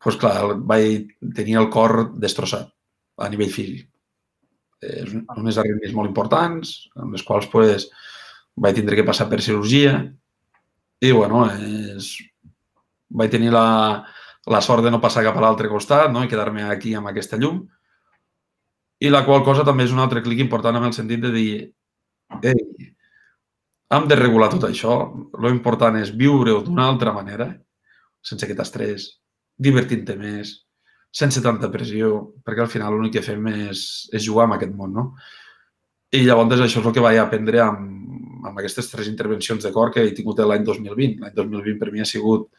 pues 0.02 0.18
clar, 0.20 0.56
vaig 0.70 1.14
tenir 1.36 1.60
el 1.62 1.70
cor 1.72 2.10
destrossat 2.20 2.68
a 3.22 3.30
nivell 3.30 3.52
físic. 3.54 3.86
Eh, 4.84 5.04
unes 5.38 5.60
arritmies 5.60 5.94
molt 5.96 6.10
importants, 6.10 6.74
amb 6.98 7.14
les 7.14 7.24
quals 7.24 7.46
pues, 7.52 7.88
vaig 8.60 8.76
tindre 8.76 8.98
que 8.98 9.06
passar 9.06 9.28
per 9.30 9.42
cirurgia 9.42 9.96
i, 11.00 11.10
bueno, 11.12 11.46
és... 11.54 12.14
vaig 13.14 13.30
tenir 13.30 13.52
la, 13.54 14.02
la 14.50 14.60
sort 14.64 14.82
de 14.82 14.90
no 14.90 15.00
passar 15.02 15.22
cap 15.22 15.36
a 15.38 15.42
l'altre 15.44 15.68
costat 15.70 16.10
no? 16.10 16.24
i 16.24 16.30
quedar-me 16.30 16.64
aquí 16.66 16.94
amb 16.98 17.10
aquesta 17.10 17.38
llum. 17.38 17.62
I 19.02 19.10
la 19.10 19.24
qual 19.26 19.42
cosa 19.44 19.64
també 19.66 19.86
és 19.88 19.92
un 19.92 20.02
altre 20.02 20.22
clic 20.22 20.40
important 20.44 20.78
en 20.78 20.86
el 20.88 20.94
sentit 20.96 21.22
de 21.24 21.32
dir 21.34 21.48
ei, 22.42 22.60
hem 23.94 24.08
de 24.08 24.18
regular 24.18 24.50
tot 24.52 24.66
això. 24.68 24.98
Lo 25.38 25.50
important 25.52 25.98
és 26.00 26.12
viure-ho 26.16 26.62
d'una 26.66 26.86
altra 26.88 27.12
manera, 27.16 27.50
sense 28.24 28.46
aquest 28.46 28.62
estrès, 28.64 29.08
divertint-te 29.60 30.16
més, 30.18 30.54
sense 31.14 31.42
tanta 31.42 31.70
pressió, 31.70 32.16
perquè 32.44 32.64
al 32.64 32.72
final 32.72 32.96
l'únic 32.96 33.18
que 33.18 33.26
fem 33.26 33.46
és, 33.52 33.84
és 34.12 34.24
jugar 34.24 34.48
amb 34.48 34.56
aquest 34.56 34.72
món, 34.74 34.94
no? 34.96 35.04
I 36.14 36.24
llavors 36.24 36.60
això 36.60 36.80
és 36.80 36.86
el 36.86 36.94
que 36.94 37.02
vaig 37.04 37.18
aprendre 37.18 37.60
amb, 37.62 38.23
amb 38.48 38.58
aquestes 38.60 38.90
tres 38.90 39.08
intervencions 39.10 39.64
de 39.64 39.72
cor 39.72 39.90
que 39.94 40.02
he 40.04 40.12
tingut 40.16 40.42
l'any 40.44 40.64
2020. 40.66 41.22
L'any 41.22 41.34
2020 41.36 41.78
per 41.80 41.90
mi 41.92 42.02
ha 42.04 42.08
sigut 42.08 42.50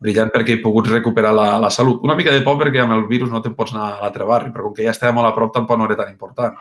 brillant 0.00 0.32
perquè 0.34 0.56
he 0.56 0.62
pogut 0.62 0.88
recuperar 0.90 1.34
la, 1.36 1.48
la 1.60 1.70
salut. 1.74 2.00
Una 2.06 2.16
mica 2.18 2.32
de 2.32 2.42
por 2.46 2.56
perquè 2.60 2.82
amb 2.82 2.96
el 2.96 3.06
virus 3.10 3.32
no 3.32 3.42
te'n 3.44 3.56
pots 3.58 3.74
anar 3.74 3.90
a 3.90 4.00
l'altre 4.02 4.26
barri, 4.28 4.52
però 4.54 4.68
com 4.68 4.76
que 4.78 4.86
ja 4.86 4.94
estava 4.94 5.16
molt 5.16 5.30
a 5.30 5.34
prop 5.36 5.52
tampoc 5.54 5.80
no 5.80 5.88
era 5.90 5.98
tan 6.00 6.12
important. 6.12 6.56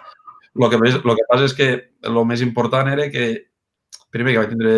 El 0.54 0.70
que, 0.70 0.78
el 0.78 1.18
que 1.18 1.30
passa 1.32 1.50
és 1.50 1.58
que 1.58 1.70
el 2.06 2.20
més 2.30 2.44
important 2.46 2.92
era 2.92 3.10
que 3.10 3.28
primer 4.14 4.36
que 4.36 4.44
vaig 4.44 4.52
tindre 4.52 4.74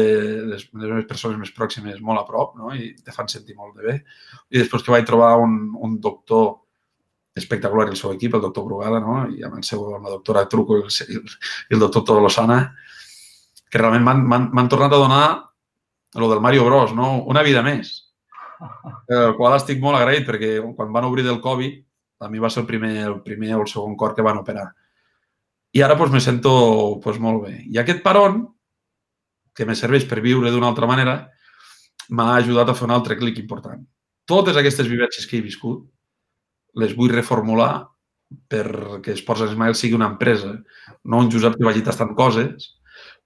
les, 0.47 0.61
les 0.71 0.91
meves 0.91 1.07
persones 1.09 1.39
més 1.41 1.51
pròximes 1.51 1.97
molt 1.99 2.21
a 2.21 2.27
prop 2.27 2.53
no? 2.55 2.69
i 2.71 2.93
te 3.03 3.11
fan 3.11 3.27
sentir 3.31 3.57
molt 3.57 3.75
de 3.75 3.89
bé. 3.89 3.95
I 4.53 4.61
després 4.61 4.85
que 4.85 4.93
vaig 4.95 5.07
trobar 5.07 5.33
un, 5.43 5.73
un 5.75 5.97
doctor 5.99 6.61
espectacular 7.35 7.89
el 7.91 7.99
seu 7.99 8.13
equip, 8.15 8.37
el 8.37 8.45
doctor 8.45 8.63
Brugada, 8.63 9.01
no? 9.03 9.17
i 9.27 9.43
amb, 9.43 9.57
el 9.59 9.65
seu, 9.67 9.83
amb 9.97 10.07
la 10.07 10.13
doctora 10.15 10.45
Truco 10.51 10.79
i 10.79 10.85
el, 10.85 11.17
i 11.19 11.75
el 11.75 11.83
doctor 11.83 12.05
Tolosana, 12.07 12.61
que 13.75 13.81
realment 13.81 14.23
m'han 14.31 14.69
tornat 14.71 14.93
a 14.95 15.01
donar 15.01 15.25
el 16.15 16.29
del 16.31 16.39
Mario 16.39 16.63
Bros, 16.63 16.93
no? 16.95 17.25
una 17.27 17.43
vida 17.43 17.59
més. 17.61 17.91
El 19.11 19.33
qual 19.35 19.57
estic 19.57 19.81
molt 19.83 19.99
agraït 19.99 20.23
perquè 20.23 20.61
quan 20.77 20.93
van 20.95 21.09
obrir 21.09 21.25
del 21.25 21.41
Covid, 21.43 21.81
a 22.23 22.29
mi 22.31 22.39
va 22.39 22.47
ser 22.49 22.61
el 22.61 22.67
primer, 22.69 22.93
el 23.03 23.17
primer 23.21 23.57
o 23.57 23.65
el 23.65 23.67
segon 23.67 23.97
cor 23.99 24.13
que 24.15 24.23
van 24.23 24.39
operar. 24.39 24.69
I 25.75 25.81
ara 25.83 25.97
doncs, 25.99 26.13
me 26.13 26.21
sento 26.23 26.53
doncs, 27.03 27.19
molt 27.19 27.41
bé. 27.43 27.57
I 27.67 27.81
aquest 27.81 27.99
peron, 28.05 28.45
que 29.51 29.67
me 29.67 29.75
serveix 29.75 30.07
per 30.07 30.23
viure 30.23 30.53
d'una 30.53 30.71
altra 30.71 30.87
manera, 30.87 31.17
m'ha 32.15 32.29
ajudat 32.37 32.71
a 32.71 32.77
fer 32.79 32.87
un 32.87 32.95
altre 32.95 33.19
clic 33.19 33.43
important. 33.43 33.83
Totes 34.23 34.55
aquestes 34.55 34.87
vivències 34.87 35.27
que 35.27 35.41
he 35.41 35.43
viscut 35.43 35.83
les 36.79 36.95
vull 36.95 37.11
reformular 37.11 37.89
perquè 38.47 39.11
Esports 39.11 39.49
Ismael 39.49 39.75
sigui 39.75 39.99
una 39.99 40.07
empresa, 40.15 40.55
no 41.03 41.19
un 41.19 41.29
Josep 41.31 41.59
que 41.59 41.67
vagi 41.67 41.83
tastant 41.83 42.15
coses 42.15 42.71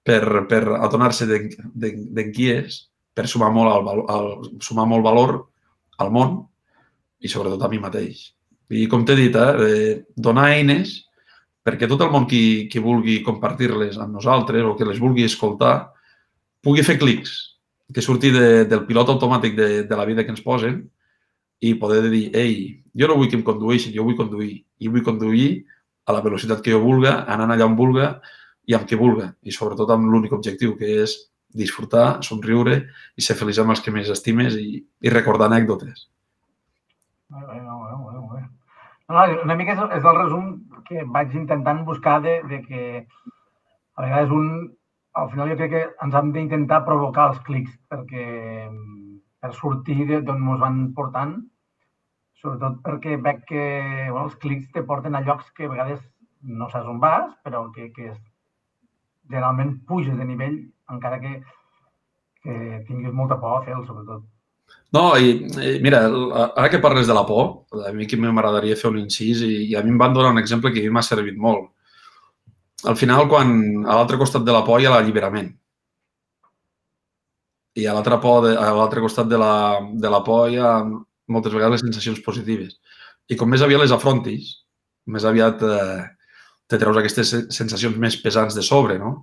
per, 0.06 0.46
per 0.48 0.62
adonar-se 0.80 1.26
de, 1.28 1.40
de, 1.74 1.92
de 2.16 2.24
qui 2.32 2.50
és, 2.52 2.86
per 3.14 3.26
sumar 3.28 3.50
molt, 3.52 3.72
al, 3.72 4.02
al, 4.08 4.30
sumar 4.64 4.86
molt 4.88 5.04
valor 5.04 5.36
al 6.00 6.12
món 6.14 6.36
i 7.20 7.28
sobretot 7.28 7.62
a 7.62 7.70
mi 7.72 7.80
mateix. 7.82 8.30
I 8.70 8.86
com 8.88 9.04
t'he 9.04 9.16
dit, 9.18 9.34
eh, 9.36 10.02
donar 10.16 10.50
eines 10.54 11.00
perquè 11.66 11.88
tot 11.90 12.00
el 12.00 12.12
món 12.12 12.26
qui, 12.30 12.68
qui 12.70 12.80
vulgui 12.80 13.20
compartir-les 13.26 13.98
amb 14.00 14.14
nosaltres 14.16 14.64
o 14.64 14.76
que 14.78 14.86
les 14.88 15.00
vulgui 15.02 15.26
escoltar 15.26 15.90
pugui 16.64 16.84
fer 16.86 16.96
clics, 17.00 17.34
que 17.92 18.04
surti 18.04 18.30
de, 18.32 18.64
del 18.70 18.86
pilot 18.88 19.12
automàtic 19.12 19.56
de, 19.58 19.68
de 19.88 19.98
la 19.98 20.06
vida 20.08 20.24
que 20.24 20.32
ens 20.32 20.44
posen 20.44 20.80
i 21.60 21.74
poder 21.76 22.06
dir, 22.08 22.30
ei, 22.36 22.80
jo 22.96 23.08
no 23.10 23.18
vull 23.18 23.28
que 23.28 23.36
em 23.36 23.44
condueixin, 23.44 23.92
jo 23.92 24.06
vull 24.06 24.16
conduir. 24.16 24.62
I 24.80 24.88
vull 24.88 25.04
conduir 25.04 25.66
a 26.08 26.14
la 26.16 26.22
velocitat 26.24 26.62
que 26.64 26.72
jo 26.72 26.80
vulga, 26.80 27.26
anant 27.28 27.52
allà 27.52 27.66
on 27.68 27.76
vulga 27.76 28.14
i 28.68 28.76
amb 28.76 28.86
què 28.88 28.98
vulga. 29.00 29.32
I 29.42 29.54
sobretot 29.54 29.90
amb 29.94 30.08
l'únic 30.10 30.32
objectiu, 30.36 30.76
que 30.78 30.88
és 31.04 31.16
disfrutar, 31.50 32.22
somriure 32.22 32.76
i 33.18 33.24
ser 33.24 33.36
feliç 33.38 33.58
amb 33.58 33.74
els 33.74 33.82
que 33.82 33.92
més 33.94 34.10
estimes 34.12 34.56
i, 34.60 34.80
i 34.80 35.12
recordar 35.12 35.48
anècdotes. 35.50 36.06
No, 39.10 39.22
una 39.44 39.56
mica 39.58 39.74
és, 39.74 39.80
és 39.98 40.04
el 40.06 40.18
resum 40.18 40.50
que 40.86 41.02
vaig 41.14 41.34
intentant 41.34 41.82
buscar 41.86 42.20
de, 42.22 42.36
de 42.50 42.60
que 42.66 42.82
a 43.98 44.04
vegades 44.04 44.30
un, 44.34 44.46
al 45.18 45.30
final 45.32 45.50
jo 45.50 45.56
crec 45.58 45.72
que 45.74 45.82
ens 46.06 46.16
hem 46.18 46.30
d'intentar 46.34 46.84
provocar 46.86 47.30
els 47.32 47.40
clics 47.46 47.74
perquè 47.90 48.26
per 49.40 49.52
sortir 49.56 50.06
d'on 50.10 50.46
ens 50.52 50.62
van 50.62 50.80
portant, 50.96 51.34
sobretot 52.40 52.80
perquè 52.86 53.18
veig 53.24 53.42
que 53.48 53.64
bueno, 54.10 54.28
els 54.28 54.38
clics 54.42 54.70
te 54.74 54.84
porten 54.86 55.18
a 55.18 55.22
llocs 55.26 55.50
que 55.56 55.66
a 55.66 55.72
vegades 55.72 56.00
no 56.40 56.70
saps 56.70 56.88
on 56.88 57.00
vas, 57.02 57.32
però 57.44 57.66
que, 57.74 57.90
que 57.96 58.12
generalment 59.30 59.78
puges 59.88 60.18
de 60.18 60.26
nivell 60.26 60.58
encara 60.90 61.20
que, 61.22 61.32
que 62.42 62.84
tinguis 62.88 63.14
molta 63.14 63.38
por 63.40 63.56
a 63.56 63.64
fer-lo, 63.64 63.86
sobretot. 63.86 64.26
No, 64.94 65.04
i, 65.18 65.36
i 65.66 65.76
mira, 65.82 66.02
ara 66.48 66.68
que 66.70 66.80
parles 66.82 67.06
de 67.06 67.14
la 67.14 67.22
por, 67.26 67.66
a 67.86 67.92
mi 67.94 68.08
que 68.10 68.18
m'agradaria 68.18 68.78
fer 68.78 68.90
un 68.90 68.98
incís 68.98 69.42
i, 69.46 69.52
i 69.70 69.76
a 69.78 69.84
mi 69.86 69.94
em 69.94 70.00
van 70.00 70.14
donar 70.14 70.32
un 70.34 70.42
exemple 70.42 70.72
que 70.74 70.82
a 70.82 70.86
mi 70.86 70.94
m'ha 70.96 71.06
servit 71.06 71.38
molt. 71.38 71.70
Al 72.90 72.96
final, 72.96 73.26
quan 73.30 73.52
a 73.84 73.96
l'altre 73.98 74.18
costat 74.18 74.46
de 74.46 74.54
la 74.56 74.64
por 74.66 74.80
hi 74.80 74.88
ha 74.88 74.94
l'alliberament. 74.94 75.50
I 77.78 77.86
a 77.86 77.94
l'altre 77.94 78.18
a 78.18 78.70
l'altre 78.74 79.02
costat 79.04 79.28
de 79.30 79.38
la, 79.38 79.52
de 80.04 80.10
la 80.10 80.22
por 80.26 80.50
hi 80.50 80.58
ha 80.58 80.72
moltes 81.30 81.54
vegades 81.54 81.78
les 81.78 81.86
sensacions 81.86 82.22
positives. 82.26 82.80
I 83.30 83.38
com 83.38 83.50
més 83.50 83.62
aviat 83.62 83.84
les 83.84 83.94
afrontis, 83.94 84.50
més 85.06 85.24
aviat 85.28 85.62
eh, 85.62 86.00
te 86.70 86.78
treus 86.78 86.98
aquestes 87.00 87.32
sensacions 87.50 87.98
més 87.98 88.16
pesants 88.22 88.54
de 88.54 88.62
sobre, 88.62 88.98
no? 89.02 89.14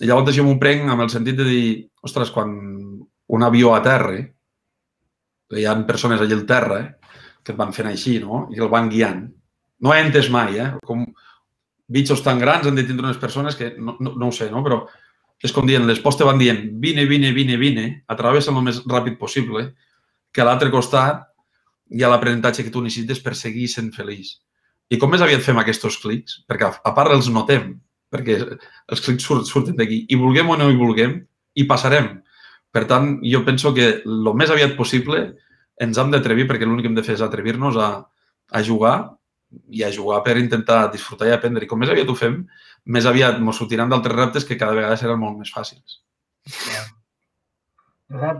I 0.00 0.08
llavors 0.08 0.36
jo 0.36 0.44
m'ho 0.46 0.58
prenc 0.60 0.88
amb 0.88 1.04
el 1.04 1.10
sentit 1.12 1.36
de 1.36 1.46
dir, 1.48 1.64
ostres, 2.04 2.32
quan 2.32 2.52
un 3.30 3.42
avió 3.46 3.74
a 3.74 3.82
terra, 3.84 4.20
hi 5.56 5.66
ha 5.66 5.74
persones 5.88 6.20
allà 6.20 6.36
al 6.36 6.46
terra 6.48 6.78
eh, 6.84 7.16
que 7.42 7.54
et 7.54 7.58
van 7.58 7.72
fent 7.76 7.88
així, 7.90 8.18
no? 8.22 8.46
I 8.54 8.60
el 8.60 8.70
van 8.72 8.88
guiant. 8.92 9.24
No 9.80 9.94
he 9.94 10.00
entès 10.04 10.28
mai, 10.32 10.58
eh? 10.60 10.70
Com 10.86 11.06
bitxos 11.90 12.22
tan 12.22 12.38
grans 12.38 12.68
han 12.68 12.76
de 12.78 12.84
tindre 12.86 13.08
unes 13.08 13.20
persones 13.20 13.56
que 13.58 13.72
no, 13.78 13.96
no, 13.98 14.14
no 14.16 14.28
ho 14.28 14.34
sé, 14.36 14.50
no? 14.52 14.62
Però 14.66 14.82
és 15.40 15.54
com 15.56 15.66
dient, 15.66 15.86
les 15.88 16.02
postes 16.04 16.28
van 16.28 16.38
dient 16.40 16.60
vine, 16.82 17.06
vine, 17.08 17.32
vine, 17.36 17.56
vine, 17.60 17.86
atravessa 18.12 18.52
el 18.52 18.60
més 18.64 18.82
ràpid 18.84 19.16
possible, 19.18 19.70
que 20.30 20.44
a 20.44 20.46
l'altre 20.46 20.70
costat 20.70 21.24
hi 21.90 22.04
ha 22.04 22.10
l'aprenentatge 22.12 22.66
que 22.66 22.72
tu 22.74 22.84
necessites 22.84 23.22
per 23.24 23.34
seguir 23.34 23.66
sent 23.72 23.90
feliç. 23.96 24.36
I 24.90 24.98
com 24.98 25.12
més 25.12 25.22
aviat 25.22 25.44
fem 25.46 25.58
aquests 25.60 26.00
clics, 26.02 26.40
perquè 26.50 26.70
a 26.70 26.92
part 26.96 27.14
els 27.14 27.30
notem, 27.30 27.76
perquè 28.10 28.40
els 28.42 29.04
clics 29.04 29.26
surt, 29.26 29.46
surten 29.46 29.78
d'aquí, 29.78 30.04
i 30.10 30.18
vulguem 30.18 30.50
o 30.50 30.56
no 30.58 30.70
hi 30.70 30.78
vulguem, 30.78 31.20
i 31.54 31.66
passarem. 31.70 32.16
Per 32.74 32.84
tant, 32.90 33.16
jo 33.26 33.42
penso 33.46 33.72
que 33.74 33.86
el 34.06 34.34
més 34.38 34.50
aviat 34.50 34.76
possible 34.78 35.22
ens 35.80 35.98
hem 35.98 36.10
d'atrevir, 36.12 36.46
perquè 36.50 36.66
l'únic 36.66 36.86
que 36.86 36.92
hem 36.92 36.98
de 36.98 37.06
fer 37.06 37.16
és 37.16 37.24
atrevir-nos 37.24 37.78
a, 37.80 37.90
a 38.50 38.62
jugar 38.66 38.96
i 39.70 39.82
a 39.82 39.90
jugar 39.90 40.20
per 40.26 40.36
intentar 40.38 40.84
disfrutar 40.92 41.28
i 41.28 41.34
aprendre. 41.34 41.64
I 41.64 41.70
com 41.70 41.80
més 41.80 41.90
aviat 41.90 42.10
ho 42.10 42.16
fem, 42.18 42.40
més 42.86 43.06
aviat 43.06 43.38
ens 43.40 43.58
sortiran 43.58 43.90
d'altres 43.90 44.16
reptes 44.16 44.46
que 44.46 44.58
cada 44.58 44.76
vegada 44.78 44.98
seran 44.98 45.22
molt 45.22 45.38
més 45.38 45.50
fàcils. 45.54 46.00
Yeah. 46.70 46.86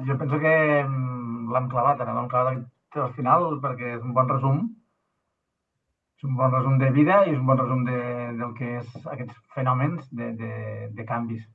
Jo 0.06 0.18
penso 0.18 0.38
que 0.42 0.52
l'hem 0.82 1.66
clavat, 1.70 2.02
l'hem 2.02 2.28
clavat 2.30 2.98
al 2.98 3.12
final 3.14 3.46
perquè 3.62 3.96
és 3.96 4.02
un 4.02 4.14
bon 4.14 4.30
resum. 4.30 4.62
És 6.20 6.26
un 6.28 6.35
bon 6.37 6.52
resum 6.52 6.74
de 6.76 6.90
vida 6.92 7.22
i 7.24 7.30
és 7.33 7.38
un 7.38 7.46
bon 7.48 7.56
resum 7.56 7.85
de, 7.87 8.00
del 8.37 8.50
que 8.59 8.74
és 8.83 9.06
aquests 9.09 9.37
fenòmens 9.55 10.03
de, 10.12 10.26
de, 10.36 10.51
de 10.92 11.05
canvis. 11.09 11.47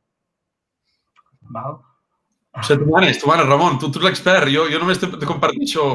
Val? 1.54 1.76
Sigui, 2.66 2.80
tu 2.82 2.88
manes, 2.90 3.20
tu 3.22 3.30
manes, 3.30 3.46
Ramon, 3.46 3.78
tu, 3.78 3.92
tu 3.94 4.02
ets 4.02 4.08
l'expert, 4.08 4.50
jo, 4.50 4.64
jo 4.72 4.80
només 4.82 4.98
te 4.98 5.30
compartir 5.30 5.68
això. 5.68 5.86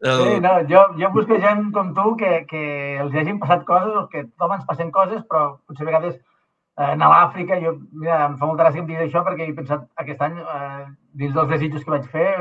El... 0.00 0.22
Sí, 0.22 0.40
no, 0.46 0.54
jo, 0.70 0.86
jo 0.96 1.10
busco 1.12 1.36
gent 1.42 1.68
com 1.76 1.92
tu 1.98 2.14
que, 2.22 2.30
que 2.48 2.62
els 3.04 3.12
hagin 3.20 3.42
passat 3.42 3.68
coses 3.68 3.92
o 4.00 4.06
que 4.08 4.24
tothom 4.30 4.56
ens 4.56 4.64
passen 4.70 4.94
coses, 4.96 5.20
però 5.28 5.44
potser 5.68 5.84
a 5.84 5.90
vegades 5.90 6.16
eh, 6.16 6.92
a 6.92 6.96
l'Àfrica, 7.12 7.60
jo, 7.60 7.74
mira, 7.92 8.22
em 8.30 8.40
fa 8.40 8.48
molta 8.48 8.64
gràcia 8.64 8.80
que 8.80 8.84
em 8.86 8.90
diguis 8.94 9.10
això 9.10 9.24
perquè 9.28 9.50
he 9.50 9.58
pensat 9.60 9.84
aquest 10.00 10.24
any, 10.24 10.40
eh, 10.40 10.82
dins 11.20 11.36
dels 11.36 11.52
desitjos 11.52 11.84
que 11.84 11.94
vaig 11.98 12.08
fer, 12.16 12.32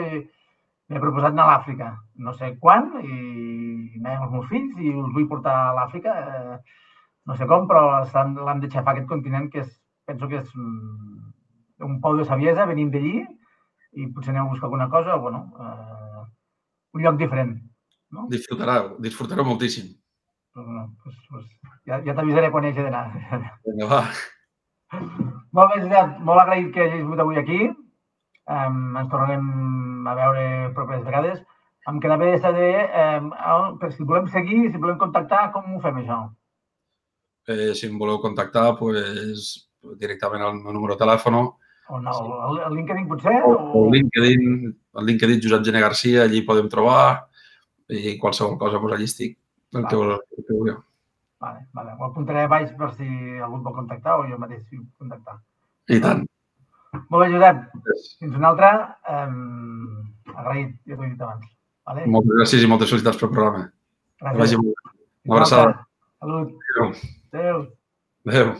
m'he 0.90 1.02
proposat 1.02 1.34
anar 1.34 1.46
a 1.48 1.54
l'Àfrica. 1.54 1.92
No 2.26 2.34
sé 2.38 2.52
quan, 2.62 2.92
i 3.02 4.00
anar 4.00 4.18
amb 4.18 4.28
els 4.28 4.34
meus 4.36 4.50
fills 4.52 4.82
i 4.82 4.94
els 4.94 5.14
vull 5.16 5.30
portar 5.32 5.56
a 5.62 5.74
l'Àfrica. 5.78 6.16
Eh, 6.16 6.58
no 7.26 7.38
sé 7.38 7.48
com, 7.50 7.66
però 7.70 7.88
l'han 8.06 8.62
de 8.62 8.70
xafar 8.70 8.94
aquest 8.94 9.10
continent 9.10 9.50
que 9.54 9.64
és, 9.64 9.72
penso 10.06 10.30
que 10.30 10.44
és 10.44 10.52
mm, 10.54 11.32
un 11.88 12.00
pou 12.04 12.18
de 12.20 12.28
saviesa, 12.30 12.68
venim 12.70 12.92
d'allí, 12.94 13.24
i 13.96 14.10
potser 14.14 14.34
aneu 14.34 14.46
a 14.46 14.52
buscar 14.52 14.68
alguna 14.70 14.90
cosa, 14.92 15.16
o, 15.16 15.22
bueno, 15.24 15.46
eh, 15.60 16.26
un 16.94 17.06
lloc 17.06 17.18
diferent. 17.18 17.56
No? 18.14 18.28
Disfrutareu, 18.32 18.96
disfrutareu 19.02 19.48
moltíssim. 19.48 19.90
Pues, 20.54 20.66
bueno, 20.68 20.86
pues, 21.04 21.16
pues, 21.30 21.48
ja, 21.90 22.00
ja 22.06 22.14
t'avisaré 22.16 22.52
quan 22.52 22.68
hi 22.68 22.72
hagi 22.72 22.86
d'anar. 22.86 23.08
Vinga, 23.66 23.90
va. 23.90 24.04
Molt 25.56 25.74
bé, 25.74 25.82
Josep, 25.82 26.14
molt 26.28 26.44
agraït 26.44 26.70
que 26.76 26.86
hagis 26.86 27.02
vingut 27.02 27.24
avui 27.24 27.42
aquí. 27.42 27.60
Um, 28.46 28.96
ens 29.00 29.10
tornarem 29.10 30.08
a 30.08 30.16
veure 30.18 30.46
properes 30.78 31.06
vegades. 31.06 31.40
Em 31.90 32.00
queda 32.02 32.18
bé 32.18 32.36
saber, 32.42 32.90
um, 33.20 33.32
per 33.82 33.92
si 33.94 34.06
volem 34.06 34.28
seguir, 34.34 34.72
si 34.72 34.82
volem 34.82 34.98
contactar, 35.02 35.52
com 35.54 35.76
ho 35.76 35.82
fem 35.82 36.02
això? 36.02 36.20
Eh, 37.48 37.74
si 37.78 37.88
em 37.88 37.98
voleu 37.98 38.18
contactar, 38.22 38.72
pues, 38.78 39.70
directament 40.02 40.42
al 40.42 40.58
meu 40.58 40.74
número 40.74 40.96
de 40.96 41.04
telèfon. 41.04 41.38
O 41.94 42.00
no, 42.02 42.16
el, 42.50 42.62
el 42.66 42.78
LinkedIn 42.80 43.08
potser? 43.10 43.36
O, 43.46 43.54
o 43.78 43.86
LinkedIn, 43.94 44.74
el 44.98 45.06
LinkedIn 45.06 45.42
Josep 45.44 45.66
Gene 45.68 45.82
Garcia, 45.84 46.24
allí 46.26 46.42
podem 46.46 46.70
trobar 46.70 47.28
i 47.94 48.18
qualsevol 48.18 48.58
cosa, 48.58 48.82
pues, 48.82 48.96
allí 48.96 49.06
estic, 49.10 49.38
el 49.74 49.86
que, 49.86 49.96
Vale. 49.96 50.18
el 50.38 50.46
que 50.46 50.54
vulgueu. 50.54 50.80
Vale, 51.46 51.68
vale. 51.74 51.94
Ho 52.00 52.08
apuntaré 52.10 52.46
a 52.46 52.50
baix 52.50 52.72
per 52.78 52.94
si 52.96 53.06
algú 53.38 53.60
vol 53.62 53.76
contactar 53.76 54.18
o 54.18 54.26
jo 54.30 54.40
mateix 54.42 54.64
si 54.66 54.82
contactar. 54.98 55.38
I 55.94 56.02
tant. 56.02 56.26
Molt 57.10 57.26
bé, 57.26 57.32
Josep. 57.34 57.64
Fins 58.20 58.36
una 58.40 58.50
altra. 58.52 58.70
Um, 59.10 60.12
agraït, 60.36 60.76
ja 60.88 60.96
t'ho 60.96 61.04
he 61.06 61.10
dit 61.12 61.22
abans. 61.22 61.46
Vale? 61.86 62.06
Moltes 62.10 62.38
gràcies 62.40 62.64
i 62.66 62.70
moltes 62.72 62.90
felicitats 62.94 63.20
pel 63.22 63.32
programa. 63.34 63.66
Que 64.20 64.26
Gràcies. 64.26 64.40
vagi 64.42 64.58
molt 64.62 64.70
bé. 64.74 64.96
Una 65.26 65.36
abraçada. 65.40 65.74
Salut. 66.20 66.54
Adéu. 66.76 66.94
Adéu. 67.34 67.66
Adéu. 68.28 68.54